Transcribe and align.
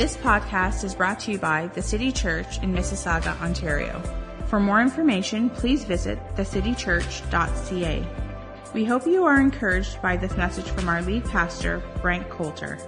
This 0.00 0.16
podcast 0.16 0.82
is 0.82 0.94
brought 0.94 1.20
to 1.20 1.32
you 1.32 1.36
by 1.36 1.66
the 1.74 1.82
City 1.82 2.10
Church 2.10 2.56
in 2.62 2.72
Mississauga, 2.72 3.38
Ontario. 3.42 4.00
For 4.46 4.58
more 4.58 4.80
information, 4.80 5.50
please 5.50 5.84
visit 5.84 6.18
thecitychurch.ca. 6.36 8.06
We 8.72 8.84
hope 8.86 9.06
you 9.06 9.26
are 9.26 9.38
encouraged 9.38 10.00
by 10.00 10.16
this 10.16 10.34
message 10.38 10.64
from 10.70 10.88
our 10.88 11.02
lead 11.02 11.26
pastor, 11.26 11.82
Frank 12.00 12.30
Coulter. 12.30 12.78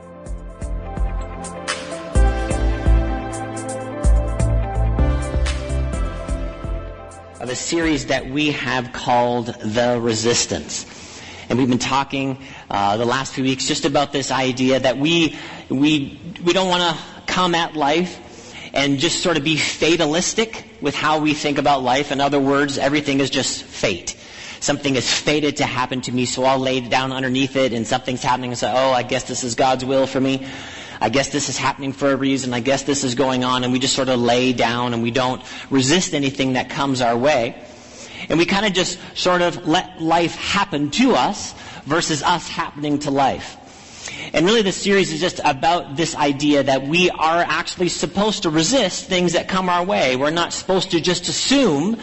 Of 7.43 7.51
a 7.51 7.55
series 7.55 8.07
that 8.07 8.31
we 8.31 8.53
have 8.53 8.91
called 8.95 9.49
The 9.61 10.01
Resistance. 10.01 10.87
And 11.53 11.59
we've 11.59 11.69
been 11.69 11.79
talking 11.79 12.39
uh, 12.71 12.97
the 12.97 13.05
last 13.05 13.35
few 13.35 13.45
weeks 13.45 13.67
just 13.67 13.85
about 13.85 14.11
this 14.11 14.31
idea 14.31 14.81
that 14.81 14.97
we, 14.97 15.37
we, 15.69 16.21
we 16.45 16.53
don't 16.53 16.69
want 16.69 16.97
to 16.97 17.03
come 17.27 17.55
at 17.55 17.75
life 17.75 18.19
and 18.75 18.99
just 18.99 19.23
sort 19.23 19.37
of 19.37 19.45
be 19.45 19.57
fatalistic 19.57 20.65
with 20.81 20.95
how 20.95 21.21
we 21.21 21.35
think 21.35 21.59
about 21.59 21.83
life. 21.83 22.11
In 22.11 22.21
other 22.21 22.41
words, 22.41 22.79
everything 22.79 23.21
is 23.21 23.31
just 23.31 23.63
fate. 23.65 24.17
Something 24.61 24.97
is 24.97 25.13
fated 25.13 25.57
to 25.59 25.65
happen 25.65 26.01
to 26.03 26.13
me, 26.13 26.25
so 26.25 26.45
I'll 26.45 26.59
lay 26.59 26.81
down 26.81 27.13
underneath 27.13 27.57
it, 27.57 27.73
and 27.73 27.87
something's 27.87 28.23
happening 28.23 28.51
and 28.51 28.59
say, 28.59 28.73
oh, 28.73 28.93
I 28.93 29.03
guess 29.03 29.25
this 29.25 29.43
is 29.43 29.57
God's 29.57 29.85
will 29.85 30.07
for 30.07 30.21
me. 30.21 30.47
I 31.01 31.09
guess 31.09 31.31
this 31.31 31.49
is 31.49 31.59
happening 31.59 31.93
for 31.93 32.13
a 32.13 32.17
reason. 32.17 32.55
I 32.55 32.61
guess 32.61 32.85
this 32.85 33.03
is 33.03 33.17
going 33.17 33.43
on, 33.43 33.65
and 33.65 33.73
we 33.73 33.81
just 33.81 33.97
sort 33.97 34.09
of 34.09 34.21
lay 34.21 34.53
down 34.53 34.95
and 34.95 35.03
we 35.03 35.11
don't 35.11 35.43
resist 35.69 36.15
anything 36.15 36.53
that 36.53 36.71
comes 36.71 37.01
our 37.01 37.17
way. 37.17 37.61
And 38.29 38.39
we 38.39 38.47
kind 38.47 38.65
of 38.65 38.73
just 38.73 39.01
sort 39.17 39.43
of 39.43 39.67
let 39.67 40.01
life 40.01 40.37
happen 40.37 40.93
to 40.93 41.15
us 41.17 41.55
versus 41.85 42.23
us 42.23 42.49
happening 42.49 43.01
to 43.01 43.11
life. 43.11 43.57
And 44.35 44.47
really 44.47 44.63
this 44.63 44.79
series 44.79 45.13
is 45.13 45.21
just 45.21 45.41
about 45.45 45.95
this 45.95 46.17
idea 46.17 46.63
that 46.63 46.85
we 46.85 47.11
are 47.11 47.43
actually 47.43 47.91
supposed 47.91 48.45
to 48.45 48.51
resist 48.51 49.05
things 49.05 49.35
that 49.35 49.47
come 49.47 49.69
our 49.69 49.85
way. 49.85 50.17
We're 50.17 50.31
not 50.31 50.55
supposed 50.55 50.93
to 50.93 51.01
just 51.03 51.29
assume 51.29 51.99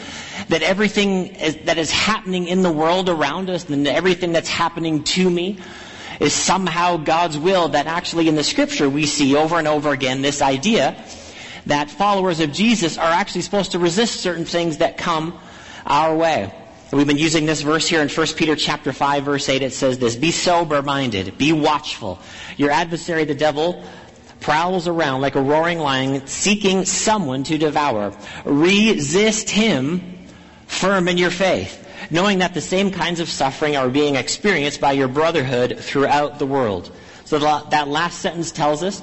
that 0.50 0.62
everything 0.62 1.36
is, 1.36 1.58
that 1.66 1.80
is 1.80 1.90
happening 1.90 2.48
in 2.48 2.62
the 2.62 2.72
world 2.72 3.10
around 3.10 3.50
us 3.50 3.68
and 3.68 3.88
everything 3.88 4.32
that's 4.32 4.48
happening 4.48 5.04
to 5.06 5.28
me 5.28 5.58
is 6.20 6.32
somehow 6.32 6.98
God's 6.98 7.38
will 7.38 7.70
that 7.70 7.88
actually 7.88 8.28
in 8.28 8.36
the 8.36 8.44
scripture 8.44 8.88
we 8.88 9.08
see 9.08 9.36
over 9.36 9.58
and 9.58 9.68
over 9.68 9.92
again 9.92 10.22
this 10.22 10.44
idea 10.44 11.04
that 11.66 11.90
followers 11.90 12.42
of 12.42 12.52
Jesus 12.52 13.00
are 13.00 13.12
actually 13.12 13.42
supposed 13.42 13.72
to 13.72 13.80
resist 13.80 14.22
certain 14.22 14.46
things 14.46 14.78
that 14.78 14.98
come 14.98 15.40
our 15.86 16.16
way. 16.16 16.54
We've 16.92 17.06
been 17.06 17.20
using 17.20 17.46
this 17.46 17.62
verse 17.62 17.88
here 17.88 18.02
in 18.02 18.10
1 18.10 18.28
Peter 18.36 18.56
chapter 18.56 18.92
5 18.92 19.24
verse 19.24 19.48
8. 19.48 19.62
It 19.62 19.74
says 19.74 20.00
this, 20.00 20.16
Be 20.16 20.32
sober 20.32 20.82
minded, 20.82 21.38
be 21.38 21.54
watchful. 21.54 22.20
Your 22.58 22.72
adversary 22.72 23.26
the 23.26 23.36
devil 23.36 23.84
prowls 24.40 24.88
around 24.88 25.22
like 25.22 25.36
a 25.36 25.42
roaring 25.42 25.78
lion 25.78 26.26
seeking 26.26 26.86
someone 26.86 27.44
to 27.44 27.60
devour. 27.60 28.16
Resist 28.44 29.52
him 29.52 30.02
firm 30.66 31.08
in 31.08 31.18
your 31.18 31.30
faith 31.30 31.86
knowing 32.10 32.40
that 32.40 32.54
the 32.54 32.62
same 32.62 32.90
kinds 32.90 33.20
of 33.20 33.30
suffering 33.30 33.76
are 33.76 33.90
being 33.90 34.16
experienced 34.16 34.82
by 34.82 34.94
your 34.94 35.08
brotherhood 35.08 35.78
throughout 35.80 36.40
the 36.40 36.46
world. 36.46 36.92
So 37.26 37.38
that 37.38 37.88
last 37.88 38.20
sentence 38.20 38.52
tells 38.52 38.82
us 38.82 39.02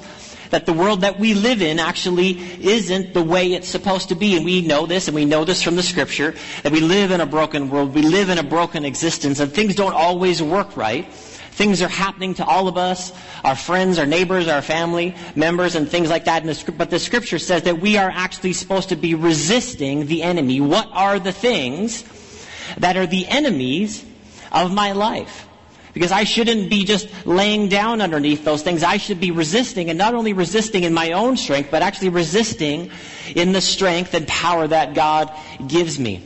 that 0.49 0.65
the 0.65 0.73
world 0.73 1.01
that 1.01 1.19
we 1.19 1.33
live 1.33 1.61
in 1.61 1.79
actually 1.79 2.39
isn't 2.63 3.13
the 3.13 3.23
way 3.23 3.53
it's 3.53 3.67
supposed 3.67 4.09
to 4.09 4.15
be. 4.15 4.35
And 4.35 4.45
we 4.45 4.61
know 4.61 4.85
this, 4.85 5.07
and 5.07 5.15
we 5.15 5.25
know 5.25 5.45
this 5.45 5.61
from 5.63 5.75
the 5.75 5.83
scripture, 5.83 6.35
that 6.63 6.71
we 6.71 6.79
live 6.79 7.11
in 7.11 7.21
a 7.21 7.25
broken 7.25 7.69
world, 7.69 7.93
we 7.93 8.01
live 8.01 8.29
in 8.29 8.37
a 8.37 8.43
broken 8.43 8.85
existence, 8.85 9.39
and 9.39 9.51
things 9.51 9.75
don't 9.75 9.93
always 9.93 10.41
work 10.41 10.77
right. 10.77 11.11
Things 11.11 11.81
are 11.81 11.87
happening 11.87 12.35
to 12.35 12.45
all 12.45 12.67
of 12.67 12.77
us, 12.77 13.11
our 13.43 13.55
friends, 13.55 13.97
our 13.97 14.05
neighbors, 14.05 14.47
our 14.47 14.61
family 14.61 15.15
members, 15.35 15.73
and 15.73 15.89
things 15.89 16.07
like 16.07 16.25
that. 16.25 16.45
But 16.77 16.91
the 16.91 16.99
scripture 16.99 17.39
says 17.39 17.63
that 17.63 17.81
we 17.81 17.97
are 17.97 18.11
actually 18.13 18.53
supposed 18.53 18.89
to 18.89 18.95
be 18.95 19.15
resisting 19.15 20.05
the 20.05 20.21
enemy. 20.21 20.61
What 20.61 20.87
are 20.91 21.17
the 21.17 21.31
things 21.31 22.03
that 22.77 22.97
are 22.97 23.07
the 23.07 23.27
enemies 23.27 24.05
of 24.51 24.73
my 24.73 24.91
life. 24.91 25.46
Because 25.97 26.11
I 26.11 26.25
shouldn't 26.25 26.69
be 26.69 26.85
just 26.85 27.09
laying 27.25 27.69
down 27.69 28.01
underneath 28.01 28.45
those 28.45 28.61
things. 28.61 28.83
I 28.83 28.97
should 28.97 29.19
be 29.19 29.31
resisting, 29.31 29.89
and 29.89 29.97
not 29.97 30.13
only 30.13 30.31
resisting 30.31 30.83
in 30.83 30.93
my 30.93 31.13
own 31.13 31.37
strength, 31.37 31.71
but 31.71 31.81
actually 31.81 32.09
resisting 32.09 32.91
in 33.35 33.51
the 33.51 33.61
strength 33.61 34.13
and 34.13 34.27
power 34.27 34.67
that 34.67 34.93
God 34.93 35.31
gives 35.67 35.97
me. 35.97 36.23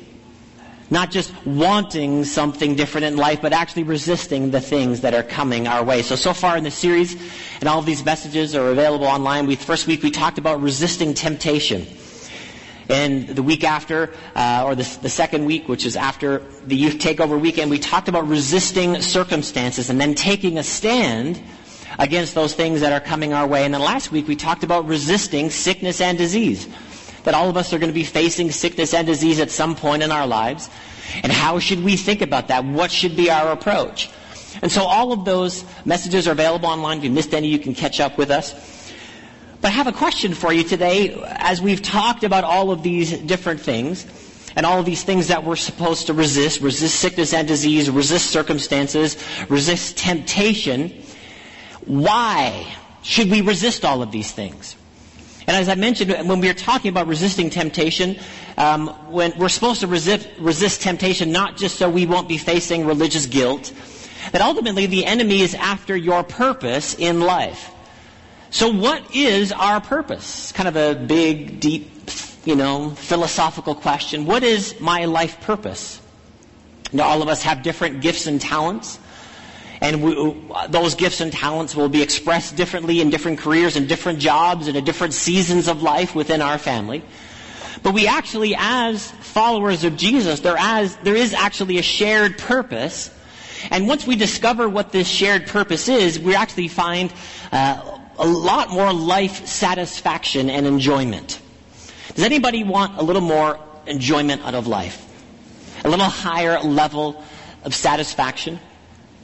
Not 0.90 1.10
just 1.10 1.34
wanting 1.46 2.26
something 2.26 2.76
different 2.76 3.06
in 3.06 3.16
life, 3.16 3.42
but 3.42 3.54
actually 3.54 3.84
resisting 3.84 4.52
the 4.52 4.60
things 4.60 5.00
that 5.02 5.14
are 5.14 5.24
coming 5.24 5.66
our 5.66 5.86
way. 5.86 6.02
So, 6.02 6.18
so 6.18 6.34
far 6.34 6.58
in 6.58 6.66
the 6.66 6.72
series, 6.72 7.16
and 7.62 7.70
all 7.70 7.80
of 7.80 7.86
these 7.86 8.04
messages 8.04 8.54
are 8.56 8.72
available 8.72 9.06
online. 9.06 9.48
We, 9.48 9.56
first 9.56 9.88
week 9.88 10.04
we 10.04 10.12
talked 10.12 10.38
about 10.38 10.62
resisting 10.62 11.14
temptation. 11.14 11.88
And 12.92 13.28
the 13.28 13.42
week 13.42 13.64
after, 13.64 14.14
uh, 14.36 14.64
or 14.66 14.76
the, 14.76 14.84
the 15.02 15.10
second 15.10 15.46
week, 15.46 15.70
which 15.70 15.86
is 15.86 15.96
after 15.96 16.40
the 16.66 16.76
youth 16.76 16.96
takeover 16.96 17.40
weekend, 17.40 17.72
we 17.72 17.80
talked 17.80 18.10
about 18.10 18.28
resisting 18.28 19.02
circumstances 19.02 19.90
and 19.90 20.00
then 20.00 20.14
taking 20.14 20.58
a 20.58 20.64
stand 20.64 21.42
against 21.98 22.36
those 22.36 22.54
things 22.54 22.82
that 22.82 22.92
are 22.92 23.00
coming 23.00 23.34
our 23.34 23.48
way. 23.48 23.64
And 23.64 23.74
then 23.74 23.82
last 23.82 24.12
week 24.12 24.28
we 24.28 24.36
talked 24.36 24.64
about 24.64 24.88
resisting 24.88 25.50
sickness 25.50 26.02
and 26.02 26.18
disease. 26.18 26.68
That 27.24 27.34
all 27.34 27.50
of 27.50 27.56
us 27.56 27.72
are 27.72 27.80
going 27.80 27.92
to 27.92 27.94
be 27.94 28.04
facing 28.04 28.52
sickness 28.52 28.94
and 28.94 29.08
disease 29.08 29.40
at 29.40 29.52
some 29.52 29.76
point 29.76 30.04
in 30.04 30.12
our 30.12 30.28
lives. 30.28 30.70
And 31.24 31.32
how 31.32 31.60
should 31.60 31.84
we 31.84 31.96
think 31.96 32.22
about 32.22 32.50
that? 32.50 32.66
What 32.66 32.92
should 32.92 33.16
be 33.16 33.30
our 33.30 33.52
approach? 33.52 34.10
And 34.62 34.72
so 34.72 34.84
all 34.84 35.14
of 35.14 35.24
those 35.24 35.64
messages 35.86 36.28
are 36.28 36.32
available 36.32 36.68
online. 36.68 36.98
If 36.98 37.04
you 37.06 37.12
missed 37.12 37.34
any, 37.34 37.48
you 37.48 37.60
can 37.60 37.74
catch 37.74 38.00
up 38.00 38.18
with 38.18 38.32
us. 38.32 38.71
But 39.62 39.68
I 39.68 39.72
have 39.72 39.86
a 39.86 39.92
question 39.92 40.34
for 40.34 40.52
you 40.52 40.64
today 40.64 41.14
as 41.24 41.62
we've 41.62 41.84
talked 41.84 42.24
about 42.24 42.44
all 42.44 42.72
of 42.72 42.82
these 42.82 43.16
different 43.16 43.62
things 43.62 44.08
and 44.56 44.66
all 44.66 44.80
of 44.80 44.86
these 44.86 45.04
things 45.04 45.28
that 45.28 45.44
we're 45.44 45.56
supposed 45.56 46.08
to 46.08 46.16
resist, 46.16 46.62
resist 46.62 46.96
sickness 47.00 47.32
and 47.32 47.48
disease, 47.48 47.88
resist 47.88 48.32
circumstances, 48.32 49.24
resist 49.50 49.98
temptation. 49.98 51.04
Why 51.86 52.76
should 53.04 53.30
we 53.30 53.42
resist 53.42 53.86
all 53.86 54.02
of 54.02 54.12
these 54.12 54.32
things? 54.32 54.76
And 55.46 55.56
as 55.56 55.70
I 55.70 55.76
mentioned, 55.76 56.10
when 56.28 56.40
we 56.40 56.50
are 56.50 56.56
talking 56.56 56.90
about 56.90 57.06
resisting 57.06 57.52
temptation, 57.52 58.18
um, 58.58 58.88
when 59.12 59.32
we're 59.38 59.50
supposed 59.50 59.82
to 59.82 59.88
resist, 59.88 60.28
resist 60.40 60.82
temptation 60.82 61.32
not 61.32 61.56
just 61.58 61.76
so 61.76 61.88
we 61.88 62.08
won't 62.08 62.28
be 62.28 62.40
facing 62.40 62.88
religious 62.88 63.28
guilt, 63.28 63.72
but 64.32 64.42
ultimately 64.42 64.88
the 64.88 65.06
enemy 65.06 65.42
is 65.42 65.54
after 65.54 65.96
your 65.96 66.24
purpose 66.24 66.96
in 66.96 67.22
life. 67.22 67.70
So 68.52 68.70
what 68.70 69.16
is 69.16 69.54
our 69.54 69.80
purpose? 69.80 70.52
Kind 70.52 70.68
of 70.68 70.76
a 70.76 70.94
big, 70.94 71.62
deep, 71.62 71.90
you 72.44 72.58
know, 72.58 72.90
philosophical 72.90 73.74
question. 73.74 74.26
What 74.26 74.44
is 74.44 74.78
my 74.82 75.06
life 75.06 75.40
purpose? 75.40 76.02
Now, 76.92 77.04
all 77.04 77.22
of 77.22 77.30
us 77.30 77.44
have 77.44 77.64
different 77.64 78.02
gifts 78.02 78.28
and 78.28 78.42
talents. 78.42 79.00
And 79.80 80.04
we, 80.04 80.38
those 80.68 80.96
gifts 80.96 81.22
and 81.22 81.32
talents 81.32 81.78
will 81.78 81.88
be 81.88 82.02
expressed 82.02 82.58
differently 82.58 83.00
in 83.00 83.10
different 83.10 83.40
careers 83.40 83.78
and 83.78 83.88
different 83.88 84.20
jobs 84.20 84.68
and 84.68 84.76
at 84.76 84.84
different 84.84 85.14
seasons 85.14 85.70
of 85.70 85.82
life 85.82 86.14
within 86.14 86.42
our 86.42 86.58
family. 86.58 87.04
But 87.84 87.94
we 87.94 88.06
actually, 88.06 88.54
as 88.58 89.10
followers 89.10 89.86
of 89.86 89.96
Jesus, 89.96 90.42
there, 90.42 90.58
as, 90.60 90.98
there 90.98 91.16
is 91.16 91.34
actually 91.34 91.78
a 91.78 91.82
shared 91.82 92.38
purpose. 92.38 93.10
And 93.72 93.88
once 93.88 94.06
we 94.06 94.18
discover 94.18 94.68
what 94.68 94.92
this 94.92 95.08
shared 95.08 95.48
purpose 95.48 95.88
is, 95.88 96.20
we 96.20 96.36
actually 96.36 96.68
find 96.68 97.14
uh, 97.52 97.91
a 98.22 98.28
lot 98.28 98.70
more 98.70 98.94
life 98.94 99.48
satisfaction 99.48 100.50
and 100.50 100.68
enjoyment. 100.68 101.42
Does 102.14 102.24
anybody 102.24 102.64
want 102.64 103.00
a 103.00 103.02
little 103.02 103.22
more 103.22 103.60
enjoyment 103.88 104.46
out 104.46 104.54
of 104.54 104.68
life? 104.68 105.08
A 105.84 105.90
little 105.90 106.06
higher 106.06 106.60
level 106.60 107.24
of 107.64 107.74
satisfaction? 107.74 108.60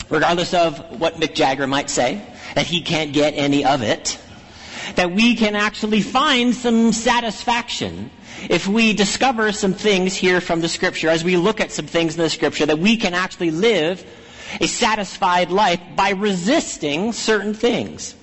Regardless 0.09 0.53
of 0.53 0.99
what 0.99 1.15
Mick 1.15 1.35
Jagger 1.35 1.67
might 1.67 1.91
say, 1.91 2.21
that 2.55 2.65
he 2.65 2.81
can't 2.81 3.13
get 3.13 3.35
any 3.35 3.63
of 3.63 3.83
it. 3.83 4.19
That 4.95 5.11
we 5.11 5.35
can 5.35 5.55
actually 5.55 6.01
find 6.01 6.55
some 6.55 6.91
satisfaction 6.91 8.09
if 8.49 8.67
we 8.67 8.93
discover 8.93 9.51
some 9.51 9.73
things 9.73 10.15
here 10.15 10.41
from 10.41 10.61
the 10.61 10.69
scripture, 10.69 11.09
as 11.09 11.23
we 11.23 11.37
look 11.37 11.61
at 11.61 11.71
some 11.71 11.85
things 11.85 12.15
in 12.15 12.23
the 12.23 12.29
scripture, 12.29 12.65
that 12.65 12.79
we 12.79 12.97
can 12.97 13.13
actually 13.13 13.51
live 13.51 14.03
a 14.59 14.67
satisfied 14.67 15.51
life 15.51 15.81
by 15.95 16.11
resisting 16.11 17.11
certain 17.11 17.53
things. 17.53 18.15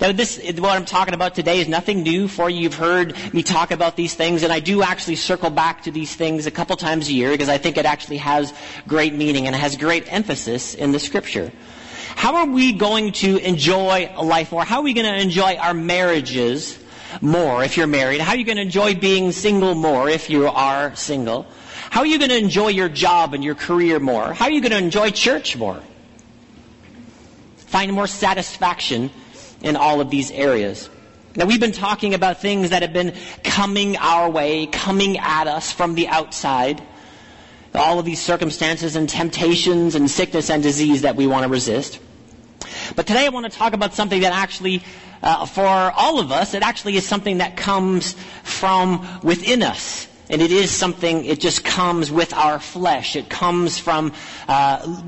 Now, 0.00 0.12
this, 0.12 0.38
what 0.58 0.72
I'm 0.76 0.84
talking 0.84 1.14
about 1.14 1.34
today 1.34 1.60
is 1.60 1.68
nothing 1.68 2.02
new 2.02 2.26
for 2.26 2.50
you. 2.50 2.62
You've 2.62 2.74
heard 2.74 3.14
me 3.32 3.42
talk 3.42 3.70
about 3.70 3.96
these 3.96 4.14
things, 4.14 4.42
and 4.42 4.52
I 4.52 4.60
do 4.60 4.82
actually 4.82 5.16
circle 5.16 5.50
back 5.50 5.82
to 5.84 5.90
these 5.90 6.14
things 6.14 6.46
a 6.46 6.50
couple 6.50 6.76
times 6.76 7.08
a 7.08 7.12
year 7.12 7.30
because 7.30 7.48
I 7.48 7.58
think 7.58 7.76
it 7.76 7.86
actually 7.86 8.16
has 8.18 8.52
great 8.88 9.14
meaning 9.14 9.46
and 9.46 9.54
has 9.54 9.76
great 9.76 10.12
emphasis 10.12 10.74
in 10.74 10.92
the 10.92 10.98
scripture. 10.98 11.52
How 12.16 12.36
are 12.36 12.46
we 12.46 12.72
going 12.72 13.12
to 13.12 13.38
enjoy 13.38 14.12
life 14.20 14.52
more? 14.52 14.64
How 14.64 14.78
are 14.78 14.82
we 14.82 14.94
going 14.94 15.06
to 15.06 15.20
enjoy 15.20 15.56
our 15.56 15.74
marriages 15.74 16.78
more 17.20 17.62
if 17.62 17.76
you're 17.76 17.86
married? 17.86 18.20
How 18.20 18.32
are 18.32 18.36
you 18.36 18.44
going 18.44 18.56
to 18.56 18.62
enjoy 18.62 18.94
being 18.94 19.32
single 19.32 19.74
more 19.74 20.08
if 20.08 20.30
you 20.30 20.46
are 20.46 20.94
single? 20.96 21.46
How 21.90 22.00
are 22.00 22.06
you 22.06 22.18
going 22.18 22.30
to 22.30 22.38
enjoy 22.38 22.68
your 22.68 22.88
job 22.88 23.34
and 23.34 23.44
your 23.44 23.54
career 23.54 24.00
more? 24.00 24.32
How 24.32 24.46
are 24.46 24.50
you 24.50 24.60
going 24.60 24.72
to 24.72 24.78
enjoy 24.78 25.10
church 25.10 25.56
more? 25.56 25.80
Find 27.56 27.92
more 27.92 28.06
satisfaction 28.06 29.10
in 29.64 29.76
all 29.76 30.00
of 30.00 30.10
these 30.10 30.30
areas. 30.30 30.88
Now, 31.36 31.46
we've 31.46 31.58
been 31.58 31.72
talking 31.72 32.14
about 32.14 32.40
things 32.40 32.70
that 32.70 32.82
have 32.82 32.92
been 32.92 33.14
coming 33.42 33.96
our 33.96 34.30
way, 34.30 34.66
coming 34.66 35.18
at 35.18 35.48
us 35.48 35.72
from 35.72 35.96
the 35.96 36.06
outside. 36.06 36.80
All 37.74 37.98
of 37.98 38.04
these 38.04 38.20
circumstances 38.20 38.94
and 38.94 39.08
temptations 39.08 39.96
and 39.96 40.08
sickness 40.08 40.48
and 40.48 40.62
disease 40.62 41.02
that 41.02 41.16
we 41.16 41.26
want 41.26 41.42
to 41.42 41.48
resist. 41.48 41.98
But 42.94 43.08
today 43.08 43.26
I 43.26 43.30
want 43.30 43.50
to 43.50 43.58
talk 43.58 43.72
about 43.72 43.94
something 43.94 44.20
that 44.20 44.32
actually, 44.32 44.84
uh, 45.22 45.44
for 45.46 45.66
all 45.66 46.20
of 46.20 46.30
us, 46.30 46.54
it 46.54 46.62
actually 46.62 46.96
is 46.96 47.04
something 47.04 47.38
that 47.38 47.56
comes 47.56 48.12
from 48.44 49.20
within 49.24 49.64
us. 49.64 50.06
And 50.30 50.40
it 50.40 50.52
is 50.52 50.70
something, 50.70 51.24
it 51.24 51.40
just 51.40 51.64
comes 51.64 52.12
with 52.12 52.32
our 52.32 52.60
flesh. 52.60 53.16
It 53.16 53.28
comes 53.28 53.78
from 53.78 54.12
uh, 54.46 55.02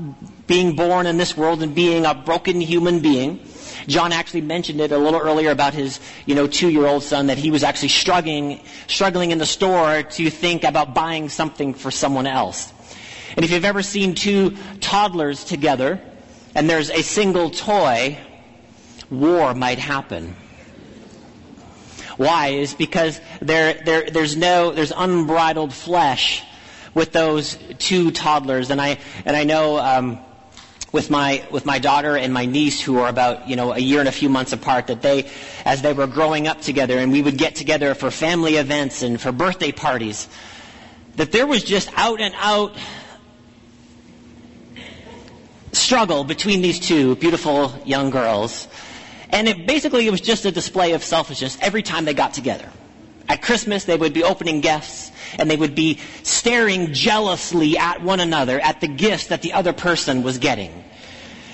being 0.47 0.75
born 0.75 1.05
in 1.05 1.17
this 1.17 1.35
world 1.37 1.61
and 1.61 1.75
being 1.75 2.05
a 2.05 2.15
broken 2.15 2.59
human 2.61 3.01
being. 3.01 3.39
John 3.87 4.11
actually 4.11 4.41
mentioned 4.41 4.81
it 4.81 4.91
a 4.91 4.97
little 4.97 5.19
earlier 5.19 5.51
about 5.51 5.73
his, 5.73 5.99
you 6.25 6.35
know, 6.35 6.47
two-year-old 6.47 7.03
son 7.03 7.27
that 7.27 7.37
he 7.37 7.51
was 7.51 7.63
actually 7.63 7.89
struggling, 7.89 8.61
struggling 8.87 9.31
in 9.31 9.37
the 9.37 9.45
store 9.45 10.03
to 10.03 10.29
think 10.29 10.63
about 10.63 10.93
buying 10.93 11.29
something 11.29 11.73
for 11.73 11.91
someone 11.91 12.27
else. 12.27 12.73
And 13.35 13.45
if 13.45 13.51
you've 13.51 13.65
ever 13.65 13.83
seen 13.83 14.15
two 14.15 14.57
toddlers 14.81 15.43
together 15.43 16.01
and 16.55 16.69
there's 16.69 16.89
a 16.89 17.01
single 17.01 17.49
toy, 17.49 18.17
war 19.09 19.53
might 19.53 19.79
happen. 19.79 20.35
Why? 22.17 22.47
Is 22.47 22.73
because 22.73 23.21
there, 23.41 23.75
there, 23.85 24.09
there's 24.09 24.35
no, 24.35 24.71
there's 24.71 24.91
unbridled 24.95 25.73
flesh 25.73 26.43
with 26.93 27.11
those 27.11 27.57
two 27.77 28.11
toddlers. 28.11 28.71
And 28.71 28.81
I, 28.81 28.97
and 29.23 29.37
I 29.37 29.43
know, 29.43 29.77
um, 29.77 30.19
with 30.91 31.09
my 31.09 31.45
with 31.51 31.65
my 31.65 31.79
daughter 31.79 32.15
and 32.15 32.33
my 32.33 32.45
niece 32.45 32.81
who 32.81 32.99
are 32.99 33.09
about 33.09 33.47
you 33.47 33.55
know 33.55 33.73
a 33.73 33.79
year 33.79 33.99
and 33.99 34.07
a 34.09 34.11
few 34.11 34.29
months 34.29 34.53
apart 34.53 34.87
that 34.87 35.01
they 35.01 35.29
as 35.65 35.81
they 35.81 35.93
were 35.93 36.07
growing 36.07 36.47
up 36.47 36.61
together 36.61 36.97
and 36.97 37.11
we 37.11 37.21
would 37.21 37.37
get 37.37 37.55
together 37.55 37.93
for 37.93 38.09
family 38.09 38.55
events 38.55 39.01
and 39.03 39.19
for 39.19 39.31
birthday 39.31 39.71
parties 39.71 40.27
that 41.17 41.31
there 41.31 41.45
was 41.47 41.63
just 41.63 41.89
out 41.97 42.21
and 42.21 42.33
out 42.37 42.75
struggle 45.73 46.23
between 46.23 46.61
these 46.61 46.79
two 46.79 47.15
beautiful 47.15 47.73
young 47.85 48.09
girls. 48.09 48.67
And 49.29 49.47
it 49.47 49.67
basically 49.67 50.07
it 50.07 50.11
was 50.11 50.21
just 50.21 50.45
a 50.45 50.51
display 50.51 50.93
of 50.93 51.03
selfishness 51.03 51.57
every 51.61 51.83
time 51.83 52.05
they 52.05 52.13
got 52.13 52.33
together 52.33 52.69
at 53.29 53.41
christmas 53.41 53.85
they 53.85 53.97
would 53.97 54.13
be 54.13 54.23
opening 54.23 54.61
gifts 54.61 55.11
and 55.37 55.49
they 55.49 55.55
would 55.55 55.75
be 55.75 55.99
staring 56.23 56.93
jealously 56.93 57.77
at 57.77 58.01
one 58.01 58.19
another 58.19 58.59
at 58.59 58.81
the 58.81 58.87
gifts 58.87 59.27
that 59.27 59.41
the 59.41 59.53
other 59.53 59.73
person 59.73 60.23
was 60.23 60.37
getting. 60.37 60.83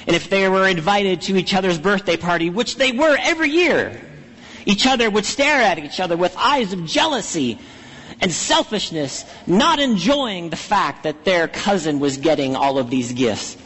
And 0.06 0.16
if 0.16 0.30
they 0.30 0.48
were 0.50 0.68
invited 0.68 1.22
to 1.24 1.38
each 1.38 1.54
other's 1.54 1.80
birthday 1.80 2.18
party, 2.18 2.50
which 2.50 2.76
they 2.76 2.92
were 2.92 3.18
every 3.20 3.50
year, 3.50 4.02
each 4.66 4.86
other 4.86 5.10
would 5.10 5.26
stare 5.26 5.62
at 5.62 5.80
each 5.80 6.00
other 6.00 6.18
with 6.18 6.36
eyes 6.38 6.74
of 6.74 6.86
jealousy 6.86 7.60
and 8.22 8.32
selfishness, 8.32 9.26
not 9.48 9.80
enjoying 9.80 10.50
the 10.50 10.56
fact 10.56 11.04
that 11.04 11.26
their 11.26 11.48
cousin 11.48 12.00
was 12.00 12.18
getting 12.18 12.56
all 12.56 12.78
of 12.78 12.90
these 12.90 13.14
gifts. 13.14 13.58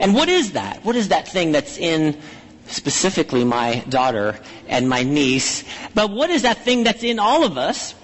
And 0.00 0.14
what 0.14 0.28
is 0.28 0.52
that? 0.52 0.84
What 0.84 0.96
is 0.96 1.08
that 1.08 1.28
thing 1.28 1.52
that's 1.52 1.78
in 1.78 2.20
specifically 2.66 3.44
my 3.44 3.80
daughter 3.88 4.38
and 4.68 4.88
my 4.88 5.02
niece? 5.02 5.64
But 5.94 6.10
what 6.10 6.30
is 6.30 6.42
that 6.42 6.58
thing 6.58 6.84
that's 6.84 7.02
in 7.02 7.18
all 7.18 7.44
of 7.44 7.58
us? 7.58 7.94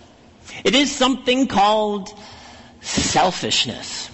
It 0.64 0.74
is 0.74 0.94
something 0.94 1.46
called 1.46 2.10
selfishness. 2.80 4.10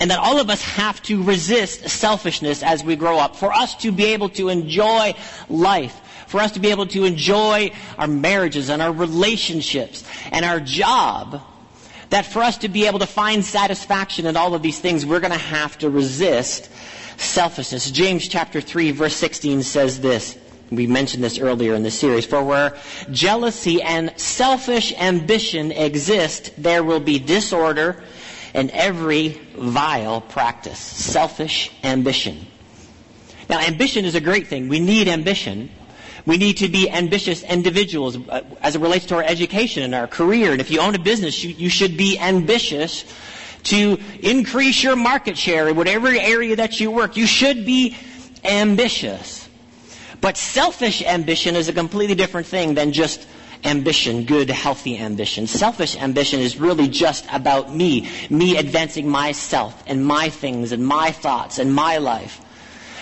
And 0.00 0.10
that 0.10 0.18
all 0.18 0.40
of 0.40 0.50
us 0.50 0.62
have 0.62 1.00
to 1.04 1.22
resist 1.22 1.88
selfishness 1.88 2.62
as 2.62 2.82
we 2.82 2.96
grow 2.96 3.18
up. 3.18 3.36
For 3.36 3.52
us 3.52 3.76
to 3.76 3.92
be 3.92 4.06
able 4.06 4.28
to 4.30 4.48
enjoy 4.48 5.14
life. 5.48 6.00
For 6.26 6.40
us 6.40 6.52
to 6.52 6.60
be 6.60 6.70
able 6.70 6.86
to 6.88 7.04
enjoy 7.04 7.72
our 7.96 8.08
marriages 8.08 8.70
and 8.70 8.82
our 8.82 8.92
relationships 8.92 10.04
and 10.32 10.44
our 10.44 10.58
job. 10.58 11.40
That 12.10 12.26
for 12.26 12.42
us 12.42 12.58
to 12.58 12.68
be 12.68 12.86
able 12.86 12.98
to 12.98 13.06
find 13.06 13.44
satisfaction 13.44 14.26
in 14.26 14.36
all 14.36 14.54
of 14.54 14.62
these 14.62 14.78
things, 14.78 15.06
we're 15.06 15.20
going 15.20 15.32
to 15.32 15.38
have 15.38 15.78
to 15.78 15.90
resist 15.90 16.70
selfishness. 17.16 17.90
James 17.90 18.28
chapter 18.28 18.60
3 18.60 18.90
verse 18.92 19.16
16 19.16 19.62
says 19.62 20.00
this. 20.00 20.38
We 20.70 20.86
mentioned 20.86 21.22
this 21.22 21.38
earlier 21.38 21.74
in 21.74 21.82
the 21.82 21.90
series. 21.90 22.26
For 22.26 22.42
where 22.42 22.76
jealousy 23.10 23.82
and 23.82 24.12
selfish 24.18 24.92
ambition 24.98 25.72
exist, 25.72 26.52
there 26.56 26.82
will 26.82 27.00
be 27.00 27.18
disorder 27.18 28.02
and 28.54 28.70
every 28.70 29.40
vile 29.56 30.20
practice. 30.20 30.78
Selfish 30.78 31.70
ambition. 31.82 32.46
Now, 33.48 33.60
ambition 33.60 34.04
is 34.04 34.14
a 34.14 34.20
great 34.20 34.46
thing. 34.46 34.68
We 34.68 34.80
need 34.80 35.08
ambition. 35.08 35.70
We 36.24 36.38
need 36.38 36.56
to 36.58 36.68
be 36.68 36.88
ambitious 36.88 37.42
individuals 37.42 38.16
uh, 38.16 38.42
as 38.62 38.76
it 38.76 38.80
relates 38.80 39.06
to 39.06 39.16
our 39.16 39.22
education 39.22 39.82
and 39.82 39.94
our 39.94 40.06
career. 40.06 40.52
And 40.52 40.60
if 40.60 40.70
you 40.70 40.80
own 40.80 40.94
a 40.94 40.98
business, 40.98 41.44
you, 41.44 41.50
you 41.50 41.68
should 41.68 41.98
be 41.98 42.18
ambitious 42.18 43.04
to 43.64 43.98
increase 44.20 44.82
your 44.82 44.96
market 44.96 45.36
share 45.36 45.68
in 45.68 45.76
whatever 45.76 46.08
area 46.08 46.56
that 46.56 46.80
you 46.80 46.90
work. 46.90 47.16
You 47.16 47.26
should 47.26 47.66
be 47.66 47.96
ambitious. 48.44 49.48
But 50.20 50.36
selfish 50.36 51.02
ambition 51.02 51.56
is 51.56 51.68
a 51.68 51.72
completely 51.72 52.14
different 52.14 52.46
thing 52.46 52.74
than 52.74 52.92
just 52.92 53.26
ambition, 53.64 54.24
good, 54.24 54.50
healthy 54.50 54.98
ambition. 54.98 55.46
Selfish 55.46 55.96
ambition 55.96 56.40
is 56.40 56.58
really 56.58 56.88
just 56.88 57.26
about 57.32 57.74
me, 57.74 58.08
me 58.30 58.56
advancing 58.56 59.08
myself 59.08 59.82
and 59.86 60.04
my 60.04 60.28
things 60.28 60.72
and 60.72 60.86
my 60.86 61.10
thoughts 61.10 61.58
and 61.58 61.74
my 61.74 61.98
life. 61.98 62.40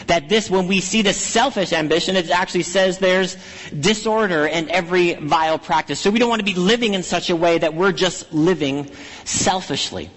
That 0.07 0.29
this, 0.29 0.51
when 0.51 0.67
we 0.67 0.81
see 0.81 1.03
the 1.03 1.13
selfish 1.13 1.73
ambition, 1.73 2.17
it 2.17 2.31
actually 2.31 2.65
says 2.65 2.99
there's 2.99 3.37
disorder 3.69 4.47
in 4.47 4.69
every 4.71 5.15
vile 5.15 5.59
practice. 5.59 6.01
So 6.01 6.11
we 6.11 6.19
don't 6.19 6.29
want 6.29 6.41
to 6.41 6.45
be 6.45 6.55
living 6.55 6.95
in 6.95 7.03
such 7.03 7.31
a 7.31 7.37
way 7.37 7.59
that 7.59 7.75
we're 7.75 7.93
just 7.93 8.33
living 8.33 8.91
selfishly. 9.25 10.11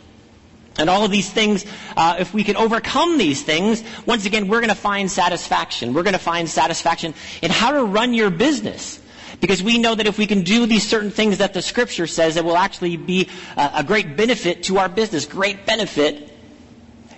And 0.77 0.89
all 0.89 1.05
of 1.05 1.11
these 1.11 1.29
things, 1.29 1.65
uh, 1.95 2.17
if 2.19 2.33
we 2.33 2.43
can 2.43 2.57
overcome 2.57 3.17
these 3.17 3.41
things, 3.43 3.83
once 4.05 4.25
again, 4.25 4.47
we're 4.47 4.59
going 4.59 4.69
to 4.69 4.75
find 4.75 5.09
satisfaction. 5.09 5.93
We're 5.93 6.03
going 6.03 6.13
to 6.13 6.19
find 6.19 6.49
satisfaction 6.49 7.13
in 7.41 7.49
how 7.49 7.71
to 7.71 7.83
run 7.85 8.13
your 8.13 8.29
business. 8.29 8.99
Because 9.39 9.61
we 9.61 9.77
know 9.77 9.95
that 9.95 10.07
if 10.07 10.17
we 10.17 10.27
can 10.27 10.41
do 10.43 10.65
these 10.65 10.87
certain 10.87 11.11
things 11.11 11.39
that 11.39 11.53
the 11.53 11.61
scripture 11.61 12.07
says, 12.07 12.37
it 12.37 12.43
will 12.43 12.57
actually 12.57 12.97
be 12.97 13.29
a, 13.57 13.71
a 13.75 13.83
great 13.83 14.15
benefit 14.15 14.63
to 14.63 14.77
our 14.77 14.89
business, 14.89 15.25
great 15.25 15.65
benefit 15.65 16.31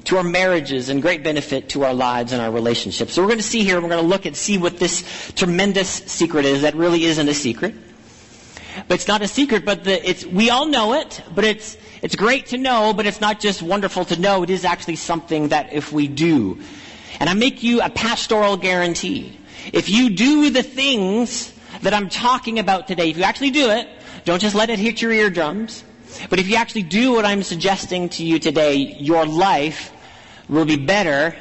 to 0.05 0.17
our 0.17 0.23
marriages, 0.23 0.89
and 0.89 1.01
great 1.01 1.23
benefit 1.23 1.69
to 1.69 1.83
our 1.83 1.93
lives 1.93 2.31
and 2.31 2.41
our 2.41 2.51
relationships. 2.51 3.13
So 3.13 3.21
we're 3.21 3.27
going 3.27 3.39
to 3.39 3.43
see 3.43 3.63
here, 3.63 3.81
we're 3.81 3.89
going 3.89 4.01
to 4.01 4.07
look 4.07 4.25
and 4.25 4.35
see 4.35 4.57
what 4.57 4.77
this 4.77 5.31
tremendous 5.35 5.89
secret 5.89 6.45
is 6.45 6.61
that 6.61 6.75
really 6.75 7.03
isn't 7.05 7.27
a 7.27 7.33
secret. 7.33 7.75
But 8.87 8.95
it's 8.95 9.07
not 9.07 9.21
a 9.21 9.27
secret, 9.27 9.65
but 9.65 9.83
the, 9.83 10.07
it's, 10.07 10.25
we 10.25 10.49
all 10.49 10.67
know 10.67 10.93
it, 10.93 11.21
but 11.33 11.43
it's, 11.43 11.77
it's 12.01 12.15
great 12.15 12.47
to 12.47 12.57
know, 12.57 12.93
but 12.93 13.05
it's 13.05 13.21
not 13.21 13.39
just 13.39 13.61
wonderful 13.61 14.05
to 14.05 14.19
know. 14.19 14.43
It 14.43 14.49
is 14.49 14.65
actually 14.65 14.97
something 14.97 15.49
that 15.49 15.73
if 15.73 15.91
we 15.91 16.07
do, 16.07 16.59
and 17.19 17.29
I 17.29 17.33
make 17.33 17.63
you 17.63 17.81
a 17.81 17.89
pastoral 17.89 18.57
guarantee, 18.57 19.37
if 19.73 19.89
you 19.89 20.09
do 20.11 20.49
the 20.49 20.63
things 20.63 21.53
that 21.81 21.93
I'm 21.93 22.09
talking 22.09 22.59
about 22.59 22.87
today, 22.87 23.09
if 23.09 23.17
you 23.17 23.23
actually 23.23 23.51
do 23.51 23.69
it, 23.71 23.87
don't 24.25 24.41
just 24.41 24.55
let 24.55 24.69
it 24.69 24.79
hit 24.79 25.01
your 25.01 25.11
eardrums, 25.11 25.83
but 26.29 26.39
if 26.39 26.47
you 26.47 26.55
actually 26.55 26.83
do 26.83 27.13
what 27.13 27.25
I'm 27.25 27.43
suggesting 27.43 28.09
to 28.09 28.25
you 28.25 28.39
today, 28.39 28.75
your 28.75 29.25
life 29.25 29.91
will 30.47 30.65
be 30.65 30.77
better, 30.77 31.35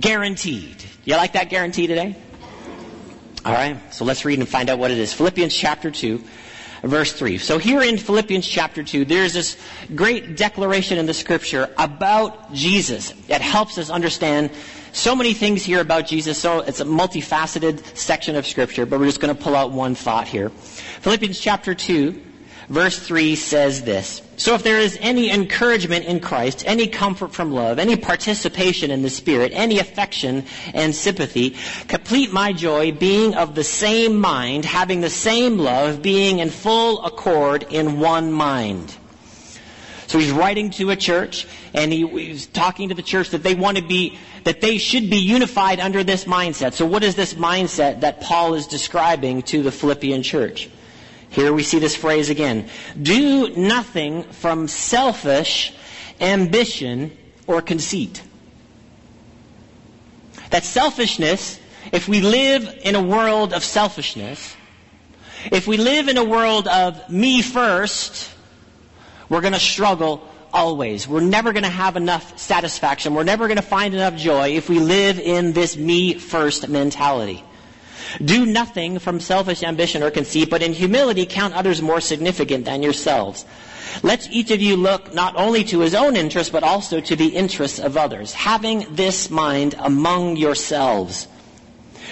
guaranteed. 0.00 0.84
You 1.04 1.16
like 1.16 1.32
that 1.32 1.48
guarantee 1.48 1.86
today? 1.86 2.16
All 3.44 3.52
right, 3.52 3.78
so 3.92 4.04
let's 4.04 4.24
read 4.24 4.38
and 4.38 4.48
find 4.48 4.68
out 4.68 4.78
what 4.78 4.90
it 4.90 4.98
is. 4.98 5.14
Philippians 5.14 5.54
chapter 5.54 5.90
2, 5.90 6.22
verse 6.82 7.12
3. 7.12 7.38
So 7.38 7.58
here 7.58 7.82
in 7.82 7.98
Philippians 7.98 8.46
chapter 8.46 8.82
2, 8.82 9.04
there's 9.04 9.32
this 9.32 9.56
great 9.94 10.36
declaration 10.36 10.98
in 10.98 11.06
the 11.06 11.14
scripture 11.14 11.68
about 11.78 12.52
Jesus 12.52 13.10
that 13.28 13.40
helps 13.40 13.78
us 13.78 13.90
understand 13.90 14.50
so 14.92 15.14
many 15.14 15.34
things 15.34 15.64
here 15.64 15.80
about 15.80 16.06
Jesus. 16.06 16.38
So 16.38 16.60
it's 16.60 16.80
a 16.80 16.84
multifaceted 16.84 17.96
section 17.96 18.36
of 18.36 18.46
scripture, 18.46 18.86
but 18.86 18.98
we're 18.98 19.06
just 19.06 19.20
going 19.20 19.34
to 19.34 19.40
pull 19.40 19.54
out 19.54 19.72
one 19.72 19.94
thought 19.94 20.26
here. 20.26 20.50
Philippians 20.50 21.38
chapter 21.38 21.74
2, 21.74 22.29
verse 22.70 22.98
3 22.98 23.34
says 23.34 23.82
this. 23.82 24.22
So 24.36 24.54
if 24.54 24.62
there 24.62 24.78
is 24.78 24.96
any 25.02 25.30
encouragement 25.30 26.06
in 26.06 26.20
Christ, 26.20 26.62
any 26.64 26.86
comfort 26.86 27.34
from 27.34 27.52
love, 27.52 27.78
any 27.78 27.96
participation 27.96 28.90
in 28.90 29.02
the 29.02 29.10
Spirit, 29.10 29.52
any 29.54 29.80
affection 29.80 30.46
and 30.72 30.94
sympathy, 30.94 31.56
complete 31.88 32.32
my 32.32 32.52
joy 32.54 32.92
being 32.92 33.34
of 33.34 33.54
the 33.54 33.64
same 33.64 34.18
mind, 34.18 34.64
having 34.64 35.02
the 35.02 35.10
same 35.10 35.58
love, 35.58 36.00
being 36.00 36.38
in 36.38 36.48
full 36.48 37.04
accord 37.04 37.66
in 37.70 37.98
one 38.00 38.32
mind. 38.32 38.96
So 40.06 40.18
he's 40.18 40.32
writing 40.32 40.70
to 40.70 40.90
a 40.90 40.96
church 40.96 41.46
and 41.74 41.92
he, 41.92 42.06
he's 42.06 42.46
talking 42.46 42.88
to 42.88 42.94
the 42.94 43.02
church 43.02 43.30
that 43.30 43.42
they 43.42 43.54
want 43.54 43.76
to 43.76 43.82
be, 43.82 44.18
that 44.44 44.60
they 44.60 44.78
should 44.78 45.10
be 45.10 45.18
unified 45.18 45.80
under 45.80 46.02
this 46.02 46.24
mindset. 46.24 46.72
So 46.72 46.86
what 46.86 47.02
is 47.02 47.14
this 47.14 47.34
mindset 47.34 48.00
that 48.00 48.20
Paul 48.20 48.54
is 48.54 48.66
describing 48.66 49.42
to 49.42 49.62
the 49.62 49.70
Philippian 49.70 50.22
church? 50.22 50.70
Here 51.30 51.52
we 51.52 51.62
see 51.62 51.78
this 51.78 51.96
phrase 51.96 52.28
again. 52.30 52.68
Do 53.00 53.54
nothing 53.56 54.24
from 54.24 54.68
selfish 54.68 55.72
ambition 56.20 57.16
or 57.46 57.62
conceit. 57.62 58.22
That 60.50 60.64
selfishness, 60.64 61.58
if 61.92 62.08
we 62.08 62.20
live 62.20 62.80
in 62.82 62.94
a 62.94 63.02
world 63.02 63.52
of 63.52 63.64
selfishness, 63.64 64.56
If 65.50 65.66
we 65.66 65.78
live 65.78 66.08
in 66.08 66.18
a 66.18 66.24
world 66.24 66.68
of 66.68 67.08
me 67.08 67.40
first, 67.40 68.30
we're 69.30 69.40
going 69.40 69.54
to 69.54 69.60
struggle 69.60 70.22
always. 70.52 71.08
We're 71.08 71.20
never 71.20 71.52
going 71.52 71.62
to 71.62 71.70
have 71.70 71.96
enough 71.96 72.38
satisfaction. 72.38 73.14
We're 73.14 73.24
never 73.24 73.46
going 73.46 73.56
to 73.56 73.62
find 73.62 73.94
enough 73.94 74.16
joy 74.16 74.50
if 74.50 74.68
we 74.68 74.80
live 74.80 75.18
in 75.18 75.52
this 75.52 75.76
me 75.78 76.14
first 76.14 76.68
mentality. 76.68 77.42
Do 78.24 78.46
nothing 78.46 78.98
from 78.98 79.20
selfish 79.20 79.62
ambition 79.62 80.02
or 80.02 80.10
conceit, 80.10 80.50
but 80.50 80.62
in 80.62 80.72
humility 80.72 81.26
count 81.26 81.54
others 81.54 81.80
more 81.82 82.00
significant 82.00 82.64
than 82.64 82.82
yourselves. 82.82 83.44
Let 84.02 84.30
each 84.30 84.50
of 84.50 84.60
you 84.60 84.76
look 84.76 85.14
not 85.14 85.36
only 85.36 85.64
to 85.64 85.80
his 85.80 85.94
own 85.94 86.16
interests, 86.16 86.52
but 86.52 86.62
also 86.62 87.00
to 87.00 87.16
the 87.16 87.28
interests 87.28 87.78
of 87.78 87.96
others, 87.96 88.32
having 88.32 88.86
this 88.90 89.30
mind 89.30 89.74
among 89.78 90.36
yourselves, 90.36 91.26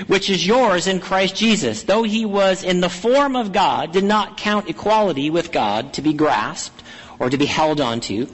which 0.07 0.31
is 0.31 0.47
yours 0.47 0.87
in 0.87 1.01
Christ 1.01 1.37
Jesus, 1.37 1.85
though 1.85 2.03
he 2.03 2.25
was 2.25 2.63
in 2.63 2.81
the 2.81 2.91
form 2.91 3.37
of 3.37 3.53
God, 3.53 3.93
did 3.93 4.05
not 4.05 4.37
count 4.37 4.69
equality 4.69 5.31
with 5.31 5.53
God 5.53 5.93
to 5.95 6.03
be 6.03 6.13
grasped 6.13 6.83
or 7.19 7.31
to 7.31 7.39
be 7.39 7.47
held 7.47 7.81
onto. 7.81 8.29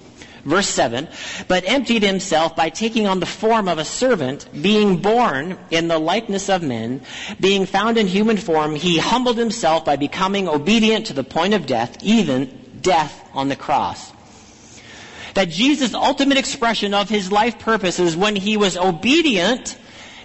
Verse 0.44 0.68
7, 0.68 1.08
but 1.48 1.64
emptied 1.66 2.02
himself 2.02 2.54
by 2.54 2.68
taking 2.68 3.06
on 3.06 3.18
the 3.18 3.26
form 3.26 3.66
of 3.66 3.78
a 3.78 3.84
servant, 3.84 4.46
being 4.60 4.98
born 4.98 5.58
in 5.70 5.88
the 5.88 5.98
likeness 5.98 6.50
of 6.50 6.62
men, 6.62 7.00
being 7.40 7.64
found 7.64 7.96
in 7.96 8.06
human 8.06 8.36
form, 8.36 8.74
he 8.74 8.98
humbled 8.98 9.38
himself 9.38 9.86
by 9.86 9.96
becoming 9.96 10.46
obedient 10.46 11.06
to 11.06 11.14
the 11.14 11.24
point 11.24 11.54
of 11.54 11.64
death, 11.64 11.96
even 12.02 12.78
death 12.82 13.26
on 13.32 13.48
the 13.48 13.56
cross. 13.56 14.12
That 15.32 15.48
Jesus' 15.48 15.94
ultimate 15.94 16.36
expression 16.36 16.92
of 16.92 17.08
his 17.08 17.32
life 17.32 17.58
purpose 17.58 17.98
is 17.98 18.14
when 18.14 18.36
he 18.36 18.58
was 18.58 18.76
obedient 18.76 19.78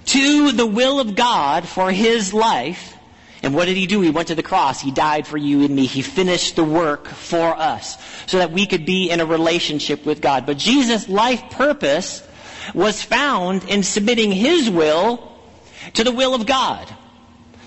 to 0.07 0.51
the 0.51 0.67
will 0.67 0.99
of 0.99 1.15
God 1.15 1.65
for 1.65 1.91
his 1.91 2.33
life, 2.33 2.98
and 3.41 3.55
what 3.55 3.65
did 3.65 3.77
he 3.77 3.87
do? 3.87 4.01
He 4.01 4.09
went 4.09 4.27
to 4.27 4.35
the 4.35 4.43
cross. 4.43 4.81
He 4.81 4.91
died 4.91 5.25
for 5.25 5.37
you 5.37 5.63
and 5.63 5.73
me. 5.73 5.85
He 5.85 6.01
finished 6.01 6.55
the 6.55 6.63
work 6.63 7.07
for 7.07 7.55
us 7.55 7.97
so 8.27 8.37
that 8.39 8.51
we 8.51 8.65
could 8.65 8.85
be 8.85 9.09
in 9.09 9.21
a 9.21 9.25
relationship 9.25 10.05
with 10.05 10.21
God. 10.21 10.45
But 10.45 10.57
Jesus' 10.57 11.07
life 11.07 11.41
purpose 11.51 12.27
was 12.73 13.01
found 13.01 13.63
in 13.69 13.83
submitting 13.83 14.31
his 14.31 14.69
will 14.69 15.31
to 15.93 16.03
the 16.03 16.11
will 16.11 16.35
of 16.35 16.45
God. 16.45 16.93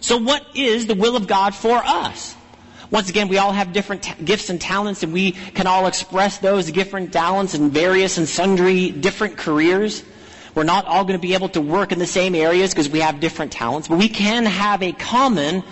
So 0.01 0.19
what 0.19 0.45
is 0.55 0.87
the 0.87 0.95
will 0.95 1.17
of 1.17 1.27
God 1.27 1.55
for 1.55 1.79
us? 1.79 2.37
Once 2.91 3.09
again, 3.09 3.29
we 3.29 3.39
all 3.39 3.53
have 3.53 3.73
different 3.73 4.03
ta- 4.03 4.17
gifts 4.23 4.51
and 4.51 4.61
talents 4.61 5.03
and 5.03 5.15
we 5.15 5.33
can 5.33 5.67
all 5.67 5.87
express 5.87 6.37
those 6.39 6.71
different 6.71 7.13
talents 7.13 7.55
in 7.55 7.71
various 7.71 8.19
and 8.19 8.29
sundry 8.29 8.91
different 8.91 9.39
careers. 9.39 10.03
We're 10.55 10.65
not 10.65 10.87
all 10.87 11.05
going 11.05 11.19
to 11.19 11.23
be 11.23 11.35
able 11.35 11.49
to 11.51 11.61
work 11.61 11.93
in 11.93 11.99
the 11.99 12.07
same 12.07 12.35
areas 12.35 12.71
because 12.71 12.89
we 12.89 13.01
have 13.01 13.21
different 13.21 13.53
talents, 13.53 13.89
but 13.89 13.99
we 13.99 14.09
can 14.09 14.45
have 14.45 14.83
a 14.83 14.93
common 14.93 15.63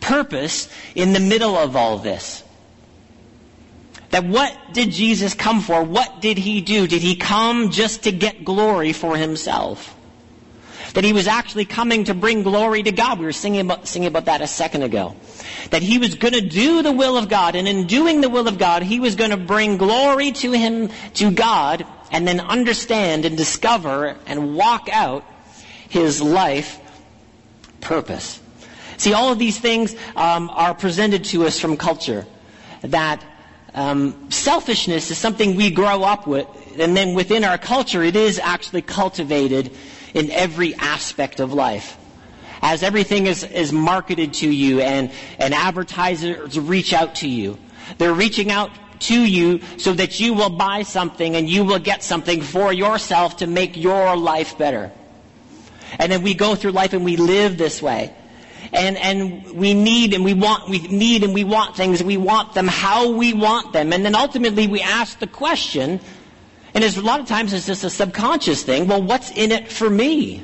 purpose 0.00 0.68
in 0.94 1.12
the 1.12 1.20
middle 1.20 1.56
of 1.56 1.76
all 1.76 1.98
this. 1.98 2.42
That 4.10 4.24
what 4.24 4.56
did 4.72 4.90
Jesus 4.90 5.34
come 5.34 5.60
for? 5.60 5.82
What 5.82 6.20
did 6.20 6.38
he 6.38 6.60
do? 6.60 6.86
Did 6.86 7.02
he 7.02 7.16
come 7.16 7.70
just 7.70 8.04
to 8.04 8.12
get 8.12 8.44
glory 8.44 8.92
for 8.92 9.16
himself? 9.16 9.96
That 10.94 11.02
he 11.02 11.12
was 11.12 11.26
actually 11.26 11.64
coming 11.64 12.04
to 12.04 12.14
bring 12.14 12.44
glory 12.44 12.84
to 12.84 12.92
God. 12.92 13.18
We 13.18 13.24
were 13.24 13.32
singing 13.32 13.62
about, 13.62 13.88
singing 13.88 14.06
about 14.06 14.26
that 14.26 14.40
a 14.40 14.46
second 14.46 14.82
ago. 14.82 15.16
That 15.70 15.82
he 15.82 15.98
was 15.98 16.14
going 16.14 16.34
to 16.34 16.40
do 16.40 16.82
the 16.82 16.92
will 16.92 17.16
of 17.16 17.28
God, 17.28 17.56
and 17.56 17.66
in 17.66 17.88
doing 17.88 18.20
the 18.20 18.28
will 18.28 18.46
of 18.46 18.58
God, 18.58 18.84
he 18.84 19.00
was 19.00 19.16
going 19.16 19.30
to 19.30 19.36
bring 19.36 19.76
glory 19.76 20.30
to 20.30 20.52
him, 20.52 20.90
to 21.14 21.32
God, 21.32 21.84
and 22.14 22.28
then 22.28 22.38
understand 22.38 23.24
and 23.24 23.36
discover 23.36 24.16
and 24.26 24.54
walk 24.54 24.88
out 24.88 25.24
his 25.88 26.22
life 26.22 26.78
purpose. 27.80 28.40
See, 28.98 29.12
all 29.12 29.32
of 29.32 29.40
these 29.40 29.58
things 29.58 29.96
um, 30.14 30.48
are 30.50 30.74
presented 30.74 31.24
to 31.26 31.44
us 31.44 31.58
from 31.58 31.76
culture. 31.76 32.24
That 32.82 33.20
um, 33.74 34.30
selfishness 34.30 35.10
is 35.10 35.18
something 35.18 35.56
we 35.56 35.72
grow 35.72 36.04
up 36.04 36.28
with, 36.28 36.46
and 36.78 36.96
then 36.96 37.14
within 37.14 37.42
our 37.42 37.58
culture, 37.58 38.04
it 38.04 38.14
is 38.14 38.38
actually 38.38 38.82
cultivated 38.82 39.72
in 40.14 40.30
every 40.30 40.76
aspect 40.76 41.40
of 41.40 41.52
life. 41.52 41.98
As 42.62 42.84
everything 42.84 43.26
is, 43.26 43.42
is 43.42 43.72
marketed 43.72 44.34
to 44.34 44.48
you 44.48 44.80
and, 44.80 45.10
and 45.40 45.52
advertisers 45.52 46.60
reach 46.60 46.92
out 46.92 47.16
to 47.16 47.28
you, 47.28 47.58
they're 47.98 48.14
reaching 48.14 48.52
out 48.52 48.70
to 49.08 49.24
you 49.24 49.60
so 49.78 49.92
that 49.92 50.20
you 50.20 50.34
will 50.34 50.50
buy 50.50 50.82
something 50.82 51.36
and 51.36 51.48
you 51.48 51.64
will 51.64 51.78
get 51.78 52.02
something 52.02 52.42
for 52.42 52.72
yourself 52.72 53.38
to 53.38 53.46
make 53.46 53.76
your 53.76 54.16
life 54.16 54.58
better. 54.58 54.90
And 55.98 56.10
then 56.10 56.22
we 56.22 56.34
go 56.34 56.54
through 56.54 56.72
life 56.72 56.92
and 56.92 57.04
we 57.04 57.16
live 57.16 57.56
this 57.56 57.80
way. 57.80 58.14
And, 58.72 58.96
and 58.96 59.52
we 59.52 59.74
need 59.74 60.14
and 60.14 60.24
we 60.24 60.34
want, 60.34 60.68
we 60.68 60.80
need 60.80 61.22
and 61.22 61.34
we 61.34 61.44
want 61.44 61.76
things, 61.76 62.02
we 62.02 62.16
want 62.16 62.54
them 62.54 62.66
how 62.66 63.12
we 63.12 63.32
want 63.32 63.72
them. 63.72 63.92
And 63.92 64.04
then 64.04 64.14
ultimately 64.14 64.66
we 64.66 64.80
ask 64.80 65.18
the 65.18 65.26
question, 65.26 66.00
and 66.72 66.82
a 66.82 67.00
lot 67.00 67.20
of 67.20 67.26
times 67.26 67.52
it's 67.52 67.66
just 67.66 67.84
a 67.84 67.90
subconscious 67.90 68.62
thing, 68.64 68.88
well, 68.88 69.02
what's 69.02 69.30
in 69.30 69.52
it 69.52 69.70
for 69.70 69.88
me? 69.88 70.42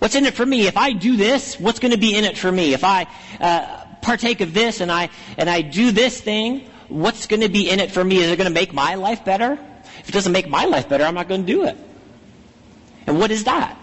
What's 0.00 0.16
in 0.16 0.26
it 0.26 0.34
for 0.34 0.44
me? 0.44 0.66
If 0.66 0.76
I 0.76 0.92
do 0.92 1.16
this, 1.16 1.60
what's 1.60 1.78
going 1.78 1.92
to 1.92 1.98
be 1.98 2.16
in 2.16 2.24
it 2.24 2.36
for 2.36 2.50
me? 2.50 2.72
If 2.72 2.82
I 2.82 3.06
uh, 3.38 3.84
partake 4.02 4.40
of 4.40 4.52
this 4.52 4.80
and 4.80 4.90
I, 4.90 5.10
and 5.38 5.48
I 5.48 5.62
do 5.62 5.92
this 5.92 6.20
thing, 6.20 6.68
what's 6.92 7.26
going 7.26 7.40
to 7.40 7.48
be 7.48 7.68
in 7.70 7.80
it 7.80 7.90
for 7.90 8.04
me? 8.04 8.18
Is 8.18 8.30
it 8.30 8.36
going 8.36 8.48
to 8.48 8.54
make 8.54 8.72
my 8.72 8.94
life 8.94 9.24
better? 9.24 9.58
If 10.00 10.08
it 10.08 10.12
doesn't 10.12 10.32
make 10.32 10.48
my 10.48 10.64
life 10.64 10.88
better, 10.88 11.04
I'm 11.04 11.14
not 11.14 11.28
going 11.28 11.46
to 11.46 11.52
do 11.52 11.64
it. 11.64 11.76
And 13.06 13.18
what 13.18 13.30
is 13.30 13.44
that? 13.44 13.76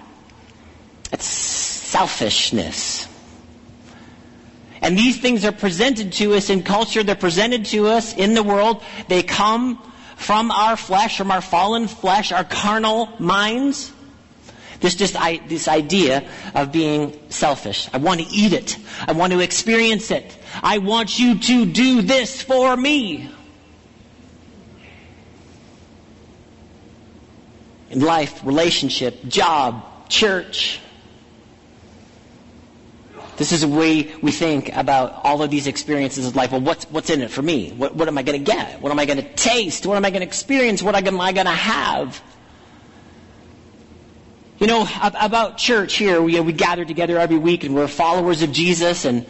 It's 1.12 1.25
selfishness. 1.25 3.08
And 4.82 4.98
these 4.98 5.20
things 5.20 5.44
are 5.44 5.51
presented 5.51 6.13
to 6.13 6.36
us 6.36 6.50
in 6.50 6.63
culture, 6.63 7.04
they're 7.04 7.16
presented 7.16 7.66
to 7.66 7.88
us 7.88 8.16
in 8.16 8.34
the 8.34 8.44
world. 8.44 8.84
They 9.08 9.24
come 9.24 9.82
from 10.16 10.51
our 10.51 10.78
flesh, 10.78 11.18
from 11.18 11.32
our 11.32 11.42
fallen 11.42 11.88
flesh, 11.88 12.32
our 12.32 12.44
carnal 12.44 13.10
minds. 13.20 13.92
This 14.79 14.95
just 14.95 15.15
I, 15.19 15.38
this 15.48 15.67
idea 15.67 16.27
of 16.55 16.71
being 16.71 17.17
selfish. 17.29 17.89
I 17.91 17.98
want 17.98 18.21
to 18.21 18.27
eat 18.27 18.53
it. 18.53 18.77
I 19.07 19.12
want 19.12 19.33
to 19.33 19.39
experience 19.39 20.09
it. 20.09 20.38
I 20.63 20.77
want 20.77 21.19
you 21.19 21.38
to 21.38 21.65
do 21.65 22.01
this 22.01 22.41
for 22.41 22.75
me. 22.77 23.29
In 27.89 28.00
life, 28.01 28.45
relationship, 28.45 29.25
job, 29.27 29.83
church. 30.09 30.79
This 33.36 33.51
is 33.51 33.62
the 33.62 33.67
way 33.67 34.13
we 34.21 34.31
think 34.31 34.75
about 34.75 35.21
all 35.24 35.41
of 35.41 35.50
these 35.50 35.65
experiences 35.65 36.27
of 36.27 36.36
life. 36.36 36.51
Well, 36.51 36.62
what's, 36.62 36.86
what's 36.86 37.09
in 37.09 37.21
it 37.21 37.31
for 37.31 37.41
me? 37.41 37.71
What, 37.71 37.95
what 37.95 38.07
am 38.07 38.17
I 38.17 38.24
going 38.24 38.43
to 38.43 38.51
get? 38.51 38.81
What 38.81 38.91
am 38.91 39.00
I 39.00 39.05
going 39.05 39.17
to 39.17 39.33
taste? 39.33 39.86
What 39.86 39.98
am 39.98 40.05
I 40.05 40.09
going 40.09 40.21
to 40.21 40.27
experience? 40.27 40.83
What 40.83 40.95
am 40.95 41.19
I 41.19 41.31
going 41.31 41.48
to 41.48 41.51
have? 41.51 42.21
You 44.60 44.68
know, 44.68 44.86
about 45.01 45.58
church 45.58 45.96
here, 45.96 46.22
we, 46.22 46.38
we 46.42 46.51
gather 46.51 46.84
together 46.84 47.18
every 47.18 47.38
week 47.38 47.63
and 47.63 47.74
we're 47.74 47.88
followers 47.88 48.42
of 48.42 48.51
Jesus 48.51 49.06
and, 49.06 49.25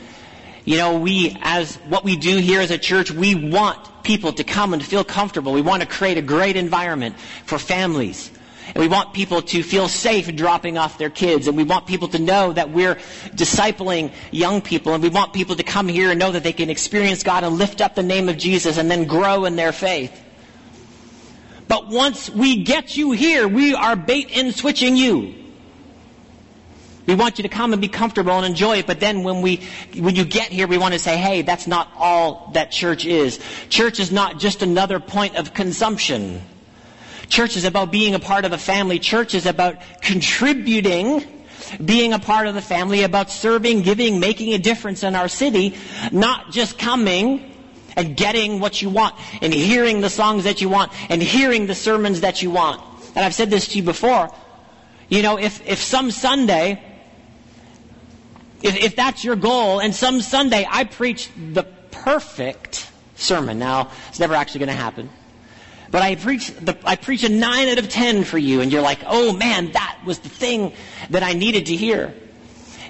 you 0.66 0.78
know, 0.78 0.98
we, 0.98 1.38
as 1.42 1.76
what 1.88 2.04
we 2.04 2.16
do 2.16 2.38
here 2.38 2.62
as 2.62 2.72
a 2.72 2.80
church, 2.80 3.12
we 3.12 3.36
want 3.36 3.78
people 4.02 4.34
to 4.34 4.44
come 4.44 4.74
and 4.74 4.84
feel 4.84 5.04
comfortable. 5.04 5.54
We 5.54 5.62
want 5.62 5.84
to 5.84 5.88
create 5.88 6.18
a 6.18 6.24
great 6.24 6.56
environment 6.56 7.16
for 7.46 7.60
families. 7.60 8.32
And 8.74 8.78
we 8.78 8.88
want 8.88 9.14
people 9.14 9.44
to 9.44 9.62
feel 9.62 9.88
safe 9.88 10.36
dropping 10.36 10.80
off 10.80 10.98
their 10.98 11.12
kids. 11.12 11.46
And 11.46 11.56
we 11.56 11.64
want 11.64 11.86
people 11.86 12.08
to 12.08 12.20
know 12.20 12.52
that 12.54 12.72
we're 12.72 12.96
discipling 13.36 14.12
young 14.32 14.64
people. 14.64 14.96
And 14.96 15.04
we 15.04 15.10
want 15.10 15.34
people 15.34 15.56
to 15.58 15.64
come 15.64 15.88
here 15.88 16.10
and 16.10 16.18
know 16.18 16.32
that 16.32 16.42
they 16.42 16.54
can 16.54 16.72
experience 16.72 17.22
God 17.22 17.44
and 17.44 17.56
lift 17.56 17.82
up 17.82 17.94
the 17.94 18.02
name 18.02 18.30
of 18.30 18.38
Jesus 18.40 18.80
and 18.80 18.90
then 18.90 19.06
grow 19.06 19.46
in 19.46 19.56
their 19.56 19.74
faith. 19.74 20.24
But 21.70 21.88
once 21.88 22.32
we 22.32 22.64
get 22.64 22.98
you 22.98 23.12
here, 23.12 23.48
we 23.48 23.76
are 23.76 23.96
bait 23.96 24.32
and 24.36 24.54
switching 24.54 24.98
you. 24.98 25.36
We 27.06 27.14
want 27.14 27.38
you 27.38 27.44
to 27.44 27.50
come 27.50 27.74
and 27.74 27.82
be 27.82 27.88
comfortable 27.88 28.34
and 28.34 28.46
enjoy 28.46 28.78
it, 28.78 28.88
but 28.88 29.00
then 29.00 29.24
when 29.24 29.42
we, 29.42 29.62
when 29.96 30.16
you 30.16 30.26
get 30.26 30.52
here, 30.52 30.68
we 30.68 30.80
want 30.80 30.94
to 30.94 31.00
say, 31.00 31.16
hey, 31.16 31.44
that's 31.44 31.68
not 31.68 31.92
all 31.96 32.50
that 32.56 32.72
church 32.72 33.06
is. 33.06 33.40
Church 33.70 34.00
is 34.00 34.12
not 34.12 34.40
just 34.40 34.64
another 34.64 35.00
point 35.00 35.36
of 35.36 35.54
consumption. 35.54 36.42
Church 37.28 37.56
is 37.56 37.66
about 37.66 37.92
being 37.92 38.16
a 38.16 38.20
part 38.20 38.46
of 38.46 38.52
a 38.52 38.58
family. 38.58 38.98
Church 38.98 39.36
is 39.36 39.46
about 39.46 39.78
contributing, 40.02 41.24
being 41.84 42.14
a 42.14 42.20
part 42.20 42.48
of 42.48 42.56
the 42.56 42.62
family, 42.62 43.04
about 43.04 43.30
serving, 43.30 43.84
giving, 43.84 44.20
making 44.20 44.54
a 44.54 44.58
difference 44.58 45.04
in 45.04 45.16
our 45.16 45.28
city, 45.28 45.76
not 46.12 46.52
just 46.52 46.80
coming 46.80 47.49
and 48.00 48.16
getting 48.16 48.62
what 48.62 48.82
you 48.82 48.90
want 48.90 49.14
and 49.42 49.54
hearing 49.54 50.00
the 50.00 50.10
songs 50.10 50.46
that 50.46 50.62
you 50.62 50.70
want 50.70 50.90
and 51.12 51.22
hearing 51.22 51.68
the 51.68 51.76
sermons 51.76 52.22
that 52.22 52.42
you 52.42 52.50
want. 52.50 52.82
And 53.14 53.26
I've 53.26 53.36
said 53.36 53.50
this 53.50 53.68
to 53.70 53.78
you 53.78 53.84
before. 53.84 54.34
You 55.10 55.22
know, 55.22 55.38
if, 55.38 55.68
if 55.68 55.80
some 55.80 56.10
Sunday, 56.10 56.82
if, 58.62 58.78
if 58.78 58.96
that's 58.96 59.26
your 59.26 59.36
goal, 59.36 59.82
and 59.82 59.94
some 59.94 60.22
Sunday 60.22 60.66
I 60.70 60.86
preach 60.86 61.30
the 61.36 61.64
perfect 61.92 62.90
sermon. 63.16 63.60
Now, 63.60 63.92
it's 64.08 64.20
never 64.20 64.34
actually 64.34 64.60
going 64.60 64.78
to 64.78 64.82
happen. 64.82 65.10
But 65.92 66.02
I 66.02 66.16
preach, 66.16 66.52
the, 66.52 66.78
I 66.86 66.96
preach 66.96 67.24
a 67.26 67.30
9 67.30 67.68
out 67.68 67.80
of 67.80 67.90
10 67.90 68.24
for 68.24 68.38
you, 68.38 68.62
and 68.62 68.72
you're 68.72 68.82
like, 68.82 69.00
oh 69.06 69.36
man, 69.36 69.74
that 69.74 70.00
was 70.06 70.20
the 70.20 70.30
thing 70.30 70.72
that 71.10 71.24
I 71.24 71.34
needed 71.34 71.66
to 71.66 71.76
hear. 71.76 72.14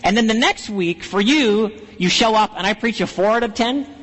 And 0.04 0.16
then 0.16 0.28
the 0.28 0.36
next 0.36 0.70
week, 0.70 1.04
for 1.04 1.20
you, 1.20 1.72
you 1.98 2.10
show 2.10 2.36
up 2.36 2.54
and 2.56 2.68
I 2.68 2.76
preach 2.76 3.02
a 3.02 3.08
4 3.08 3.26
out 3.26 3.44
of 3.44 3.56
10, 3.56 3.99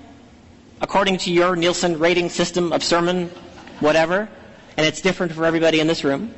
according 0.81 1.19
to 1.19 1.33
your 1.33 1.57
Nielsen 1.57 1.99
rating 1.99 2.29
system 2.29 2.73
of 2.73 2.83
sermon, 2.83 3.29
whatever, 3.81 4.29
and 4.77 4.87
it's 4.87 5.01
different 5.01 5.33
for 5.33 5.45
everybody 5.45 5.81
in 5.81 5.87
this 5.87 6.05
room. 6.05 6.35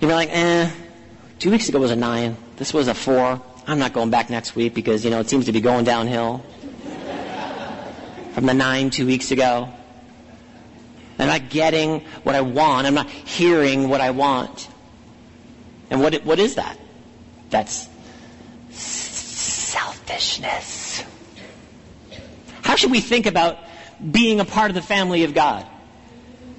You're 0.00 0.12
like, 0.12 0.28
eh, 0.30 0.70
two 1.38 1.50
weeks 1.50 1.68
ago 1.68 1.80
was 1.80 1.90
a 1.90 1.96
9, 1.96 2.36
this 2.56 2.74
was 2.74 2.88
a 2.88 2.94
4. 2.94 3.40
I'm 3.66 3.78
not 3.78 3.92
going 3.92 4.10
back 4.10 4.30
next 4.30 4.54
week 4.54 4.74
because, 4.74 5.04
you 5.04 5.10
know, 5.10 5.20
it 5.20 5.28
seems 5.28 5.46
to 5.46 5.52
be 5.52 5.60
going 5.60 5.84
downhill. 5.84 6.44
From 8.34 8.46
the 8.46 8.54
9 8.54 8.90
two 8.90 9.06
weeks 9.06 9.30
ago. 9.30 9.72
I'm 11.18 11.26
not 11.26 11.48
getting 11.48 12.00
what 12.22 12.34
I 12.34 12.42
want. 12.42 12.86
I'm 12.86 12.94
not 12.94 13.08
hearing 13.08 13.88
what 13.88 14.02
I 14.02 14.10
want. 14.10 14.68
And 15.90 16.02
what, 16.02 16.14
what 16.24 16.38
is 16.38 16.56
that? 16.56 16.78
That's 17.50 17.88
selfishness. 18.70 20.75
How 22.76 22.78
should 22.78 22.90
we 22.90 23.00
think 23.00 23.24
about 23.24 23.56
being 24.12 24.38
a 24.38 24.44
part 24.44 24.70
of 24.70 24.74
the 24.74 24.82
family 24.82 25.24
of 25.24 25.32
God? 25.32 25.66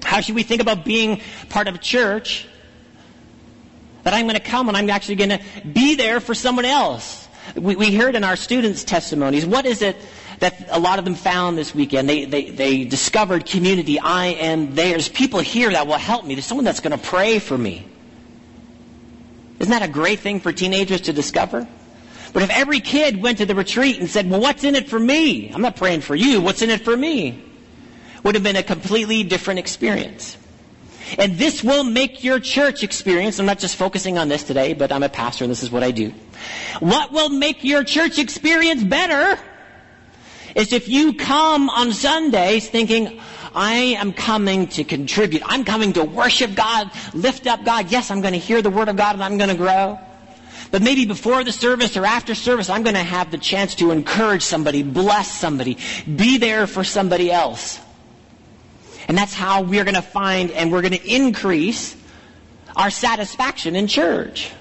How 0.02 0.20
should 0.20 0.34
we 0.34 0.42
think 0.42 0.60
about 0.60 0.84
being 0.84 1.20
part 1.48 1.68
of 1.68 1.76
a 1.76 1.78
church 1.78 2.48
that 4.02 4.14
I'm 4.14 4.24
going 4.24 4.34
to 4.34 4.42
come 4.42 4.66
and 4.66 4.76
I'm 4.76 4.90
actually 4.90 5.14
going 5.14 5.30
to 5.30 5.40
be 5.64 5.94
there 5.94 6.18
for 6.18 6.34
someone 6.34 6.64
else? 6.64 7.28
We, 7.54 7.76
we 7.76 7.90
hear 7.92 8.08
it 8.08 8.16
in 8.16 8.24
our 8.24 8.34
students' 8.34 8.82
testimonies. 8.82 9.46
What 9.46 9.64
is 9.64 9.80
it 9.80 9.94
that 10.40 10.66
a 10.70 10.80
lot 10.80 10.98
of 10.98 11.04
them 11.04 11.14
found 11.14 11.56
this 11.56 11.72
weekend? 11.72 12.08
They, 12.08 12.24
they, 12.24 12.50
they 12.50 12.84
discovered 12.84 13.46
community. 13.46 14.00
I 14.00 14.26
am. 14.26 14.74
There's 14.74 15.08
people 15.08 15.38
here 15.38 15.70
that 15.70 15.86
will 15.86 15.98
help 15.98 16.24
me. 16.24 16.34
There's 16.34 16.46
someone 16.46 16.64
that's 16.64 16.80
going 16.80 16.98
to 16.98 17.06
pray 17.06 17.38
for 17.38 17.56
me. 17.56 17.86
Isn't 19.60 19.70
that 19.70 19.88
a 19.88 19.92
great 19.92 20.18
thing 20.18 20.40
for 20.40 20.52
teenagers 20.52 21.02
to 21.02 21.12
discover? 21.12 21.68
But 22.32 22.42
if 22.42 22.50
every 22.50 22.80
kid 22.80 23.22
went 23.22 23.38
to 23.38 23.46
the 23.46 23.54
retreat 23.54 23.98
and 23.98 24.08
said, 24.08 24.30
well, 24.30 24.40
what's 24.40 24.64
in 24.64 24.74
it 24.74 24.88
for 24.88 24.98
me? 24.98 25.50
I'm 25.50 25.62
not 25.62 25.76
praying 25.76 26.02
for 26.02 26.14
you. 26.14 26.40
What's 26.40 26.62
in 26.62 26.70
it 26.70 26.82
for 26.82 26.96
me? 26.96 27.44
Would 28.22 28.34
have 28.34 28.44
been 28.44 28.56
a 28.56 28.62
completely 28.62 29.22
different 29.24 29.60
experience. 29.60 30.36
And 31.16 31.38
this 31.38 31.64
will 31.64 31.84
make 31.84 32.22
your 32.22 32.38
church 32.38 32.82
experience, 32.82 33.38
I'm 33.38 33.46
not 33.46 33.58
just 33.58 33.76
focusing 33.76 34.18
on 34.18 34.28
this 34.28 34.44
today, 34.44 34.74
but 34.74 34.92
I'm 34.92 35.02
a 35.02 35.08
pastor 35.08 35.44
and 35.44 35.50
this 35.50 35.62
is 35.62 35.70
what 35.70 35.82
I 35.82 35.90
do. 35.90 36.12
What 36.80 37.12
will 37.12 37.30
make 37.30 37.64
your 37.64 37.82
church 37.82 38.18
experience 38.18 38.84
better 38.84 39.38
is 40.54 40.72
if 40.72 40.88
you 40.88 41.14
come 41.14 41.70
on 41.70 41.92
Sundays 41.92 42.68
thinking, 42.68 43.20
I 43.54 43.96
am 43.98 44.12
coming 44.12 44.68
to 44.68 44.84
contribute. 44.84 45.42
I'm 45.46 45.64
coming 45.64 45.94
to 45.94 46.04
worship 46.04 46.54
God, 46.54 46.90
lift 47.14 47.46
up 47.46 47.64
God. 47.64 47.90
Yes, 47.90 48.10
I'm 48.10 48.20
going 48.20 48.34
to 48.34 48.38
hear 48.38 48.60
the 48.60 48.70
Word 48.70 48.88
of 48.88 48.96
God 48.96 49.14
and 49.14 49.24
I'm 49.24 49.38
going 49.38 49.50
to 49.50 49.56
grow. 49.56 49.98
But 50.70 50.82
maybe 50.82 51.06
before 51.06 51.44
the 51.44 51.52
service 51.52 51.96
or 51.96 52.04
after 52.04 52.34
service, 52.34 52.68
I'm 52.68 52.82
going 52.82 52.94
to 52.94 53.02
have 53.02 53.30
the 53.30 53.38
chance 53.38 53.74
to 53.76 53.90
encourage 53.90 54.42
somebody, 54.42 54.82
bless 54.82 55.30
somebody, 55.30 55.78
be 56.04 56.38
there 56.38 56.66
for 56.66 56.84
somebody 56.84 57.30
else. 57.30 57.80
And 59.08 59.16
that's 59.16 59.32
how 59.32 59.62
we're 59.62 59.84
going 59.84 59.94
to 59.94 60.02
find 60.02 60.50
and 60.50 60.70
we're 60.70 60.82
going 60.82 60.92
to 60.92 61.08
increase 61.08 61.96
our 62.76 62.90
satisfaction 62.90 63.74
in 63.74 63.86
church. 63.86 64.52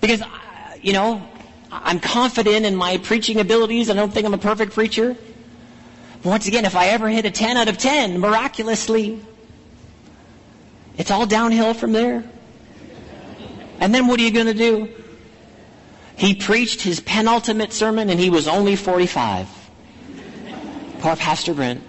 Because, 0.00 0.22
uh, 0.22 0.28
you 0.80 0.94
know, 0.94 1.22
I'm 1.70 2.00
confident 2.00 2.64
in 2.64 2.74
my 2.74 2.96
preaching 2.98 3.40
abilities. 3.40 3.90
I 3.90 3.94
don't 3.94 4.12
think 4.12 4.26
I'm 4.26 4.34
a 4.34 4.38
perfect 4.38 4.72
preacher. 4.72 5.14
But 6.22 6.30
once 6.30 6.48
again, 6.48 6.64
if 6.64 6.74
I 6.74 6.88
ever 6.88 7.08
hit 7.08 7.26
a 7.26 7.30
10 7.30 7.56
out 7.58 7.68
of 7.68 7.76
10, 7.76 8.18
miraculously, 8.18 9.20
it's 10.96 11.10
all 11.10 11.26
downhill 11.26 11.74
from 11.74 11.92
there. 11.92 12.24
And 13.80 13.94
then 13.94 14.06
what 14.06 14.20
are 14.20 14.22
you 14.22 14.30
going 14.30 14.46
to 14.46 14.54
do? 14.54 14.88
He 16.16 16.34
preached 16.34 16.80
his 16.80 16.98
penultimate 17.00 17.72
sermon 17.72 18.10
and 18.10 18.18
he 18.18 18.28
was 18.28 18.48
only 18.48 18.74
45. 18.74 19.48
Poor 20.98 21.14
Pastor 21.14 21.54
Brent. 21.54 21.82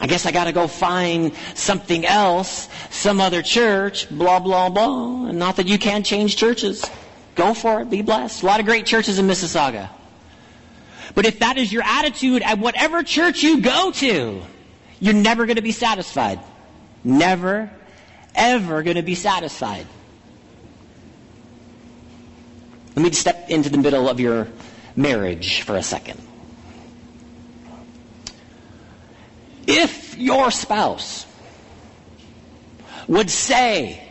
I 0.00 0.06
guess 0.06 0.26
I 0.26 0.32
gotta 0.32 0.52
go 0.52 0.68
find 0.68 1.34
something 1.54 2.06
else, 2.06 2.68
some 2.90 3.20
other 3.20 3.42
church, 3.42 4.08
blah, 4.08 4.38
blah, 4.38 4.70
blah. 4.70 5.26
And 5.26 5.38
not 5.38 5.56
that 5.56 5.66
you 5.66 5.78
can't 5.78 6.06
change 6.06 6.36
churches. 6.36 6.84
Go 7.34 7.52
for 7.52 7.82
it, 7.82 7.90
be 7.90 8.02
blessed. 8.02 8.42
A 8.42 8.46
lot 8.46 8.60
of 8.60 8.66
great 8.66 8.86
churches 8.86 9.18
in 9.18 9.26
Mississauga. 9.26 9.90
But 11.14 11.26
if 11.26 11.40
that 11.40 11.58
is 11.58 11.72
your 11.72 11.82
attitude 11.82 12.42
at 12.42 12.58
whatever 12.58 13.02
church 13.02 13.42
you 13.42 13.60
go 13.60 13.90
to, 13.92 14.40
you're 15.00 15.14
never 15.14 15.46
gonna 15.46 15.62
be 15.62 15.72
satisfied. 15.72 16.38
Never, 17.02 17.70
ever 18.34 18.82
gonna 18.82 19.02
be 19.02 19.14
satisfied. 19.14 19.86
Let 22.96 23.02
me 23.02 23.10
step 23.12 23.48
into 23.48 23.68
the 23.68 23.78
middle 23.78 24.08
of 24.08 24.18
your 24.18 24.48
marriage 24.96 25.62
for 25.62 25.76
a 25.76 25.82
second. 25.82 26.20
If 29.66 30.16
your 30.18 30.50
spouse 30.50 31.26
would 33.06 33.30
say 33.30 34.02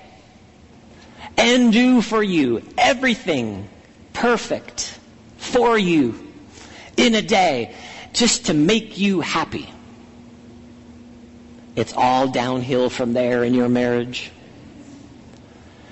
and 1.35 1.71
do 1.71 2.01
for 2.01 2.23
you 2.23 2.63
everything 2.77 3.67
perfect 4.13 4.97
for 5.37 5.77
you 5.77 6.27
in 6.95 7.13
a 7.13 7.21
day 7.21 7.75
just 8.13 8.47
to 8.47 8.53
make 8.53 8.97
you 8.97 9.21
happy, 9.21 9.69
it's 11.77 11.93
all 11.93 12.27
downhill 12.27 12.89
from 12.89 13.13
there 13.13 13.45
in 13.45 13.53
your 13.53 13.69
marriage. 13.69 14.31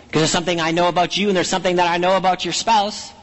Because 0.08 0.24
there's 0.24 0.32
something 0.32 0.60
I 0.60 0.72
know 0.72 0.90
about 0.90 1.16
you 1.16 1.30
and 1.30 1.38
there's 1.38 1.48
something 1.48 1.78
that 1.78 1.88
I 1.88 1.96
know 1.98 2.18
about 2.18 2.44
your 2.44 2.54
spouse 2.54 3.14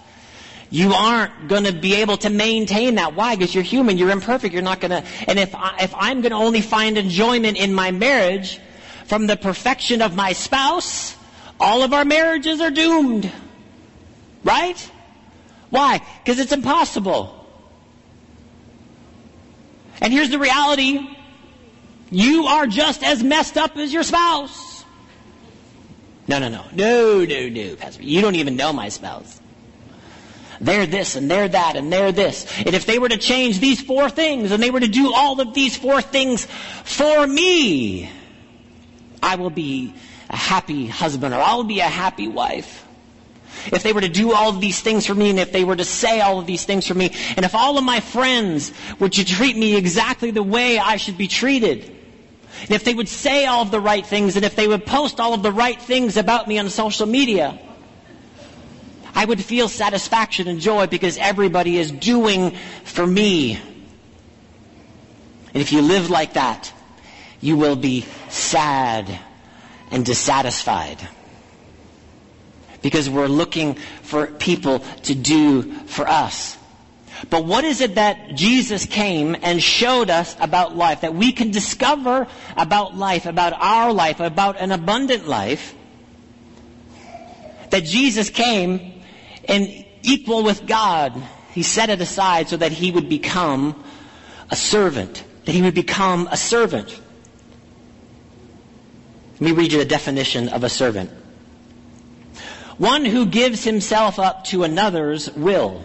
you 0.73 0.95
aren't 0.95 1.49
going 1.49 1.65
to 1.65 1.73
be 1.73 1.97
able 1.97 2.17
to 2.17 2.31
maintain 2.31 2.95
that. 2.95 3.15
Why? 3.15 3.37
Because 3.37 3.55
you're 3.55 3.63
human. 3.63 3.99
You're 3.99 4.11
imperfect. 4.11 4.55
You're 4.55 4.63
not 4.63 4.81
going 4.81 4.91
to. 4.91 5.05
And 5.29 5.39
if 5.39 5.55
I, 5.55 5.77
if 5.83 5.95
I'm 5.95 6.23
going 6.23 6.31
to 6.31 6.39
only 6.39 6.63
find 6.63 6.97
enjoyment 6.97 7.59
in 7.59 7.75
my 7.75 7.91
marriage 7.91 8.59
from 9.05 9.27
the 9.27 9.37
perfection 9.37 10.01
of 10.01 10.17
my 10.17 10.33
spouse, 10.33 11.15
all 11.61 11.83
of 11.83 11.93
our 11.93 12.07
marriages 12.07 12.63
are 12.63 12.71
doomed. 12.71 13.31
Right? 14.45 14.91
Why? 15.69 16.01
Because 16.25 16.41
it's 16.41 16.53
impossible. 16.53 17.47
And 20.01 20.11
here's 20.11 20.31
the 20.31 20.39
reality. 20.39 21.07
You 22.13 22.45
are 22.45 22.67
just 22.67 23.03
as 23.03 23.23
messed 23.23 23.57
up 23.57 23.79
as 23.79 23.91
your 23.91 24.03
spouse. 24.03 24.85
No, 26.29 26.39
no, 26.39 26.51
no. 26.51 26.65
No, 26.75 27.25
no, 27.25 27.49
no, 27.49 27.77
Pastor. 27.77 28.03
You 28.03 28.21
don't 28.21 28.35
even 28.35 28.55
know 28.55 28.71
my 28.71 28.91
spouse. 28.91 29.41
They're 30.61 30.87
this 30.87 31.17
and 31.17 31.31
they're 31.31 31.49
that 31.49 31.77
and 31.77 31.91
they're 31.91 32.13
this. 32.13 32.47
And 32.59 32.75
if 32.75 32.85
they 32.85 32.99
were 32.99 33.09
to 33.09 33.17
change 33.17 33.61
these 33.61 33.81
four 33.81 34.11
things 34.11 34.53
and 34.53 34.63
they 34.63 34.71
were 34.71 34.81
to 34.81 34.89
do 34.89 35.13
all 35.15 35.41
of 35.41 35.55
these 35.55 35.75
four 35.75 36.03
things 36.03 36.47
for 36.85 37.27
me, 37.27 38.11
I 39.23 39.37
will 39.37 39.51
be 39.51 39.95
a 40.29 40.37
happy 40.37 40.87
husband 40.87 41.35
or 41.35 41.41
I'll 41.41 41.65
be 41.65 41.81
a 41.81 41.89
happy 41.89 42.29
wife. 42.29 42.87
If 43.73 43.83
they 43.83 43.95
were 43.95 44.03
to 44.03 44.09
do 44.09 44.35
all 44.35 44.51
of 44.51 44.61
these 44.61 44.81
things 44.81 45.07
for 45.07 45.15
me 45.15 45.31
and 45.31 45.39
if 45.39 45.51
they 45.51 45.65
were 45.65 45.77
to 45.77 45.85
say 45.85 46.21
all 46.21 46.39
of 46.39 46.47
these 46.47 46.65
things 46.67 46.87
for 46.87 46.95
me 46.95 47.11
and 47.37 47.47
if 47.47 47.55
all 47.55 47.79
of 47.79 47.85
my 47.85 48.01
friends 48.01 48.73
were 48.99 49.09
to 49.09 49.25
treat 49.25 49.57
me 49.57 49.77
exactly 49.77 50.31
the 50.31 50.43
way 50.43 50.79
I 50.79 50.97
should 50.97 51.17
be 51.17 51.27
treated, 51.27 52.02
and 52.63 52.71
if 52.71 52.85
they 52.85 52.95
would 52.95 53.09
say 53.09 53.45
all 53.47 53.63
of 53.63 53.71
the 53.71 53.81
right 53.81 54.07
things 54.07 54.37
and 54.37 54.45
if 54.45 54.55
they 54.55 54.69
would 54.69 54.87
post 54.87 55.19
all 55.19 55.35
of 55.35 55.43
the 55.43 55.53
right 55.53 55.81
things 55.81 56.17
about 56.17 56.47
me 56.47 56.59
on 56.59 56.71
social 56.71 57.07
media, 57.07 57.59
I 59.15 59.25
would 59.25 59.43
feel 59.45 59.69
satisfaction 59.69 60.49
and 60.49 60.61
joy 60.61 60.87
because 60.87 61.19
everybody 61.19 61.77
is 61.77 61.91
doing 61.91 62.53
for 62.85 63.07
me. 63.07 63.57
And 65.55 65.61
if 65.61 65.73
you 65.73 65.83
live 65.83 66.09
like 66.09 66.35
that, 66.35 66.73
you 67.41 67.57
will 67.57 67.77
be 67.77 68.07
sad 68.29 69.19
and 69.91 70.07
dissatisfied. 70.07 71.07
Because 72.81 73.11
we're 73.11 73.27
looking 73.27 73.75
for 74.03 74.27
people 74.29 74.79
to 75.03 75.15
do 75.15 75.63
for 75.87 76.09
us. 76.09 76.57
But 77.31 77.45
what 77.45 77.65
is 77.65 77.81
it 77.81 77.95
that 77.95 78.35
Jesus 78.35 78.87
came 78.87 79.37
and 79.43 79.63
showed 79.63 80.11
us 80.11 80.37
about 80.41 80.77
life, 80.77 81.03
that 81.03 81.15
we 81.15 81.33
can 81.33 81.51
discover 81.51 82.27
about 82.57 82.97
life, 82.97 83.27
about 83.27 83.53
our 83.55 83.93
life, 83.93 84.21
about 84.21 84.61
an 84.61 84.73
abundant 84.73 85.29
life? 85.29 85.75
That 87.71 87.85
Jesus 87.85 88.29
came 88.29 89.03
and 89.47 89.85
equal 90.03 90.43
with 90.43 90.67
God, 90.67 91.15
he 91.53 91.63
set 91.63 91.91
it 91.91 92.01
aside 92.01 92.49
so 92.49 92.57
that 92.57 92.73
he 92.73 92.91
would 92.91 93.09
become 93.09 93.83
a 94.51 94.57
servant, 94.57 95.25
that 95.45 95.53
he 95.53 95.63
would 95.63 95.75
become 95.75 96.29
a 96.31 96.37
servant. 96.37 97.01
Let 99.35 99.41
me 99.41 99.53
read 99.53 99.73
you 99.73 99.79
the 99.79 99.85
definition 99.85 100.49
of 100.49 100.65
a 100.65 100.69
servant. 100.69 101.11
One 102.79 103.05
who 103.05 103.27
gives 103.27 103.65
himself 103.65 104.19
up 104.19 104.45
to 104.47 104.65
another's 104.65 105.31
will. 105.33 105.85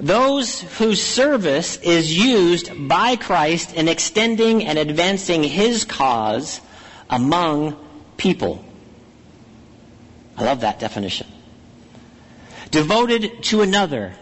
Those 0.00 0.60
whose 0.60 1.02
service 1.02 1.76
is 1.78 2.16
used 2.16 2.88
by 2.88 3.16
Christ 3.16 3.74
in 3.74 3.88
extending 3.88 4.64
and 4.64 4.78
advancing 4.78 5.42
his 5.42 5.84
cause 5.84 6.60
among 7.10 7.76
people. 8.16 8.64
I 10.36 10.44
love 10.44 10.60
that 10.60 10.78
definition. 10.78 11.26
Devoted 12.70 13.42
to 13.44 13.62
another. 13.62 14.14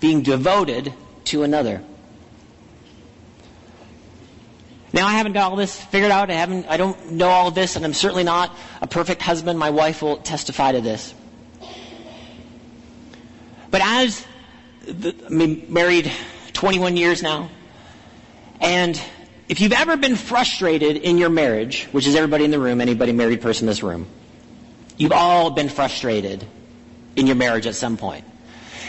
Being 0.00 0.22
devoted 0.22 0.92
to 1.24 1.42
another. 1.42 1.82
Now 4.92 5.06
I 5.06 5.12
haven't 5.12 5.32
got 5.32 5.50
all 5.50 5.56
this 5.56 5.78
figured 5.78 6.10
out. 6.10 6.30
I 6.30 6.34
haven't, 6.34 6.66
I 6.68 6.78
don't 6.78 7.12
know 7.12 7.28
all 7.28 7.50
this, 7.50 7.76
and 7.76 7.84
I'm 7.84 7.92
certainly 7.92 8.24
not 8.24 8.56
a 8.80 8.86
perfect 8.86 9.20
husband. 9.20 9.58
My 9.58 9.70
wife 9.70 10.00
will 10.00 10.16
testify 10.16 10.72
to 10.72 10.80
this. 10.80 11.12
But 13.70 13.82
as 13.84 14.24
I 14.88 15.28
mean, 15.28 15.66
married 15.68 16.10
21 16.52 16.96
years 16.96 17.22
now, 17.22 17.50
and 18.60 19.00
if 19.48 19.60
you've 19.60 19.72
ever 19.72 19.96
been 19.96 20.16
frustrated 20.16 20.96
in 20.96 21.18
your 21.18 21.28
marriage, 21.28 21.84
which 21.92 22.06
is 22.06 22.14
everybody 22.14 22.44
in 22.44 22.50
the 22.50 22.58
room, 22.58 22.80
anybody 22.80 23.12
married 23.12 23.40
person 23.40 23.64
in 23.64 23.66
this 23.68 23.82
room, 23.82 24.06
you've 24.96 25.12
all 25.12 25.50
been 25.50 25.68
frustrated 25.68 26.46
in 27.16 27.26
your 27.26 27.36
marriage 27.36 27.66
at 27.66 27.74
some 27.74 27.96
point. 27.96 28.24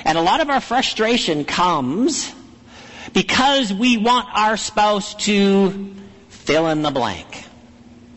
And 0.06 0.18
a 0.18 0.22
lot 0.22 0.42
of 0.42 0.50
our 0.50 0.62
frustration 0.62 1.46
comes 1.46 2.34
because 3.14 3.74
we 3.74 3.98
want 3.98 4.28
our 4.34 4.58
spouse 4.58 5.16
to 5.26 5.96
fill 6.30 6.68
in 6.70 6.82
the 6.82 6.92
blank. 6.92 7.46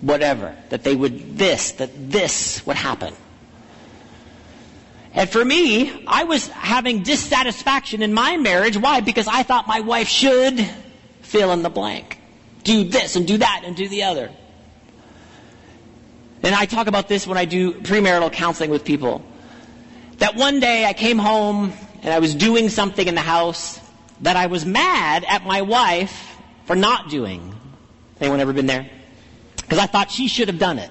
Whatever. 0.00 0.56
That 0.70 0.84
they 0.84 0.94
would 0.94 1.36
this, 1.36 1.72
that 1.72 2.10
this 2.10 2.64
would 2.66 2.76
happen. 2.76 3.14
And 5.12 5.28
for 5.28 5.44
me, 5.44 6.04
I 6.06 6.24
was 6.24 6.46
having 6.48 7.02
dissatisfaction 7.02 8.02
in 8.02 8.14
my 8.14 8.36
marriage. 8.36 8.76
Why? 8.76 9.00
Because 9.00 9.26
I 9.26 9.42
thought 9.42 9.66
my 9.66 9.80
wife 9.80 10.08
should 10.08 10.64
fill 11.22 11.52
in 11.52 11.62
the 11.62 11.70
blank. 11.70 12.18
Do 12.62 12.84
this 12.84 13.16
and 13.16 13.26
do 13.26 13.38
that 13.38 13.62
and 13.64 13.74
do 13.74 13.88
the 13.88 14.04
other. 14.04 14.30
And 16.42 16.54
I 16.54 16.66
talk 16.66 16.86
about 16.86 17.08
this 17.08 17.26
when 17.26 17.36
I 17.36 17.44
do 17.44 17.72
premarital 17.72 18.32
counseling 18.32 18.70
with 18.70 18.84
people. 18.84 19.24
That 20.18 20.36
one 20.36 20.60
day 20.60 20.86
I 20.86 20.92
came 20.92 21.18
home 21.18 21.72
and 22.02 22.14
I 22.14 22.18
was 22.18 22.34
doing 22.34 22.68
something 22.68 23.06
in 23.06 23.14
the 23.14 23.20
house 23.20 23.80
that 24.22 24.36
I 24.36 24.46
was 24.46 24.64
mad 24.64 25.24
at 25.24 25.44
my 25.44 25.62
wife 25.62 26.36
for 26.66 26.76
not 26.76 27.10
doing. 27.10 27.54
Anyone 28.20 28.40
ever 28.40 28.52
been 28.52 28.66
there? 28.66 28.88
Because 29.56 29.78
I 29.78 29.86
thought 29.86 30.10
she 30.10 30.28
should 30.28 30.48
have 30.48 30.58
done 30.58 30.78
it. 30.78 30.90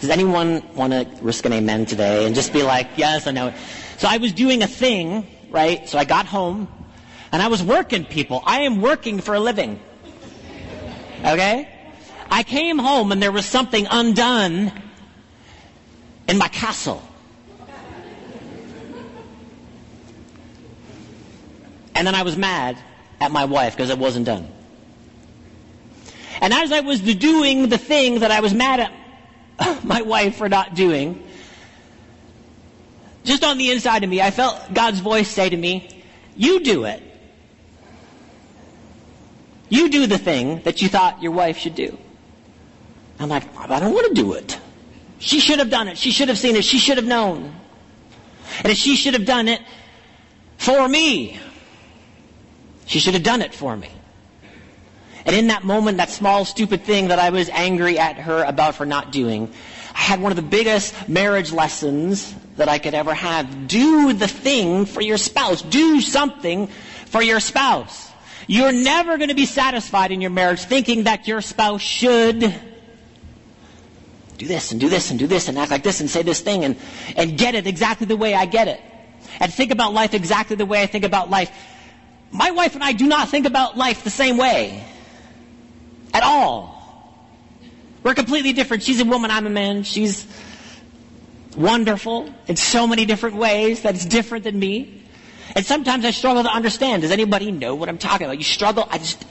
Does 0.00 0.10
anyone 0.10 0.62
want 0.74 0.92
to 0.92 1.08
risk 1.22 1.44
an 1.44 1.52
amen 1.52 1.86
today 1.86 2.24
and 2.26 2.34
just 2.34 2.52
be 2.52 2.62
like, 2.62 2.86
yes, 2.96 3.26
I 3.26 3.32
know? 3.32 3.52
So 3.96 4.06
I 4.08 4.18
was 4.18 4.32
doing 4.32 4.62
a 4.62 4.66
thing, 4.68 5.26
right? 5.50 5.88
So 5.88 5.98
I 5.98 6.04
got 6.04 6.26
home 6.26 6.68
and 7.32 7.42
I 7.42 7.48
was 7.48 7.62
working 7.62 8.04
people. 8.04 8.40
I 8.46 8.60
am 8.60 8.80
working 8.80 9.20
for 9.20 9.34
a 9.34 9.40
living. 9.40 9.80
Okay? 11.24 11.68
I 12.30 12.44
came 12.44 12.78
home 12.78 13.10
and 13.10 13.20
there 13.20 13.32
was 13.32 13.44
something 13.44 13.88
undone 13.90 14.70
in 16.28 16.38
my 16.38 16.48
castle. 16.48 17.02
And 21.96 22.06
then 22.06 22.14
I 22.14 22.22
was 22.22 22.36
mad 22.36 22.78
at 23.20 23.32
my 23.32 23.46
wife 23.46 23.74
because 23.74 23.90
it 23.90 23.98
wasn't 23.98 24.26
done. 24.26 24.46
And 26.40 26.54
as 26.54 26.70
I 26.70 26.80
was 26.80 27.00
doing 27.00 27.68
the 27.68 27.78
thing 27.78 28.20
that 28.20 28.30
I 28.30 28.38
was 28.38 28.54
mad 28.54 28.78
at 28.78 28.92
my 29.84 30.02
wife 30.02 30.36
for 30.36 30.48
not 30.48 30.74
doing, 30.74 31.22
just 33.24 33.44
on 33.44 33.58
the 33.58 33.70
inside 33.70 34.04
of 34.04 34.10
me, 34.10 34.22
I 34.22 34.30
felt 34.30 34.72
God's 34.72 35.00
voice 35.00 35.28
say 35.28 35.48
to 35.48 35.56
me, 35.56 36.04
You 36.36 36.60
do 36.60 36.84
it. 36.84 37.02
You 39.68 39.90
do 39.90 40.06
the 40.06 40.18
thing 40.18 40.62
that 40.62 40.80
you 40.80 40.88
thought 40.88 41.22
your 41.22 41.32
wife 41.32 41.58
should 41.58 41.74
do. 41.74 41.98
I'm 43.20 43.28
like, 43.28 43.44
I 43.58 43.80
don't 43.80 43.92
want 43.92 44.08
to 44.08 44.14
do 44.14 44.32
it. 44.34 44.58
She 45.18 45.40
should 45.40 45.58
have 45.58 45.70
done 45.70 45.88
it. 45.88 45.98
She 45.98 46.10
should 46.10 46.28
have 46.28 46.38
seen 46.38 46.56
it. 46.56 46.64
She 46.64 46.78
should 46.78 46.96
have 46.96 47.06
known. 47.06 47.54
And 48.58 48.72
if 48.72 48.78
she 48.78 48.96
should 48.96 49.14
have 49.14 49.26
done 49.26 49.48
it 49.48 49.60
for 50.56 50.88
me. 50.88 51.38
She 52.86 53.00
should 53.00 53.14
have 53.14 53.22
done 53.22 53.42
it 53.42 53.52
for 53.52 53.76
me. 53.76 53.90
And 55.28 55.36
in 55.36 55.48
that 55.48 55.62
moment, 55.62 55.98
that 55.98 56.08
small, 56.08 56.46
stupid 56.46 56.84
thing 56.84 57.08
that 57.08 57.18
I 57.18 57.28
was 57.28 57.50
angry 57.50 57.98
at 57.98 58.16
her 58.16 58.42
about 58.44 58.76
for 58.76 58.86
not 58.86 59.12
doing, 59.12 59.52
I 59.94 59.98
had 59.98 60.22
one 60.22 60.32
of 60.32 60.36
the 60.36 60.42
biggest 60.42 61.06
marriage 61.06 61.52
lessons 61.52 62.34
that 62.56 62.70
I 62.70 62.78
could 62.78 62.94
ever 62.94 63.12
have. 63.12 63.68
Do 63.68 64.14
the 64.14 64.26
thing 64.26 64.86
for 64.86 65.02
your 65.02 65.18
spouse. 65.18 65.60
Do 65.60 66.00
something 66.00 66.68
for 66.68 67.20
your 67.20 67.40
spouse. 67.40 68.10
You're 68.46 68.72
never 68.72 69.18
going 69.18 69.28
to 69.28 69.34
be 69.34 69.44
satisfied 69.44 70.12
in 70.12 70.22
your 70.22 70.30
marriage 70.30 70.60
thinking 70.60 71.04
that 71.04 71.28
your 71.28 71.42
spouse 71.42 71.82
should 71.82 72.40
do 74.38 74.46
this 74.46 74.72
and 74.72 74.80
do 74.80 74.88
this 74.88 75.10
and 75.10 75.18
do 75.18 75.26
this 75.26 75.48
and 75.48 75.58
act 75.58 75.70
like 75.70 75.82
this 75.82 76.00
and 76.00 76.08
say 76.08 76.22
this 76.22 76.40
thing 76.40 76.64
and, 76.64 76.74
and 77.16 77.36
get 77.36 77.54
it 77.54 77.66
exactly 77.66 78.06
the 78.06 78.16
way 78.16 78.32
I 78.32 78.46
get 78.46 78.66
it. 78.66 78.80
And 79.40 79.52
think 79.52 79.72
about 79.72 79.92
life 79.92 80.14
exactly 80.14 80.56
the 80.56 80.64
way 80.64 80.80
I 80.80 80.86
think 80.86 81.04
about 81.04 81.28
life. 81.28 81.52
My 82.30 82.50
wife 82.50 82.74
and 82.76 82.82
I 82.82 82.92
do 82.92 83.06
not 83.06 83.28
think 83.28 83.44
about 83.44 83.76
life 83.76 84.04
the 84.04 84.10
same 84.10 84.38
way. 84.38 84.82
At 86.18 86.24
all. 86.24 86.74
We're 88.02 88.14
completely 88.14 88.52
different. 88.52 88.82
She's 88.82 89.00
a 89.00 89.04
woman, 89.04 89.30
I'm 89.30 89.46
a 89.46 89.50
man. 89.50 89.84
She's 89.84 90.26
wonderful 91.56 92.34
in 92.48 92.56
so 92.56 92.88
many 92.88 93.04
different 93.04 93.36
ways 93.36 93.82
that 93.82 93.94
it's 93.94 94.04
different 94.04 94.42
than 94.42 94.58
me. 94.58 95.04
And 95.54 95.64
sometimes 95.64 96.04
I 96.04 96.10
struggle 96.10 96.42
to 96.42 96.48
understand. 96.48 97.02
Does 97.02 97.12
anybody 97.12 97.52
know 97.52 97.76
what 97.76 97.88
I'm 97.88 97.98
talking 97.98 98.26
about? 98.26 98.36
You 98.36 98.42
struggle? 98.42 98.88
I 98.90 98.98
just. 98.98 99.24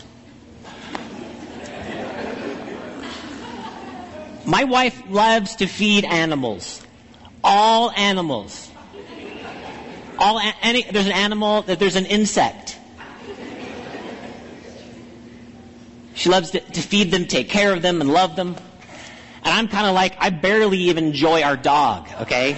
My 4.45 4.63
wife 4.63 4.97
loves 5.09 5.57
to 5.57 5.67
feed 5.67 6.05
animals. 6.05 6.81
All 7.43 7.91
animals. 7.91 8.71
All 10.17 10.39
any, 10.61 10.83
there's 10.83 11.05
an 11.05 11.11
animal, 11.11 11.63
that 11.63 11.79
there's 11.79 11.97
an 11.97 12.05
insect. 12.05 12.76
She 16.27 16.31
loves 16.31 16.51
to, 16.51 16.59
to 16.59 16.81
feed 16.81 17.09
them, 17.09 17.25
take 17.25 17.47
care 17.47 17.71
of 17.71 17.81
them, 17.81 18.01
and 18.01 18.11
love 18.11 18.35
them. 18.35 18.57
And 19.43 19.53
I'm 19.53 19.69
kind 19.69 19.87
of 19.87 19.95
like, 19.95 20.17
I 20.19 20.29
barely 20.29 20.77
even 20.77 21.05
enjoy 21.05 21.41
our 21.41 21.55
dog, 21.55 22.09
okay? 22.23 22.57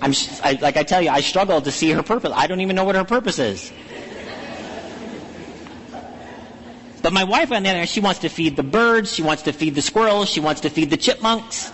I'm, 0.00 0.14
I, 0.42 0.58
like 0.62 0.78
I 0.78 0.82
tell 0.82 1.02
you, 1.02 1.10
I 1.10 1.20
struggle 1.20 1.60
to 1.60 1.70
see 1.70 1.90
her 1.90 2.02
purpose. 2.02 2.32
I 2.34 2.46
don't 2.46 2.62
even 2.62 2.76
know 2.76 2.84
what 2.84 2.94
her 2.94 3.04
purpose 3.04 3.38
is. 3.38 3.70
But 7.02 7.12
my 7.12 7.24
wife, 7.24 7.52
on 7.52 7.62
the 7.62 7.68
other 7.68 7.80
hand, 7.80 7.90
she 7.90 8.00
wants 8.00 8.20
to 8.20 8.30
feed 8.30 8.56
the 8.56 8.62
birds, 8.62 9.12
she 9.12 9.20
wants 9.20 9.42
to 9.42 9.52
feed 9.52 9.74
the 9.74 9.82
squirrels, 9.82 10.30
she 10.30 10.40
wants 10.40 10.62
to 10.62 10.70
feed 10.70 10.88
the 10.88 10.96
chipmunks. 10.96 11.70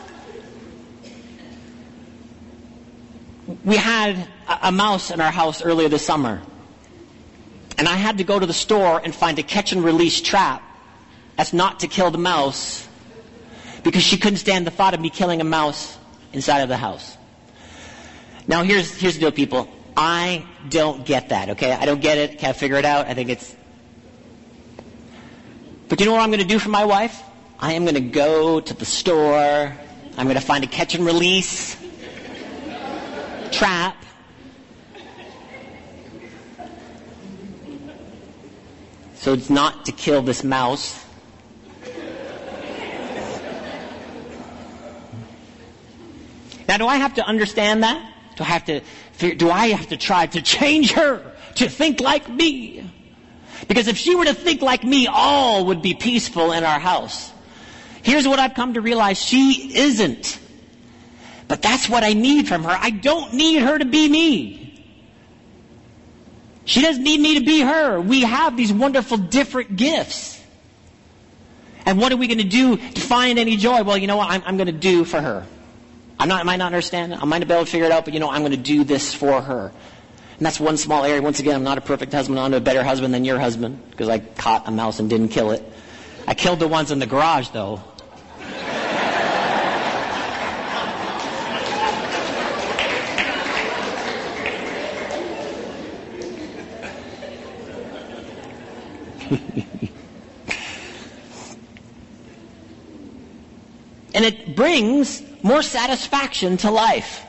We 3.65 3.77
had 3.77 4.17
a, 4.49 4.59
a 4.65 4.73
mouse 4.73 5.13
in 5.13 5.21
our 5.21 5.31
house 5.31 5.63
earlier 5.63 5.89
this 5.89 6.05
summer. 6.05 6.43
And 7.81 7.89
I 7.89 7.97
had 7.97 8.19
to 8.19 8.25
go 8.25 8.39
to 8.39 8.45
the 8.45 8.53
store 8.53 9.01
and 9.03 9.15
find 9.15 9.39
a 9.39 9.43
catch 9.43 9.73
and 9.73 9.83
release 9.83 10.21
trap 10.21 10.63
that's 11.37 11.55
not 11.55 11.81
to 11.81 11.89
kill 11.89 12.11
the 12.11 12.19
mouse 12.19 12.87
because 13.83 14.03
she 14.03 14.19
couldn't 14.19 14.37
stand 14.37 14.67
the 14.67 14.71
thought 14.71 14.93
of 14.93 15.01
me 15.01 15.09
killing 15.09 15.41
a 15.41 15.45
mouse 15.45 15.97
inside 16.35 16.59
of 16.59 16.69
the 16.69 16.77
house. 16.77 17.17
Now 18.47 18.65
here's, 18.65 18.95
here's 18.95 19.15
the 19.15 19.21
deal, 19.21 19.33
people. 19.33 19.67
I 19.97 20.45
don't 20.69 21.07
get 21.07 21.31
that, 21.31 21.49
okay? 21.57 21.73
I 21.73 21.87
don't 21.87 22.03
get 22.03 22.19
it. 22.19 22.39
Can't 22.39 22.55
figure 22.55 22.77
it 22.77 22.85
out. 22.85 23.07
I 23.07 23.15
think 23.15 23.31
it's. 23.31 23.57
But 25.89 26.01
you 26.01 26.05
know 26.05 26.13
what 26.13 26.21
I'm 26.21 26.29
going 26.29 26.41
to 26.41 26.47
do 26.47 26.59
for 26.59 26.69
my 26.69 26.85
wife? 26.85 27.23
I 27.59 27.73
am 27.73 27.85
going 27.85 27.95
to 27.95 28.03
go 28.03 28.61
to 28.61 28.75
the 28.75 28.85
store. 28.85 29.75
I'm 30.19 30.27
going 30.27 30.37
to 30.37 30.43
find 30.43 30.65
a 30.65 30.67
catch 30.67 30.95
and 30.95 31.07
release 31.07 31.79
trap. 33.51 33.97
So 39.21 39.35
it's 39.35 39.51
not 39.51 39.85
to 39.85 39.93
kill 39.93 40.23
this 40.23 40.43
mouse. 40.43 41.05
Now, 46.67 46.79
do 46.79 46.87
I 46.87 46.97
have 46.97 47.13
to 47.17 47.27
understand 47.27 47.83
that? 47.83 48.15
Do 48.37 48.45
I 48.45 48.47
have 48.47 48.65
to, 48.65 48.81
do 49.35 49.51
I 49.51 49.67
have 49.73 49.89
to 49.89 49.99
try 49.99 50.25
to 50.25 50.41
change 50.41 50.93
her 50.93 51.33
to 51.57 51.69
think 51.69 52.01
like 52.01 52.31
me? 52.31 52.91
Because 53.69 53.89
if 53.89 53.99
she 53.99 54.15
were 54.15 54.25
to 54.25 54.33
think 54.33 54.63
like 54.63 54.85
me, 54.85 55.07
all 55.07 55.67
would 55.67 55.83
be 55.83 55.93
peaceful 55.93 56.53
in 56.53 56.65
our 56.65 56.81
house. 56.81 57.31
Here's 58.03 58.27
what 58.27 58.39
I've 58.39 58.55
come 58.55 58.73
to 58.73 58.81
realize. 58.81 59.21
She 59.21 59.77
isn't. 59.77 60.41
But 61.47 61.61
that's 61.61 61.91
what 61.91 62.05
I 62.05 62.15
need 62.15 62.49
from 62.49 62.65
her. 62.65 62.71
I 62.71 62.89
don't 62.89 63.35
need 63.35 63.61
her 63.61 63.79
to 63.79 63.85
be 63.85 64.09
me. 64.09 64.60
She 66.71 66.83
doesn't 66.83 67.03
need 67.03 67.19
me 67.19 67.37
to 67.37 67.45
be 67.45 67.63
her. 67.63 68.01
We 68.01 68.21
have 68.21 68.57
these 68.57 68.73
wonderful 68.73 69.17
different 69.17 69.75
gifts. 69.75 70.41
And 71.85 71.99
what 71.99 72.13
are 72.13 72.17
we 72.17 72.29
going 72.29 72.39
to 72.39 72.45
do 72.45 72.77
to 72.77 73.01
find 73.01 73.41
any 73.41 73.57
joy? 73.57 73.83
Well, 73.83 73.99
you 73.99 74.07
know 74.07 74.17
what? 74.17 74.31
I'm, 74.31 74.41
I'm 74.47 74.57
going 74.57 74.69
to 74.69 74.73
do 74.73 75.05
for 75.05 75.21
her. 75.21 75.45
I'm 76.17 76.29
not, 76.29 76.43
I 76.43 76.45
might 76.45 76.59
not 76.59 76.67
understand. 76.67 77.13
I 77.13 77.25
might 77.25 77.39
not 77.39 77.49
be 77.49 77.55
able 77.55 77.65
to 77.65 77.71
figure 77.73 77.87
it 77.87 77.91
out, 77.91 78.05
but 78.05 78.15
you 78.15 78.21
know, 78.21 78.31
I'm 78.31 78.43
going 78.43 78.53
to 78.53 78.57
do 78.57 78.85
this 78.85 79.13
for 79.13 79.43
her. 79.43 79.73
And 80.37 80.47
that's 80.47 80.61
one 80.61 80.77
small 80.77 81.05
area. 81.05 81.21
Once 81.21 81.41
again, 81.41 81.57
I'm 81.57 81.65
not 81.65 81.77
a 81.77 81.81
perfect 81.81 82.13
husband. 82.13 82.39
I'm 82.39 82.55
a 82.55 82.61
better 82.61 82.85
husband 82.85 83.13
than 83.13 83.25
your 83.25 83.41
husband 83.41 83.91
because 83.91 84.09
I 84.09 84.21
caught 84.21 84.69
a 84.69 84.71
mouse 84.71 85.01
and 85.01 85.11
didn't 85.11 85.31
kill 85.31 85.51
it. 85.51 85.65
I 86.29 86.35
killed 86.35 86.61
the 86.61 86.69
ones 86.69 86.93
in 86.93 87.01
the 87.01 87.07
garage, 87.07 87.49
though. 87.49 87.83
and 104.15 104.25
it 104.25 104.57
brings 104.57 105.23
more 105.43 105.63
satisfaction 105.63 106.57
to 106.59 106.71
life. 106.71 107.25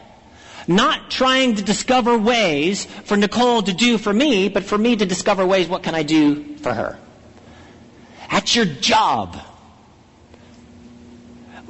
Not 0.67 1.09
trying 1.11 1.55
to 1.55 1.63
discover 1.63 2.17
ways 2.17 2.85
for 2.85 3.17
Nicole 3.17 3.61
to 3.63 3.73
do 3.73 3.97
for 3.97 4.13
me, 4.13 4.49
but 4.49 4.63
for 4.63 4.77
me 4.77 4.95
to 4.95 5.05
discover 5.05 5.45
ways 5.45 5.67
what 5.67 5.83
can 5.83 5.95
I 5.95 6.03
do 6.03 6.57
for 6.57 6.73
her. 6.73 6.97
At 8.29 8.55
your 8.55 8.65
job. 8.65 9.37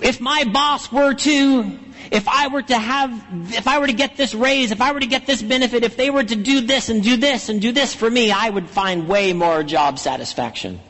If 0.02 0.20
my 0.22 0.46
boss 0.46 0.92
were 0.92 1.14
to 1.14 1.80
if 2.12 2.28
I 2.28 2.50
were 2.50 2.62
to 2.62 2.78
have, 2.78 3.24
if 3.54 3.70
I 3.70 3.80
were 3.80 3.88
to 3.88 3.94
get 3.94 4.18
this 4.18 4.36
raise, 4.36 4.72
if 4.72 4.82
I 4.82 4.92
were 4.92 5.00
to 5.00 5.08
get 5.08 5.26
this 5.26 5.42
benefit, 5.42 5.84
if 5.84 5.96
they 5.96 6.10
were 6.10 6.24
to 6.24 6.36
do 6.36 6.60
this 6.60 6.90
and 6.90 7.02
do 7.02 7.16
this 7.16 7.48
and 7.48 7.62
do 7.62 7.72
this 7.72 7.96
for 7.96 8.10
me, 8.10 8.32
I 8.32 8.50
would 8.50 8.70
find 8.70 9.08
way 9.08 9.32
more 9.32 9.64
job 9.64 9.98
satisfaction. 9.98 10.82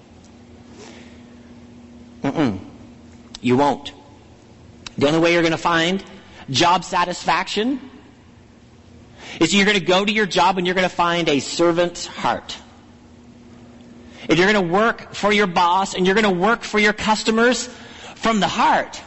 Mm-mm. 2.24 2.60
You 3.40 3.56
won't. 3.56 3.94
The 4.98 5.08
only 5.08 5.20
way 5.20 5.34
you're 5.34 5.44
going 5.44 5.52
to 5.52 5.58
find 5.58 6.04
job 6.50 6.84
satisfaction 6.84 7.80
is 9.40 9.54
you're 9.54 9.66
going 9.66 9.80
to 9.80 9.86
go 9.86 10.04
to 10.04 10.12
your 10.12 10.26
job 10.26 10.58
and 10.58 10.66
you're 10.66 10.76
going 10.76 10.90
to 10.90 10.96
find 10.96 11.30
a 11.30 11.40
servant's 11.40 12.06
heart. 12.08 12.58
If 14.28 14.40
you're 14.40 14.52
going 14.52 14.68
to 14.68 14.74
work 14.74 15.14
for 15.14 15.32
your 15.32 15.48
boss 15.48 15.94
and 15.94 16.06
you're 16.06 16.16
going 16.16 16.32
to 16.32 16.40
work 16.40 16.64
for 16.64 16.80
your 16.80 16.94
customers 16.94 17.68
from 18.16 18.40
the 18.40 18.48
heart. 18.48 19.02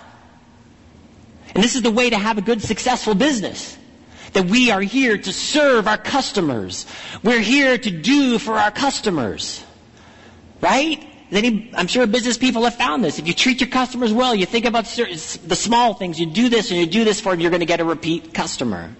And 1.54 1.62
this 1.62 1.76
is 1.76 1.82
the 1.82 1.90
way 1.90 2.10
to 2.10 2.18
have 2.18 2.36
a 2.38 2.42
good, 2.42 2.62
successful 2.62 3.14
business. 3.14 3.78
That 4.32 4.46
we 4.46 4.72
are 4.72 4.80
here 4.80 5.16
to 5.16 5.32
serve 5.32 5.86
our 5.86 5.96
customers. 5.96 6.86
We're 7.22 7.40
here 7.40 7.78
to 7.78 7.90
do 7.90 8.38
for 8.38 8.54
our 8.54 8.72
customers. 8.72 9.64
Right? 10.60 11.06
Any, 11.30 11.70
I'm 11.74 11.86
sure 11.86 12.06
business 12.06 12.36
people 12.36 12.64
have 12.64 12.74
found 12.74 13.04
this. 13.04 13.18
If 13.18 13.28
you 13.28 13.34
treat 13.34 13.60
your 13.60 13.70
customers 13.70 14.12
well, 14.12 14.34
you 14.34 14.46
think 14.46 14.64
about 14.64 14.86
certain, 14.86 15.16
the 15.46 15.56
small 15.56 15.94
things, 15.94 16.18
you 16.18 16.26
do 16.26 16.48
this 16.48 16.70
and 16.70 16.80
you 16.80 16.86
do 16.86 17.04
this 17.04 17.20
for 17.20 17.32
them, 17.32 17.40
you're 17.40 17.50
going 17.50 17.60
to 17.60 17.66
get 17.66 17.80
a 17.80 17.84
repeat 17.84 18.34
customer. 18.34 18.90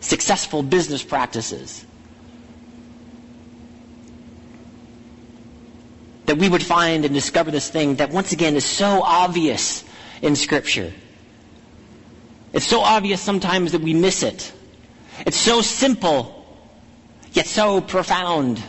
Successful 0.00 0.62
business 0.62 1.02
practices. 1.02 1.84
That 6.26 6.38
we 6.38 6.48
would 6.48 6.62
find 6.62 7.04
and 7.04 7.12
discover 7.12 7.50
this 7.50 7.68
thing 7.68 7.96
that 7.96 8.10
once 8.10 8.32
again 8.32 8.54
is 8.54 8.64
so 8.64 9.02
obvious 9.02 9.82
in 10.22 10.36
Scripture. 10.36 10.92
It's 12.52 12.66
so 12.66 12.80
obvious 12.80 13.20
sometimes 13.20 13.72
that 13.72 13.82
we 13.82 13.94
miss 13.94 14.22
it. 14.22 14.52
It's 15.26 15.36
so 15.36 15.60
simple, 15.62 16.46
yet 17.32 17.46
so 17.46 17.80
profound 17.80 18.62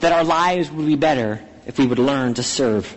that 0.00 0.12
our 0.12 0.24
lives 0.24 0.70
would 0.70 0.86
be 0.86 0.96
better 0.96 1.40
if 1.66 1.78
we 1.78 1.86
would 1.86 1.98
learn 1.98 2.34
to 2.34 2.42
serve. 2.42 2.94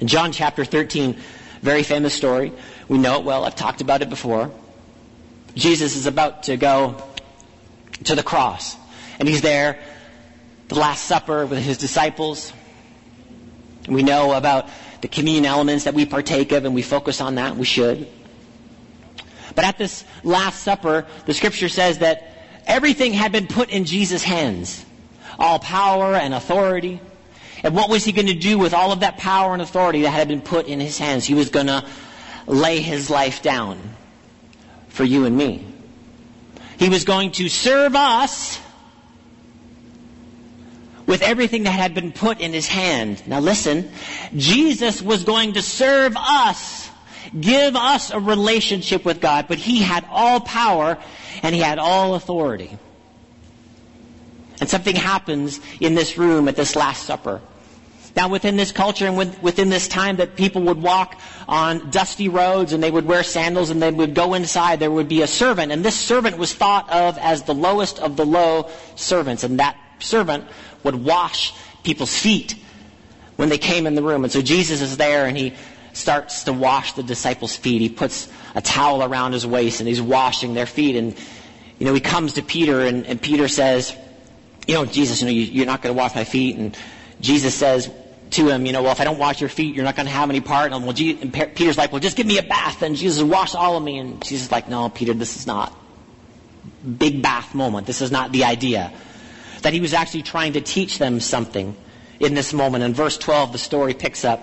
In 0.00 0.08
John 0.08 0.32
chapter 0.32 0.64
13, 0.64 1.16
very 1.60 1.82
famous 1.82 2.14
story. 2.14 2.52
We 2.88 2.98
know 2.98 3.18
it 3.18 3.24
well. 3.24 3.44
I've 3.44 3.56
talked 3.56 3.80
about 3.80 4.02
it 4.02 4.10
before. 4.10 4.50
Jesus 5.54 5.96
is 5.96 6.06
about 6.06 6.44
to 6.44 6.56
go 6.56 7.02
to 8.04 8.14
the 8.14 8.22
cross. 8.22 8.76
And 9.18 9.28
he's 9.28 9.42
there, 9.42 9.78
the 10.68 10.74
Last 10.74 11.04
Supper 11.04 11.46
with 11.46 11.62
his 11.62 11.78
disciples. 11.78 12.52
We 13.88 14.02
know 14.02 14.32
about 14.32 14.68
the 15.00 15.08
communion 15.08 15.46
elements 15.46 15.84
that 15.84 15.94
we 15.94 16.06
partake 16.06 16.52
of, 16.52 16.64
and 16.64 16.74
we 16.74 16.82
focus 16.82 17.20
on 17.20 17.34
that. 17.36 17.56
We 17.56 17.64
should. 17.64 18.06
But 19.54 19.64
at 19.64 19.78
this 19.78 20.04
Last 20.22 20.62
Supper, 20.62 21.06
the 21.26 21.34
scripture 21.34 21.68
says 21.68 21.98
that 21.98 22.32
everything 22.66 23.12
had 23.12 23.32
been 23.32 23.46
put 23.46 23.70
in 23.70 23.84
Jesus' 23.84 24.22
hands 24.22 24.84
all 25.38 25.58
power 25.58 26.14
and 26.14 26.34
authority. 26.34 27.00
And 27.64 27.74
what 27.74 27.90
was 27.90 28.04
he 28.04 28.12
going 28.12 28.26
to 28.26 28.34
do 28.34 28.58
with 28.58 28.74
all 28.74 28.92
of 28.92 29.00
that 29.00 29.18
power 29.18 29.52
and 29.52 29.62
authority 29.62 30.02
that 30.02 30.10
had 30.10 30.28
been 30.28 30.40
put 30.40 30.66
in 30.66 30.80
his 30.80 30.98
hands? 30.98 31.24
He 31.24 31.34
was 31.34 31.48
going 31.48 31.66
to 31.66 31.84
lay 32.46 32.80
his 32.80 33.10
life 33.10 33.42
down 33.42 33.78
for 34.88 35.04
you 35.04 35.24
and 35.24 35.36
me. 35.36 35.66
He 36.78 36.88
was 36.88 37.04
going 37.04 37.32
to 37.32 37.48
serve 37.48 37.94
us 37.94 38.60
with 41.06 41.22
everything 41.22 41.64
that 41.64 41.72
had 41.72 41.94
been 41.94 42.12
put 42.12 42.40
in 42.40 42.52
his 42.52 42.66
hand. 42.66 43.26
Now 43.26 43.40
listen, 43.40 43.90
Jesus 44.36 45.02
was 45.02 45.24
going 45.24 45.54
to 45.54 45.62
serve 45.62 46.16
us, 46.16 46.90
give 47.38 47.76
us 47.76 48.10
a 48.10 48.20
relationship 48.20 49.04
with 49.04 49.20
God, 49.20 49.46
but 49.48 49.58
he 49.58 49.82
had 49.82 50.06
all 50.10 50.40
power 50.40 50.98
and 51.42 51.54
he 51.54 51.60
had 51.60 51.78
all 51.78 52.14
authority. 52.14 52.78
And 54.60 54.68
something 54.68 54.94
happens 54.94 55.60
in 55.80 55.94
this 55.94 56.16
room 56.16 56.46
at 56.46 56.54
this 56.54 56.76
Last 56.76 57.04
Supper. 57.04 57.40
Now, 58.14 58.28
within 58.28 58.56
this 58.56 58.72
culture 58.72 59.06
and 59.06 59.42
within 59.42 59.70
this 59.70 59.88
time 59.88 60.16
that 60.16 60.36
people 60.36 60.62
would 60.62 60.82
walk 60.82 61.18
on 61.48 61.90
dusty 61.90 62.28
roads 62.28 62.72
and 62.72 62.82
they 62.82 62.90
would 62.90 63.06
wear 63.06 63.22
sandals 63.22 63.70
and 63.70 63.82
they 63.82 63.90
would 63.90 64.14
go 64.14 64.34
inside, 64.34 64.80
there 64.80 64.90
would 64.90 65.08
be 65.08 65.22
a 65.22 65.26
servant. 65.26 65.72
And 65.72 65.82
this 65.82 65.98
servant 65.98 66.36
was 66.36 66.52
thought 66.52 66.90
of 66.90 67.16
as 67.18 67.44
the 67.44 67.54
lowest 67.54 67.98
of 67.98 68.16
the 68.16 68.26
low 68.26 68.68
servants. 68.96 69.44
And 69.44 69.58
that 69.60 69.76
servant 69.98 70.44
would 70.84 70.94
wash 70.94 71.54
people's 71.82 72.16
feet 72.16 72.54
when 73.36 73.48
they 73.48 73.58
came 73.58 73.86
in 73.86 73.94
the 73.94 74.02
room. 74.02 74.24
And 74.24 74.32
so 74.32 74.42
Jesus 74.42 74.80
is 74.80 74.96
there 74.96 75.26
and 75.26 75.36
he 75.36 75.54
starts 75.92 76.44
to 76.44 76.52
wash 76.52 76.92
the 76.92 77.02
disciples' 77.02 77.56
feet. 77.56 77.80
He 77.80 77.88
puts 77.88 78.28
a 78.54 78.62
towel 78.62 79.02
around 79.02 79.32
his 79.32 79.46
waist 79.46 79.80
and 79.80 79.88
he's 79.88 80.00
washing 80.00 80.54
their 80.54 80.66
feet. 80.66 80.96
And, 80.96 81.16
you 81.78 81.86
know, 81.86 81.94
he 81.94 82.00
comes 82.00 82.34
to 82.34 82.42
Peter 82.42 82.80
and, 82.80 83.06
and 83.06 83.20
Peter 83.20 83.48
says, 83.48 83.96
you 84.66 84.74
know, 84.74 84.84
Jesus, 84.84 85.20
you 85.20 85.26
know, 85.26 85.32
you, 85.32 85.62
are 85.62 85.66
not 85.66 85.82
going 85.82 85.94
to 85.94 85.98
wash 85.98 86.14
my 86.14 86.24
feet. 86.24 86.56
And 86.56 86.76
Jesus 87.20 87.54
says 87.54 87.90
to 88.30 88.48
him, 88.48 88.64
you 88.64 88.72
know, 88.72 88.82
well, 88.82 88.92
if 88.92 89.00
I 89.00 89.04
don't 89.04 89.18
wash 89.18 89.40
your 89.40 89.50
feet, 89.50 89.74
you're 89.74 89.84
not 89.84 89.96
going 89.96 90.06
to 90.06 90.12
have 90.12 90.30
any 90.30 90.40
part. 90.40 90.72
And, 90.72 90.86
well, 90.86 90.96
and 90.96 91.32
Peter's 91.54 91.76
like, 91.76 91.92
well, 91.92 92.00
just 92.00 92.16
give 92.16 92.26
me 92.26 92.38
a 92.38 92.42
bath. 92.42 92.82
And 92.82 92.96
Jesus 92.96 93.22
wash 93.22 93.54
all 93.54 93.76
of 93.76 93.82
me. 93.82 93.98
And 93.98 94.22
Jesus 94.22 94.46
is 94.46 94.52
like, 94.52 94.68
no, 94.68 94.88
Peter, 94.88 95.14
this 95.14 95.36
is 95.36 95.46
not 95.46 95.76
big 96.98 97.22
bath 97.22 97.54
moment. 97.54 97.86
This 97.86 98.00
is 98.00 98.10
not 98.10 98.32
the 98.32 98.44
idea. 98.44 98.92
That 99.62 99.72
he 99.72 99.80
was 99.80 99.94
actually 99.94 100.22
trying 100.22 100.52
to 100.54 100.60
teach 100.60 100.98
them 100.98 101.20
something 101.20 101.76
in 102.20 102.34
this 102.34 102.52
moment. 102.52 102.84
In 102.84 102.94
verse 102.94 103.18
12, 103.18 103.52
the 103.52 103.58
story 103.58 103.94
picks 103.94 104.24
up. 104.24 104.40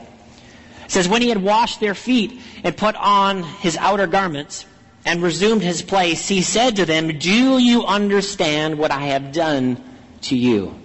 It 0.86 0.91
says, 0.91 1.08
when 1.08 1.21
he 1.21 1.29
had 1.29 1.41
washed 1.41 1.79
their 1.79 1.93
feet 1.95 2.41
and 2.63 2.75
put 2.75 2.95
on 2.95 3.43
his 3.43 3.77
outer 3.77 4.08
garments, 4.08 4.65
and 5.05 5.23
resumed 5.23 5.62
his 5.62 5.82
place, 5.82 6.27
he 6.27 6.41
said 6.41 6.75
to 6.75 6.86
them, 6.86 7.17
Do 7.17 7.58
you 7.58 7.86
understand 7.86 8.77
what 8.77 8.91
I 8.91 9.08
have 9.08 9.32
done 9.32 9.84
to 10.23 10.38
you. 10.38 10.75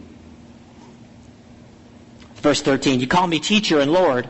Verse 2.37 2.61
13, 2.63 3.01
you 3.01 3.07
call 3.07 3.27
me 3.27 3.41
teacher 3.41 3.81
and 3.81 3.93
Lord, 3.93 4.29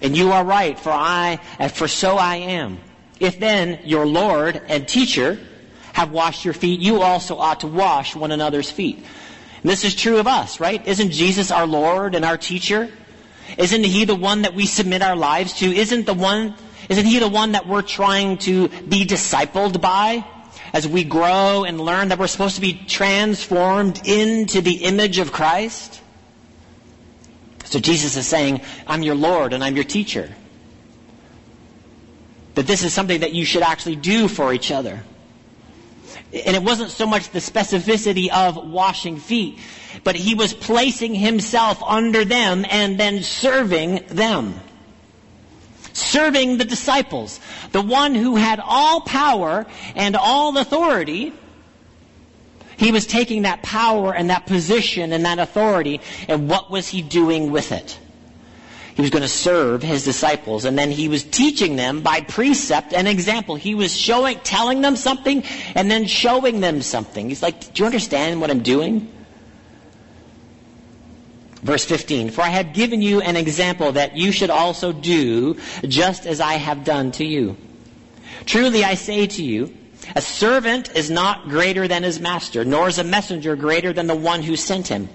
and 0.00 0.16
you 0.16 0.32
are 0.32 0.44
right, 0.44 0.78
for 0.78 0.90
I, 0.90 1.38
for 1.72 1.88
so 1.88 2.16
I 2.16 2.36
am. 2.36 2.78
If 3.20 3.38
then 3.38 3.80
your 3.84 4.06
Lord 4.06 4.60
and 4.68 4.88
teacher 4.88 5.38
have 5.92 6.10
washed 6.10 6.44
your 6.44 6.54
feet, 6.54 6.80
you 6.80 7.02
also 7.02 7.36
ought 7.36 7.60
to 7.60 7.66
wash 7.66 8.16
one 8.16 8.32
another's 8.32 8.70
feet. 8.70 9.04
And 9.64 9.72
this 9.72 9.84
is 9.84 9.96
true 9.96 10.18
of 10.18 10.28
us, 10.28 10.60
right? 10.60 10.86
Isn't 10.86 11.10
Jesus 11.10 11.50
our 11.50 11.66
Lord 11.66 12.14
and 12.14 12.24
our 12.24 12.38
teacher? 12.38 12.88
Isn't 13.58 13.82
he 13.82 14.04
the 14.04 14.14
one 14.14 14.42
that 14.42 14.54
we 14.54 14.66
submit 14.66 15.02
our 15.02 15.16
lives 15.16 15.54
to? 15.54 15.66
Isn't 15.66 16.06
the 16.06 16.14
one, 16.14 16.54
isn't 16.88 17.04
he 17.04 17.18
the 17.18 17.28
one 17.28 17.52
that 17.52 17.66
we're 17.66 17.82
trying 17.82 18.38
to 18.38 18.68
be 18.68 19.04
discipled 19.04 19.80
by? 19.80 20.24
as 20.74 20.88
we 20.88 21.04
grow 21.04 21.62
and 21.62 21.80
learn 21.80 22.08
that 22.08 22.18
we're 22.18 22.26
supposed 22.26 22.56
to 22.56 22.60
be 22.60 22.74
transformed 22.74 24.02
into 24.06 24.60
the 24.60 24.84
image 24.84 25.18
of 25.18 25.30
Christ? 25.30 26.00
So 27.64 27.78
Jesus 27.78 28.16
is 28.16 28.26
saying, 28.26 28.60
I'm 28.84 29.04
your 29.04 29.14
Lord 29.14 29.52
and 29.52 29.62
I'm 29.62 29.76
your 29.76 29.84
teacher. 29.84 30.34
That 32.56 32.66
this 32.66 32.82
is 32.82 32.92
something 32.92 33.20
that 33.20 33.32
you 33.32 33.44
should 33.44 33.62
actually 33.62 33.96
do 33.96 34.26
for 34.26 34.52
each 34.52 34.72
other. 34.72 35.02
And 36.34 36.56
it 36.56 36.62
wasn't 36.62 36.90
so 36.90 37.06
much 37.06 37.30
the 37.30 37.38
specificity 37.38 38.28
of 38.28 38.56
washing 38.56 39.18
feet, 39.18 39.58
but 40.02 40.16
he 40.16 40.34
was 40.34 40.52
placing 40.52 41.14
himself 41.14 41.82
under 41.82 42.24
them 42.24 42.66
and 42.68 42.98
then 42.98 43.22
serving 43.22 44.04
them 44.08 44.60
serving 45.94 46.58
the 46.58 46.64
disciples, 46.64 47.40
the 47.72 47.80
one 47.80 48.14
who 48.14 48.36
had 48.36 48.60
all 48.60 49.00
power 49.00 49.64
and 49.94 50.16
all 50.16 50.58
authority. 50.58 51.32
He 52.76 52.90
was 52.90 53.06
taking 53.06 53.42
that 53.42 53.62
power 53.62 54.12
and 54.12 54.30
that 54.30 54.46
position 54.46 55.12
and 55.12 55.24
that 55.24 55.38
authority, 55.38 56.00
and 56.28 56.48
what 56.48 56.70
was 56.70 56.88
he 56.88 57.02
doing 57.02 57.52
with 57.52 57.70
it? 57.72 57.98
He 58.94 59.02
was 59.02 59.10
going 59.10 59.22
to 59.22 59.28
serve 59.28 59.82
his 59.82 60.04
disciples, 60.04 60.64
and 60.64 60.78
then 60.78 60.90
he 60.90 61.08
was 61.08 61.24
teaching 61.24 61.74
them 61.74 62.02
by 62.02 62.20
precept 62.20 62.92
and 62.92 63.08
example. 63.08 63.56
He 63.56 63.74
was 63.74 63.94
showing, 63.94 64.38
telling 64.44 64.82
them 64.82 64.94
something, 64.94 65.42
and 65.74 65.90
then 65.90 66.06
showing 66.06 66.60
them 66.60 66.80
something. 66.80 67.28
He's 67.28 67.42
like, 67.42 67.74
do 67.74 67.82
you 67.82 67.86
understand 67.86 68.40
what 68.40 68.50
I'm 68.50 68.62
doing? 68.62 69.10
Verse 71.62 71.84
15, 71.86 72.30
For 72.30 72.42
I 72.42 72.50
have 72.50 72.72
given 72.72 73.02
you 73.02 73.20
an 73.20 73.36
example 73.36 73.92
that 73.92 74.16
you 74.16 74.30
should 74.30 74.50
also 74.50 74.92
do 74.92 75.58
just 75.88 76.24
as 76.24 76.40
I 76.40 76.54
have 76.54 76.84
done 76.84 77.10
to 77.12 77.24
you. 77.24 77.56
Truly 78.44 78.84
I 78.84 78.94
say 78.94 79.26
to 79.26 79.42
you, 79.42 79.74
a 80.14 80.20
servant 80.20 80.94
is 80.94 81.10
not 81.10 81.48
greater 81.48 81.88
than 81.88 82.02
his 82.02 82.20
master, 82.20 82.64
nor 82.64 82.88
is 82.88 82.98
a 82.98 83.04
messenger 83.04 83.56
greater 83.56 83.92
than 83.92 84.06
the 84.06 84.14
one 84.14 84.42
who 84.42 84.54
sent 84.54 84.86
him. 84.88 85.08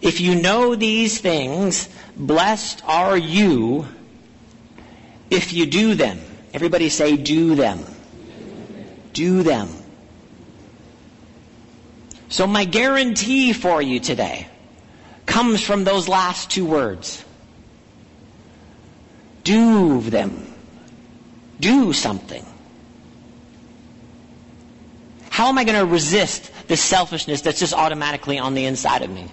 If 0.00 0.20
you 0.20 0.34
know 0.34 0.74
these 0.74 1.20
things, 1.20 1.88
blessed 2.16 2.82
are 2.84 3.16
you 3.16 3.86
if 5.30 5.52
you 5.52 5.66
do 5.66 5.94
them. 5.94 6.20
Everybody 6.52 6.88
say, 6.88 7.16
do 7.16 7.54
them. 7.54 7.84
Do 9.12 9.42
them. 9.42 9.68
So 12.28 12.46
my 12.46 12.64
guarantee 12.64 13.52
for 13.52 13.80
you 13.80 14.00
today 14.00 14.46
comes 15.24 15.62
from 15.62 15.84
those 15.84 16.08
last 16.08 16.50
two 16.50 16.66
words. 16.66 17.24
Do 19.44 20.00
them. 20.00 20.52
Do 21.60 21.92
something. 21.92 22.44
How 25.30 25.48
am 25.48 25.58
I 25.58 25.64
going 25.64 25.78
to 25.78 25.86
resist 25.86 26.50
this 26.66 26.82
selfishness 26.82 27.42
that's 27.42 27.60
just 27.60 27.74
automatically 27.74 28.38
on 28.38 28.54
the 28.54 28.64
inside 28.64 29.02
of 29.02 29.10
me? 29.10 29.30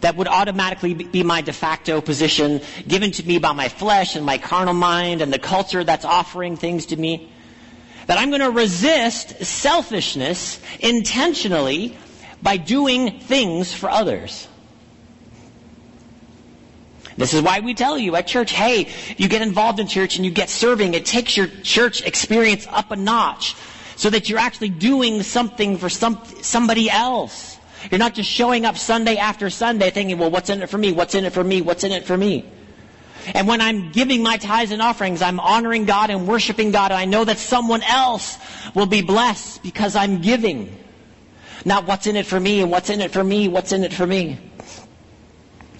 That 0.00 0.16
would 0.16 0.28
automatically 0.28 0.94
be 0.94 1.22
my 1.22 1.40
de 1.40 1.52
facto 1.52 2.00
position 2.00 2.60
given 2.86 3.10
to 3.12 3.26
me 3.26 3.38
by 3.38 3.52
my 3.52 3.68
flesh 3.68 4.14
and 4.14 4.24
my 4.24 4.38
carnal 4.38 4.74
mind 4.74 5.22
and 5.22 5.32
the 5.32 5.38
culture 5.38 5.82
that's 5.82 6.04
offering 6.04 6.56
things 6.56 6.86
to 6.86 6.96
me. 6.96 7.32
That 8.06 8.18
I'm 8.18 8.30
going 8.30 8.40
to 8.40 8.50
resist 8.50 9.44
selfishness 9.44 10.60
intentionally 10.80 11.98
by 12.40 12.56
doing 12.56 13.18
things 13.20 13.74
for 13.74 13.90
others. 13.90 14.46
This 17.18 17.34
is 17.34 17.42
why 17.42 17.58
we 17.60 17.74
tell 17.74 17.98
you 17.98 18.14
at 18.14 18.28
church, 18.28 18.52
hey, 18.52 18.88
you 19.16 19.28
get 19.28 19.42
involved 19.42 19.80
in 19.80 19.88
church 19.88 20.16
and 20.16 20.24
you 20.24 20.30
get 20.30 20.48
serving. 20.48 20.94
It 20.94 21.04
takes 21.04 21.36
your 21.36 21.48
church 21.48 22.00
experience 22.02 22.66
up 22.70 22.92
a 22.92 22.96
notch 22.96 23.56
so 23.96 24.08
that 24.08 24.28
you're 24.28 24.38
actually 24.38 24.68
doing 24.68 25.24
something 25.24 25.78
for 25.78 25.88
some, 25.88 26.22
somebody 26.40 26.88
else. 26.88 27.57
You're 27.90 27.98
not 27.98 28.14
just 28.14 28.28
showing 28.28 28.64
up 28.64 28.76
Sunday 28.76 29.16
after 29.16 29.50
Sunday 29.50 29.90
thinking, 29.90 30.18
well, 30.18 30.30
what's 30.30 30.50
in 30.50 30.62
it 30.62 30.68
for 30.68 30.78
me? 30.78 30.92
What's 30.92 31.14
in 31.14 31.24
it 31.24 31.32
for 31.32 31.44
me? 31.44 31.62
What's 31.62 31.84
in 31.84 31.92
it 31.92 32.04
for 32.04 32.16
me? 32.16 32.44
And 33.34 33.46
when 33.46 33.60
I'm 33.60 33.92
giving 33.92 34.22
my 34.22 34.36
tithes 34.36 34.72
and 34.72 34.80
offerings, 34.80 35.22
I'm 35.22 35.40
honoring 35.40 35.84
God 35.84 36.10
and 36.10 36.26
worshiping 36.26 36.70
God. 36.70 36.92
And 36.92 36.98
I 36.98 37.04
know 37.04 37.24
that 37.24 37.38
someone 37.38 37.82
else 37.82 38.38
will 38.74 38.86
be 38.86 39.02
blessed 39.02 39.62
because 39.62 39.96
I'm 39.96 40.20
giving. 40.20 40.76
Not 41.64 41.86
what's 41.86 42.06
in 42.06 42.16
it 42.16 42.26
for 42.26 42.38
me 42.38 42.60
and 42.60 42.70
what's 42.70 42.90
in 42.90 43.00
it 43.00 43.10
for 43.10 43.22
me, 43.22 43.48
what's 43.48 43.72
in 43.72 43.84
it 43.84 43.92
for 43.92 44.06
me. 44.06 44.38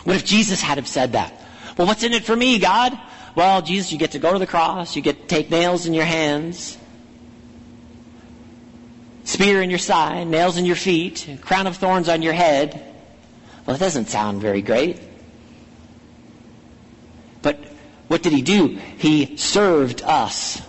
What 0.04 0.16
if 0.16 0.24
Jesus 0.24 0.60
had 0.60 0.78
have 0.78 0.88
said 0.88 1.12
that? 1.12 1.32
Well, 1.76 1.86
what's 1.86 2.02
in 2.02 2.12
it 2.12 2.24
for 2.24 2.34
me, 2.34 2.58
God? 2.58 2.98
Well, 3.34 3.62
Jesus, 3.62 3.92
you 3.92 3.98
get 3.98 4.12
to 4.12 4.18
go 4.18 4.32
to 4.32 4.38
the 4.38 4.46
cross, 4.46 4.96
you 4.96 5.02
get 5.02 5.20
to 5.20 5.26
take 5.26 5.50
nails 5.50 5.86
in 5.86 5.94
your 5.94 6.04
hands, 6.04 6.76
spear 9.28 9.60
in 9.60 9.68
your 9.68 9.78
side, 9.78 10.26
nails 10.26 10.56
in 10.56 10.64
your 10.64 10.74
feet, 10.74 11.38
crown 11.42 11.66
of 11.66 11.76
thorns 11.76 12.08
on 12.08 12.22
your 12.22 12.32
head. 12.32 12.82
Well, 13.66 13.76
it 13.76 13.78
doesn't 13.78 14.08
sound 14.08 14.40
very 14.40 14.62
great. 14.62 14.98
But 17.42 17.56
what 18.08 18.22
did 18.22 18.32
he 18.32 18.40
do? 18.40 18.78
He 18.96 19.36
served 19.36 20.00
us. 20.02 20.62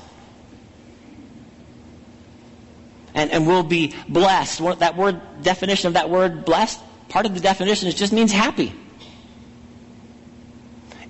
And, 3.13 3.31
and 3.31 3.47
we'll 3.47 3.63
be 3.63 3.95
blessed. 4.09 4.61
That 4.79 4.97
word, 4.97 5.21
definition 5.41 5.87
of 5.87 5.93
that 5.93 6.09
word 6.09 6.43
blessed, 6.43 6.81
part 7.07 7.25
of 7.25 7.33
the 7.33 7.39
definition 7.39 7.87
is 7.87 7.95
just 7.95 8.11
means 8.11 8.33
happy. 8.33 8.73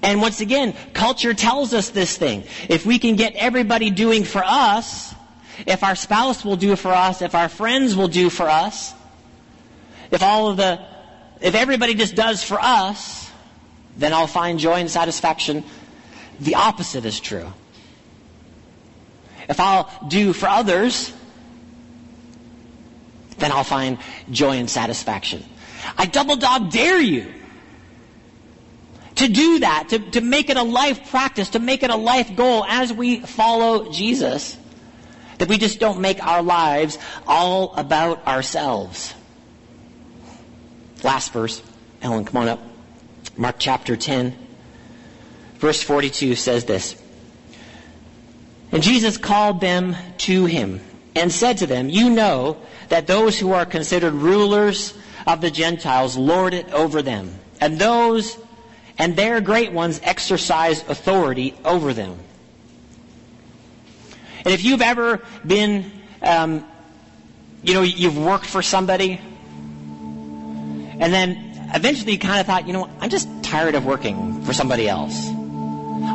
And 0.03 0.21
once 0.21 0.39
again, 0.39 0.75
culture 0.93 1.33
tells 1.33 1.73
us 1.73 1.89
this 1.89 2.15
thing. 2.15 2.43
If 2.69 2.85
we 2.85 2.99
can 2.99 3.15
get 3.15 3.33
everybody 3.33 3.89
doing 3.89 4.23
for 4.23 4.43
us, 4.45 5.15
if 5.65 5.83
our 5.83 5.95
spouse 5.95 6.45
will 6.45 6.55
do 6.55 6.75
for 6.75 6.89
us, 6.89 7.21
if 7.21 7.35
our 7.35 7.49
friends 7.49 7.95
will 7.95 8.07
do 8.07 8.29
for 8.29 8.47
us, 8.47 8.93
if 10.11 10.23
all 10.23 10.49
of 10.49 10.57
the, 10.57 10.79
if 11.41 11.55
everybody 11.55 11.93
just 11.93 12.15
does 12.15 12.43
for 12.43 12.59
us, 12.59 13.29
then 13.97 14.13
I'll 14.13 14.27
find 14.27 14.59
joy 14.59 14.75
and 14.75 14.89
satisfaction. 14.89 15.63
The 16.39 16.55
opposite 16.55 17.05
is 17.05 17.19
true. 17.19 17.51
If 19.47 19.59
I'll 19.59 19.89
do 20.07 20.31
for 20.33 20.47
others, 20.47 21.11
then 23.37 23.51
I'll 23.51 23.63
find 23.63 23.97
joy 24.29 24.57
and 24.57 24.69
satisfaction. 24.69 25.43
I 25.97 26.05
double 26.05 26.35
dog 26.35 26.71
dare 26.71 26.99
you 27.01 27.33
to 29.15 29.27
do 29.27 29.59
that, 29.59 29.89
to, 29.89 29.99
to 30.11 30.21
make 30.21 30.49
it 30.49 30.57
a 30.57 30.63
life 30.63 31.09
practice, 31.09 31.49
to 31.49 31.59
make 31.59 31.83
it 31.83 31.89
a 31.89 31.95
life 31.95 32.35
goal 32.35 32.63
as 32.65 32.93
we 32.93 33.19
follow 33.19 33.91
Jesus. 33.91 34.57
That 35.39 35.49
we 35.49 35.57
just 35.57 35.79
don't 35.79 35.99
make 35.99 36.23
our 36.25 36.43
lives 36.43 36.97
all 37.27 37.73
about 37.75 38.25
ourselves. 38.27 39.13
Last 41.03 41.33
verse. 41.33 41.61
Ellen, 42.01 42.25
come 42.25 42.43
on 42.43 42.47
up. 42.47 42.59
Mark 43.35 43.55
chapter 43.57 43.95
10, 43.95 44.35
verse 45.55 45.81
42 45.81 46.35
says 46.35 46.65
this. 46.65 46.95
And 48.71 48.83
Jesus 48.83 49.17
called 49.17 49.61
them 49.61 49.95
to 50.19 50.45
him 50.45 50.81
and 51.15 51.31
said 51.31 51.57
to 51.59 51.67
them, 51.67 51.89
You 51.89 52.09
know 52.09 52.57
that 52.89 53.07
those 53.07 53.39
who 53.39 53.53
are 53.53 53.65
considered 53.65 54.13
rulers 54.13 54.93
of 55.25 55.41
the 55.41 55.51
Gentiles 55.51 56.17
lord 56.17 56.53
it 56.53 56.71
over 56.71 57.01
them, 57.01 57.33
and 57.61 57.79
those 57.79 58.37
and 58.97 59.15
their 59.15 59.39
great 59.39 59.71
ones 59.71 59.99
exercise 60.03 60.83
authority 60.89 61.55
over 61.63 61.93
them. 61.93 62.19
And 64.45 64.53
if 64.53 64.63
you've 64.63 64.81
ever 64.81 65.21
been, 65.45 65.91
um, 66.21 66.65
you 67.63 67.73
know, 67.73 67.81
you've 67.81 68.17
worked 68.17 68.45
for 68.45 68.61
somebody, 68.61 69.19
and 70.99 71.13
then 71.13 71.71
eventually 71.73 72.13
you 72.13 72.19
kind 72.19 72.39
of 72.39 72.45
thought, 72.45 72.67
you 72.67 72.73
know, 72.73 72.89
I'm 72.99 73.09
just 73.09 73.27
tired 73.43 73.75
of 73.75 73.85
working 73.85 74.43
for 74.43 74.53
somebody 74.53 74.87
else. 74.87 75.27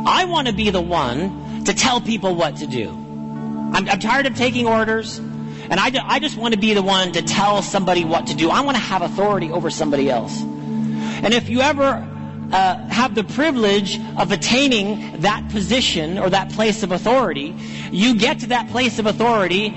I 0.06 0.24
want 0.26 0.48
to 0.48 0.54
be 0.54 0.70
the 0.70 0.80
one 0.80 1.64
to 1.64 1.74
tell 1.74 2.00
people 2.00 2.34
what 2.34 2.56
to 2.56 2.66
do. 2.66 2.90
I'm, 2.90 3.88
I'm 3.88 4.00
tired 4.00 4.26
of 4.26 4.37
taking 4.37 4.66
orders, 4.66 5.18
and 5.18 5.74
I, 5.74 5.90
I 6.04 6.18
just 6.18 6.37
want 6.37 6.54
to 6.54 6.60
be 6.60 6.74
the 6.74 6.82
one 6.82 7.12
to 7.12 7.22
tell 7.22 7.62
somebody 7.62 8.04
what 8.04 8.28
to 8.28 8.37
do. 8.37 8.50
I 8.50 8.60
want 8.60 8.76
to 8.76 8.82
have 8.82 9.02
authority 9.02 9.50
over 9.50 9.70
somebody 9.70 10.10
else. 10.10 10.40
And 10.40 11.32
if 11.32 11.48
you 11.48 11.60
ever 11.60 12.06
uh, 12.54 12.76
have 12.86 13.16
the 13.16 13.24
privilege 13.24 13.98
of 14.16 14.30
attaining 14.30 15.20
that 15.22 15.48
position 15.50 16.18
or 16.18 16.30
that 16.30 16.50
place 16.50 16.84
of 16.84 16.92
authority, 16.92 17.52
you 17.90 18.14
get 18.14 18.38
to 18.38 18.46
that 18.46 18.68
place 18.68 19.00
of 19.00 19.06
authority, 19.06 19.74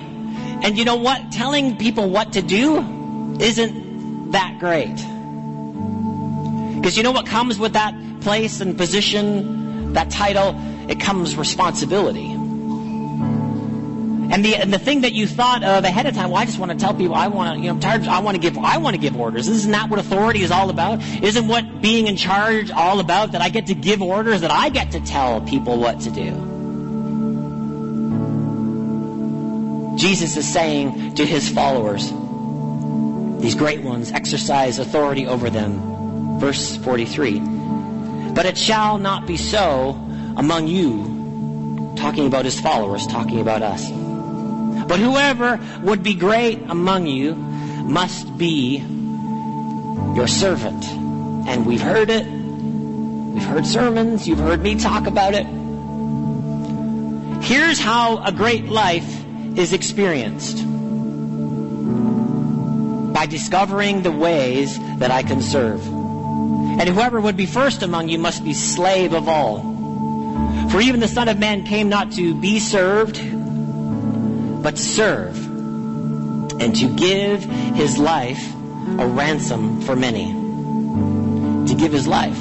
and 0.62 0.78
you 0.78 0.86
know 0.86 0.96
what? 0.96 1.32
Telling 1.32 1.76
people 1.78 2.08
what 2.12 2.34
to 2.34 2.44
do 2.44 3.36
isn't 3.40 4.32
that 4.32 4.60
great. 4.60 4.96
Because 6.76 6.96
you 6.96 7.02
know 7.02 7.12
what 7.12 7.26
comes 7.26 7.58
with 7.58 7.74
that 7.74 7.96
place 8.22 8.62
and 8.62 8.78
position, 8.78 9.94
that 9.94 10.12
title? 10.12 10.56
It 10.88 11.00
comes 11.00 11.36
responsibility. 11.36 12.37
And 14.30 14.44
the, 14.44 14.56
and 14.56 14.74
the 14.74 14.80
thing 14.80 15.02
that 15.02 15.14
you 15.14 15.26
thought 15.26 15.64
of 15.64 15.86
ahead 15.86 16.06
of 16.06 16.14
time, 16.14 16.32
well, 16.32 16.42
I 16.42 16.46
just 16.46 16.60
want 16.60 16.72
to 16.72 16.78
tell 16.78 16.94
people, 16.94 17.16
I 17.16 17.28
want 17.28 17.56
to, 17.56 17.62
you 17.62 17.68
know, 17.68 17.76
I'm 17.76 17.80
tired, 17.80 18.08
I 18.08 18.20
want 18.20 18.36
to 18.36 18.42
give, 18.42 18.58
I 18.58 18.78
want 18.78 18.96
to 18.96 19.02
give 19.02 19.16
orders. 19.16 19.48
This 19.48 19.58
Isn't 19.58 19.90
what 19.90 20.00
authority 20.00 20.42
is 20.42 20.52
all 20.52 20.70
about? 20.70 21.02
Isn't 21.24 21.48
what 21.48 21.82
being 21.82 22.08
in 22.08 22.18
charge 22.18 22.70
all 22.70 23.00
about? 23.00 23.32
That 23.32 23.42
I 23.42 23.50
get 23.50 23.68
to 23.68 23.74
give 23.74 24.02
orders, 24.02 24.42
that 24.42 24.52
I 24.52 24.70
get 24.70 24.92
to 24.92 25.00
tell 25.00 25.40
people 25.42 25.80
what 25.80 26.02
to 26.02 26.12
do. 26.12 26.58
Jesus 29.98 30.36
is 30.36 30.52
saying 30.52 31.16
to 31.16 31.26
his 31.26 31.50
followers, 31.50 32.12
these 33.42 33.56
great 33.56 33.82
ones 33.82 34.12
exercise 34.12 34.78
authority 34.78 35.26
over 35.26 35.50
them. 35.50 36.40
Verse 36.40 36.76
43. 36.78 37.40
But 38.34 38.46
it 38.46 38.58
shall 38.58 38.98
not 38.98 39.26
be 39.26 39.38
so 39.38 39.92
among 40.36 40.68
you, 40.68 41.94
talking 41.98 42.28
about 42.28 42.46
his 42.46 42.60
followers, 42.60 43.08
talking 43.08 43.40
about 43.40 43.64
us. 43.64 43.90
But 44.88 45.00
whoever 45.00 45.60
would 45.84 46.02
be 46.04 46.14
great 46.14 46.62
among 46.70 47.08
you 47.08 47.36
must 47.36 48.38
be 48.38 48.78
your 50.16 50.28
servant. 50.28 50.84
And 51.48 51.66
we've 51.66 51.82
heard 51.82 52.10
it. 52.10 52.26
We've 52.26 53.46
heard 53.46 53.66
sermons. 53.66 54.28
You've 54.28 54.40
heard 54.40 54.62
me 54.62 54.76
talk 54.76 55.08
about 55.08 55.34
it. 55.34 55.46
Here's 57.44 57.80
how 57.80 58.24
a 58.24 58.32
great 58.32 58.66
life 58.66 59.08
is 59.58 59.74
experienced. 59.74 60.64
By 63.14 63.26
discovering 63.26 64.04
the 64.04 64.12
ways 64.12 64.78
that 65.00 65.12
I 65.12 65.24
can 65.24 65.42
serve. 65.42 65.86
And 65.88 66.88
whoever 66.90 67.20
would 67.20 67.38
be 67.38 67.46
first 67.46 67.82
among 67.84 68.10
you 68.10 68.20
must 68.20 68.44
be 68.44 68.54
slave 68.54 69.14
of 69.14 69.28
all. 69.28 70.70
For 70.70 70.82
even 70.82 71.00
the 71.00 71.08
Son 71.08 71.28
of 71.30 71.40
Man 71.40 71.64
came 71.64 71.90
not 71.90 72.12
to 72.14 72.36
be 72.36 72.60
served, 72.60 73.18
but 74.62 74.78
serve 74.78 75.36
and 76.60 76.76
to 76.76 76.96
give 76.96 77.44
his 77.44 77.98
life 77.98 78.54
a 79.00 79.08
ransom 79.08 79.82
for 79.82 79.96
many. 79.96 80.32
To 81.68 81.76
give 81.76 81.92
his 81.92 82.08
life. 82.08 82.40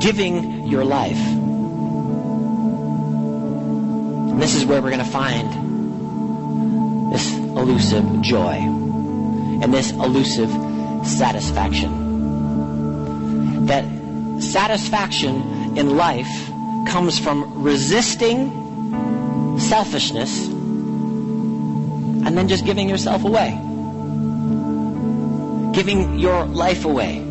Giving 0.00 0.66
your 0.66 0.84
life. 0.84 1.18
And 4.30 4.42
this 4.42 4.54
is 4.54 4.64
where 4.64 4.82
we're 4.82 4.90
going 4.90 5.04
to 5.04 5.10
find 5.10 7.12
this 7.12 7.32
elusive 7.32 8.22
joy 8.22 8.56
and 9.62 9.72
this 9.72 9.92
elusive 9.92 10.50
satisfaction. 11.06 12.08
that 13.68 13.84
satisfaction 14.40 15.76
in 15.76 15.96
life 15.96 16.47
comes 16.86 17.18
from 17.18 17.62
resisting 17.62 19.58
selfishness 19.58 20.48
and 22.28 22.36
then 22.36 22.48
just 22.48 22.64
giving 22.64 22.88
yourself 22.88 23.24
away. 23.24 23.50
Giving 25.72 26.18
your 26.18 26.44
life 26.44 26.84
away. 26.84 27.24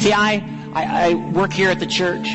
See, 0.00 0.12
I, 0.12 0.42
I, 0.74 1.10
I 1.10 1.14
work 1.14 1.52
here 1.52 1.70
at 1.70 1.78
the 1.78 1.86
church. 1.86 2.28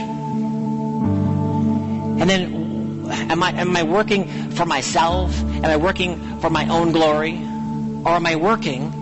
And 2.20 2.30
then 2.30 3.12
am 3.30 3.44
I, 3.44 3.52
am 3.52 3.76
I 3.76 3.84
working 3.84 4.52
for 4.52 4.66
myself? 4.66 5.38
Am 5.40 5.66
I 5.66 5.78
working 5.78 6.40
for 6.40 6.50
my 6.50 6.68
own 6.70 6.92
glory? 6.92 7.36
Or 8.06 8.14
am 8.14 8.26
I 8.26 8.36
working 8.36 8.99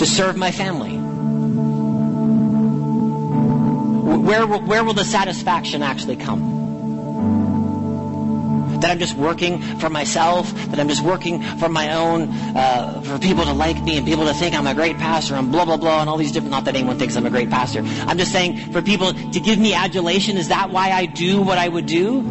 to 0.00 0.06
serve 0.06 0.34
my 0.34 0.50
family? 0.50 0.96
Where, 4.18 4.46
will- 4.46 4.62
where 4.62 4.82
will 4.82 4.94
the 4.94 5.04
satisfaction 5.04 5.82
actually 5.82 6.16
come? 6.16 6.58
That 8.80 8.90
I'm 8.92 8.98
just 8.98 9.14
working 9.14 9.60
for 9.78 9.90
myself, 9.90 10.50
that 10.70 10.80
I'm 10.80 10.88
just 10.88 11.02
working 11.02 11.42
for 11.42 11.68
my 11.68 11.92
own, 11.92 12.30
uh, 12.56 13.02
for 13.02 13.18
people 13.18 13.44
to 13.44 13.52
like 13.52 13.82
me 13.82 13.98
and 13.98 14.06
people 14.06 14.24
to 14.24 14.32
think 14.32 14.54
I'm 14.54 14.66
a 14.66 14.72
great 14.72 14.96
pastor 14.96 15.34
and 15.34 15.52
blah, 15.52 15.66
blah, 15.66 15.76
blah, 15.76 16.00
and 16.00 16.08
all 16.08 16.16
these 16.16 16.32
different, 16.32 16.52
not 16.52 16.64
that 16.64 16.76
anyone 16.76 16.98
thinks 16.98 17.14
I'm 17.16 17.26
a 17.26 17.30
great 17.30 17.50
pastor. 17.50 17.80
I'm 17.84 18.16
just 18.16 18.32
saying 18.32 18.72
for 18.72 18.80
people 18.80 19.12
to 19.12 19.38
give 19.38 19.58
me 19.58 19.74
adulation, 19.74 20.38
is 20.38 20.48
that 20.48 20.70
why 20.70 20.92
I 20.92 21.04
do 21.04 21.42
what 21.42 21.58
I 21.58 21.68
would 21.68 21.84
do? 21.84 22.22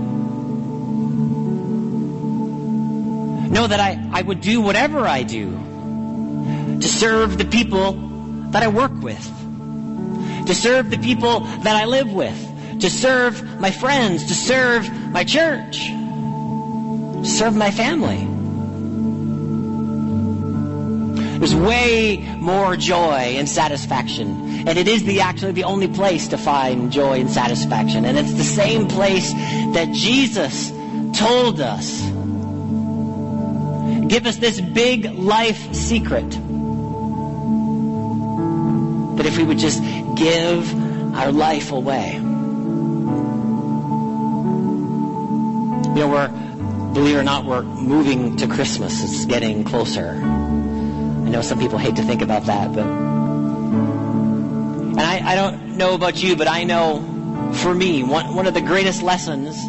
Know 3.52 3.68
that 3.68 3.80
I, 3.80 4.10
I 4.12 4.24
would 4.24 4.42
do 4.42 4.60
whatever 4.60 5.06
I 5.06 5.22
do 5.22 5.69
to 6.82 6.88
serve 6.88 7.38
the 7.38 7.46
people 7.46 7.94
that 8.52 8.64
I 8.64 8.68
work 8.68 8.94
with, 9.02 9.24
to 10.48 10.56
serve 10.56 10.90
the 10.90 10.98
people 10.98 11.42
that 11.42 11.76
I 11.76 11.86
live 11.86 12.12
with, 12.12 12.80
to 12.82 12.90
serve 12.90 13.44
my 13.60 13.72
friends, 13.72 14.26
to 14.28 14.34
serve 14.34 14.90
my 15.12 15.24
church, 15.24 15.78
to 15.88 17.26
serve 17.26 17.56
my 17.56 17.72
family. 17.72 18.28
There's 21.40 21.56
way 21.56 22.18
more 22.38 22.76
joy 22.76 23.38
and 23.38 23.48
satisfaction. 23.48 24.68
And 24.68 24.78
it 24.78 24.90
is 24.90 25.06
the 25.06 25.22
actually 25.22 25.54
the 25.54 25.64
only 25.64 25.88
place 25.88 26.28
to 26.30 26.38
find 26.38 26.92
joy 26.92 27.22
and 27.22 27.30
satisfaction. 27.30 28.04
And 28.04 28.18
it's 28.18 28.34
the 28.34 28.44
same 28.44 28.90
place 28.90 29.32
that 29.32 29.90
Jesus 29.94 30.70
told 31.18 31.62
us. 31.62 32.02
Give 34.10 34.26
us 34.26 34.36
this 34.38 34.60
big 34.60 35.06
life 35.14 35.74
secret. 35.74 36.26
That 39.20 39.26
if 39.26 39.38
we 39.38 39.44
would 39.44 39.60
just 39.60 39.84
give 40.16 41.14
our 41.14 41.34
life 41.34 41.74
away. 41.74 42.14
You 42.14 42.22
know, 45.96 46.08
we're, 46.08 46.30
believe 46.94 47.16
it 47.16 47.20
or 47.20 47.24
not, 47.24 47.44
we're 47.44 47.64
moving 47.64 48.38
to 48.38 48.48
Christmas. 48.48 49.04
It's 49.04 49.26
getting 49.26 49.66
closer. 49.66 50.12
I 50.12 51.30
know 51.30 51.42
some 51.42 51.60
people 51.60 51.78
hate 51.78 51.98
to 51.98 52.04
think 52.04 52.22
about 52.22 52.46
that, 52.46 52.74
but. 52.74 52.86
And 52.86 55.02
I, 55.02 55.32
I 55.32 55.36
don't 55.36 55.76
know 55.76 55.96
about 55.96 56.24
you, 56.24 56.38
but 56.38 56.48
I 56.48 56.64
know 56.64 57.02
for 57.56 57.76
me, 57.76 58.04
one, 58.04 58.36
one 58.36 58.48
of 58.48 58.54
the 58.54 58.62
greatest 58.62 59.02
lessons 59.02 59.62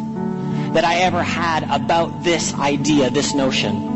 that 0.73 0.85
I 0.85 0.99
ever 0.99 1.21
had 1.21 1.63
about 1.63 2.23
this 2.23 2.53
idea, 2.53 3.09
this 3.09 3.33
notion, 3.33 3.90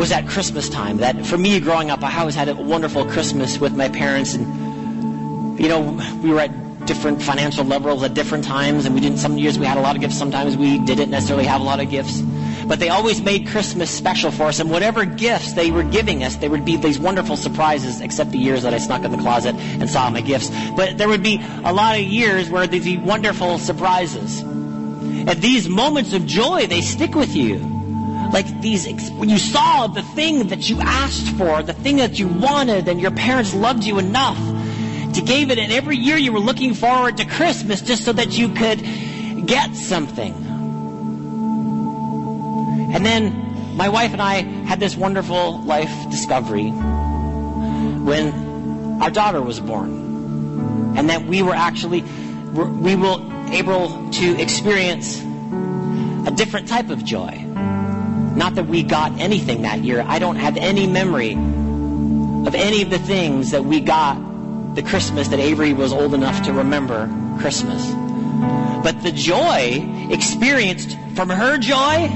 was 0.00 0.12
at 0.12 0.26
Christmas 0.26 0.70
time. 0.70 0.96
That 0.96 1.26
for 1.26 1.36
me, 1.36 1.60
growing 1.60 1.90
up, 1.90 2.02
I 2.02 2.20
always 2.20 2.34
had 2.34 2.48
a 2.48 2.54
wonderful 2.54 3.04
Christmas 3.04 3.60
with 3.60 3.76
my 3.76 3.90
parents, 3.90 4.32
and 4.32 5.60
you 5.60 5.68
know, 5.68 5.80
we 6.22 6.30
were 6.30 6.40
at 6.40 6.86
different 6.86 7.22
financial 7.22 7.66
levels 7.66 8.02
at 8.02 8.14
different 8.14 8.44
times, 8.44 8.86
and 8.86 8.94
we 8.94 9.02
didn't. 9.02 9.18
Some 9.18 9.36
years 9.36 9.58
we 9.58 9.66
had 9.66 9.76
a 9.76 9.82
lot 9.82 9.96
of 9.96 10.00
gifts, 10.00 10.16
sometimes 10.16 10.56
we 10.56 10.78
didn't 10.78 11.10
necessarily 11.10 11.44
have 11.44 11.60
a 11.60 11.64
lot 11.64 11.80
of 11.80 11.90
gifts. 11.90 12.22
But 12.66 12.78
they 12.78 12.88
always 12.88 13.20
made 13.20 13.46
Christmas 13.48 13.90
special 13.90 14.30
for 14.30 14.44
us, 14.44 14.58
and 14.58 14.70
whatever 14.70 15.04
gifts 15.04 15.52
they 15.52 15.70
were 15.70 15.82
giving 15.82 16.24
us, 16.24 16.36
they 16.36 16.48
would 16.48 16.64
be 16.64 16.78
these 16.78 16.98
wonderful 16.98 17.36
surprises. 17.36 18.00
Except 18.00 18.30
the 18.30 18.38
years 18.38 18.62
that 18.62 18.72
I 18.72 18.78
snuck 18.78 19.04
in 19.04 19.12
the 19.12 19.18
closet 19.18 19.54
and 19.54 19.90
saw 19.90 20.08
my 20.08 20.22
gifts, 20.22 20.50
but 20.76 20.96
there 20.96 21.08
would 21.08 21.22
be 21.22 21.42
a 21.62 21.74
lot 21.74 21.98
of 21.98 22.04
years 22.06 22.48
where 22.48 22.66
there'd 22.66 22.84
be 22.84 22.96
wonderful 22.96 23.58
surprises. 23.58 24.40
And 24.40 25.42
these 25.42 25.68
moments 25.68 26.14
of 26.14 26.24
joy, 26.24 26.66
they 26.68 26.80
stick 26.80 27.14
with 27.14 27.36
you. 27.36 27.79
Like 28.32 28.60
these, 28.60 28.86
when 29.12 29.28
you 29.28 29.38
saw 29.38 29.86
the 29.86 30.02
thing 30.02 30.48
that 30.48 30.68
you 30.68 30.80
asked 30.80 31.28
for, 31.36 31.62
the 31.62 31.72
thing 31.72 31.96
that 31.96 32.18
you 32.18 32.28
wanted, 32.28 32.88
and 32.88 33.00
your 33.00 33.10
parents 33.10 33.54
loved 33.54 33.84
you 33.84 33.98
enough 33.98 34.38
to 35.14 35.20
give 35.20 35.50
it, 35.50 35.58
and 35.58 35.72
every 35.72 35.96
year 35.96 36.16
you 36.16 36.32
were 36.32 36.38
looking 36.38 36.74
forward 36.74 37.16
to 37.16 37.24
Christmas 37.24 37.80
just 37.80 38.04
so 38.04 38.12
that 38.12 38.38
you 38.38 38.48
could 38.54 38.80
get 39.46 39.74
something. 39.74 40.32
And 42.94 43.04
then 43.04 43.76
my 43.76 43.88
wife 43.88 44.12
and 44.12 44.22
I 44.22 44.42
had 44.42 44.78
this 44.78 44.96
wonderful 44.96 45.62
life 45.62 45.90
discovery 46.10 46.70
when 48.00 48.32
our 49.02 49.10
daughter 49.10 49.40
was 49.40 49.58
born. 49.58 50.94
And 50.96 51.08
that 51.08 51.24
we 51.24 51.42
were 51.42 51.54
actually, 51.54 52.02
we 52.02 52.96
were 52.96 53.18
able 53.52 54.10
to 54.10 54.40
experience 54.40 55.20
a 55.20 56.32
different 56.34 56.68
type 56.68 56.90
of 56.90 57.04
joy. 57.04 57.49
Not 58.36 58.54
that 58.54 58.66
we 58.66 58.82
got 58.82 59.18
anything 59.18 59.62
that 59.62 59.80
year. 59.80 60.04
I 60.06 60.18
don't 60.18 60.36
have 60.36 60.56
any 60.56 60.86
memory 60.86 61.32
of 61.32 62.54
any 62.54 62.82
of 62.82 62.90
the 62.90 62.98
things 62.98 63.50
that 63.50 63.64
we 63.64 63.80
got 63.80 64.16
the 64.74 64.82
Christmas 64.82 65.28
that 65.28 65.40
Avery 65.40 65.72
was 65.72 65.92
old 65.92 66.14
enough 66.14 66.42
to 66.44 66.52
remember 66.52 67.08
Christmas. 67.40 67.90
But 68.82 69.02
the 69.02 69.12
joy 69.12 69.84
experienced 70.10 70.96
from 71.14 71.28
her 71.28 71.58
joy, 71.58 72.08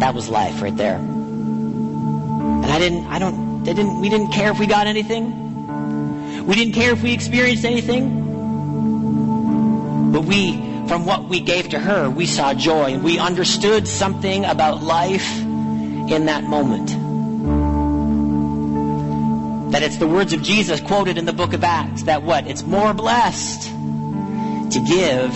that 0.00 0.14
was 0.14 0.28
life 0.28 0.62
right 0.62 0.76
there. 0.76 0.96
And 0.96 2.66
I 2.66 2.78
didn't, 2.78 3.06
I 3.06 3.18
don't, 3.18 3.62
they 3.64 3.74
didn't, 3.74 4.00
we 4.00 4.08
didn't 4.08 4.32
care 4.32 4.50
if 4.50 4.58
we 4.58 4.66
got 4.66 4.86
anything. 4.86 6.46
We 6.46 6.54
didn't 6.56 6.72
care 6.72 6.92
if 6.92 7.02
we 7.02 7.12
experienced 7.12 7.64
anything. 7.64 8.22
But 10.12 10.24
we, 10.24 10.71
from 10.92 11.06
what 11.06 11.24
we 11.24 11.40
gave 11.40 11.70
to 11.70 11.78
her, 11.78 12.10
we 12.10 12.26
saw 12.26 12.52
joy 12.52 12.98
we 12.98 13.18
understood 13.18 13.88
something 13.88 14.44
about 14.44 14.82
life 14.82 15.38
in 15.40 16.26
that 16.26 16.44
moment. 16.44 16.90
That 19.72 19.82
it's 19.82 19.96
the 19.96 20.06
words 20.06 20.34
of 20.34 20.42
Jesus 20.42 20.82
quoted 20.82 21.16
in 21.16 21.24
the 21.24 21.32
book 21.32 21.54
of 21.54 21.64
Acts 21.64 22.02
that 22.02 22.22
what? 22.22 22.46
It's 22.46 22.62
more 22.62 22.92
blessed 22.92 23.70
to 23.70 24.84
give 24.86 25.32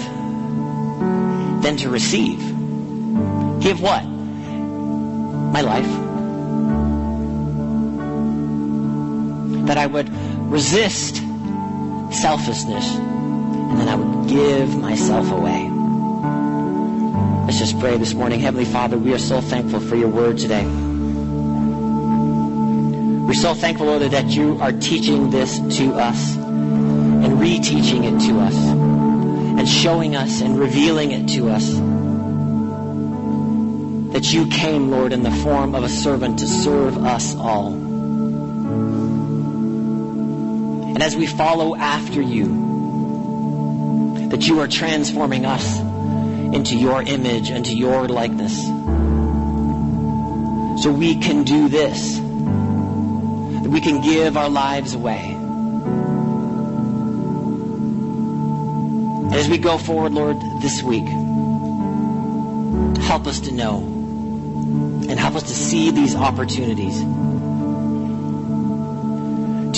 than 1.63 1.79
to 1.79 1.89
receive. 1.89 2.39
Give 3.63 3.81
what? 3.81 4.05
My 4.05 5.63
life. 5.63 5.87
That 9.69 9.79
I 9.79 9.87
would 9.87 10.11
resist 10.51 11.23
selfishness 12.13 13.16
and 13.69 13.81
then 13.81 13.89
I 13.89 13.95
would 13.95 14.29
give 14.29 14.77
myself 14.77 15.31
away. 15.31 15.71
Let's 17.47 17.59
just 17.59 17.79
pray 17.79 17.97
this 17.97 18.15
morning. 18.15 18.41
Heavenly 18.41 18.65
Father, 18.65 18.99
we 18.99 19.13
are 19.15 19.19
so 19.19 19.41
thankful 19.41 19.81
for 19.81 19.97
your 19.97 20.09
word 20.09 20.39
today. 20.39 20.65
We're 23.27 23.35
so 23.35 23.55
thankful, 23.55 23.87
Lord, 23.87 24.03
that 24.03 24.27
you 24.27 24.59
are 24.61 24.73
teaching 24.73 25.31
this 25.31 25.59
to 25.79 25.95
us 25.95 26.37
and 26.37 27.39
reteaching 27.39 28.05
it 28.05 28.21
to 28.29 28.41
us 28.41 28.57
and 28.57 29.69
showing 29.69 30.17
us 30.17 30.41
and 30.43 30.59
revealing 30.59 31.13
it 31.13 31.29
to 31.31 31.49
us. 31.49 31.67
That 34.13 34.33
you 34.33 34.47
came, 34.49 34.91
Lord, 34.91 35.13
in 35.13 35.23
the 35.23 35.31
form 35.31 35.75
of 35.75 35.83
a 35.85 35.89
servant 35.89 36.39
to 36.39 36.47
serve 36.47 36.99
us 37.05 37.35
all. 37.37 37.75
And 40.89 41.03
as 41.03 41.17
we 41.17 41.27
follow 41.27 41.77
after 41.77 42.23
you, 42.23 42.66
that 44.37 44.47
you 44.47 44.61
are 44.61 44.69
transforming 44.69 45.47
us 45.47 45.79
into 46.55 46.77
your 46.77 47.01
image 47.01 47.49
and 47.49 47.65
to 47.65 47.73
your 47.73 48.07
likeness. 48.07 48.67
So 50.83 50.93
we 50.93 51.17
can 51.17 51.43
do 51.43 51.71
this. 51.71 52.19
That 52.19 53.71
we 53.71 53.81
can 53.81 54.03
give 54.03 54.37
our 54.37 54.51
lives 54.51 54.93
away. 54.93 55.33
And 59.25 59.35
as 59.35 59.49
we 59.49 59.57
go 59.57 59.79
forward, 59.79 60.13
Lord, 60.13 60.37
this 60.61 60.83
week, 60.83 61.09
help 63.05 63.27
us 63.27 63.41
to 63.41 63.53
know 63.53 63.79
and 63.79 65.19
help 65.19 65.37
us 65.37 65.45
to 65.45 65.55
see 65.55 65.91
these 65.93 66.15
opportunities 66.15 67.01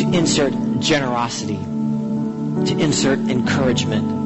to 0.03 0.11
insert 0.19 0.53
generosity, 0.81 1.59
to 1.59 2.77
insert 2.77 3.21
encouragement, 3.21 4.18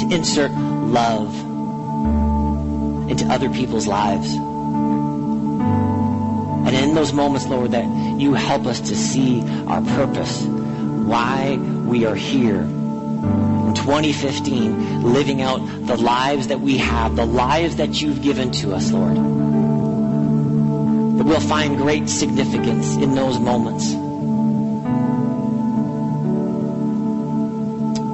to 0.00 0.08
insert 0.14 0.50
love 0.52 1.34
into 3.10 3.26
other 3.26 3.50
people's 3.50 3.86
lives. 3.86 4.34
And 6.64 6.74
in 6.76 6.94
those 6.94 7.12
moments, 7.12 7.46
Lord, 7.46 7.72
that 7.72 7.84
you 8.18 8.34
help 8.34 8.66
us 8.66 8.80
to 8.80 8.96
see 8.96 9.42
our 9.66 9.82
purpose, 9.82 10.42
why 10.42 11.56
we 11.56 12.06
are 12.06 12.14
here. 12.14 12.62
In 12.62 13.74
2015, 13.74 15.02
living 15.02 15.42
out 15.42 15.58
the 15.86 15.96
lives 15.96 16.46
that 16.48 16.60
we 16.60 16.78
have, 16.78 17.16
the 17.16 17.26
lives 17.26 17.76
that 17.76 18.00
you've 18.00 18.22
given 18.22 18.50
to 18.52 18.74
us, 18.74 18.90
Lord. 18.92 19.16
That 21.18 21.24
we'll 21.24 21.40
find 21.40 21.76
great 21.76 22.08
significance 22.08 22.96
in 22.96 23.14
those 23.14 23.38
moments. 23.38 23.92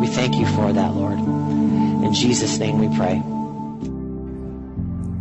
We 0.00 0.08
thank 0.08 0.36
you 0.36 0.46
for 0.46 0.72
that, 0.72 0.94
Lord. 0.94 1.27
In 2.08 2.14
Jesus' 2.14 2.56
name 2.56 2.78
we 2.78 2.88
pray. 2.96 3.22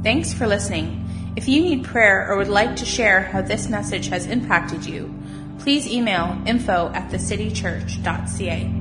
Thanks 0.04 0.32
for 0.32 0.48
listening. 0.48 1.04
If 1.36 1.50
you 1.50 1.62
need 1.62 1.84
prayer 1.84 2.26
or 2.32 2.38
would 2.38 2.48
like 2.48 2.78
to 2.78 2.86
share 2.86 3.24
how 3.24 3.42
this 3.42 3.68
message 3.68 4.08
has 4.08 4.26
impacted 4.26 4.86
you, 4.86 5.14
please 5.60 5.86
email 5.86 6.42
info 6.46 6.90
at 6.94 7.12
thecitychurch.ca. 7.12 8.77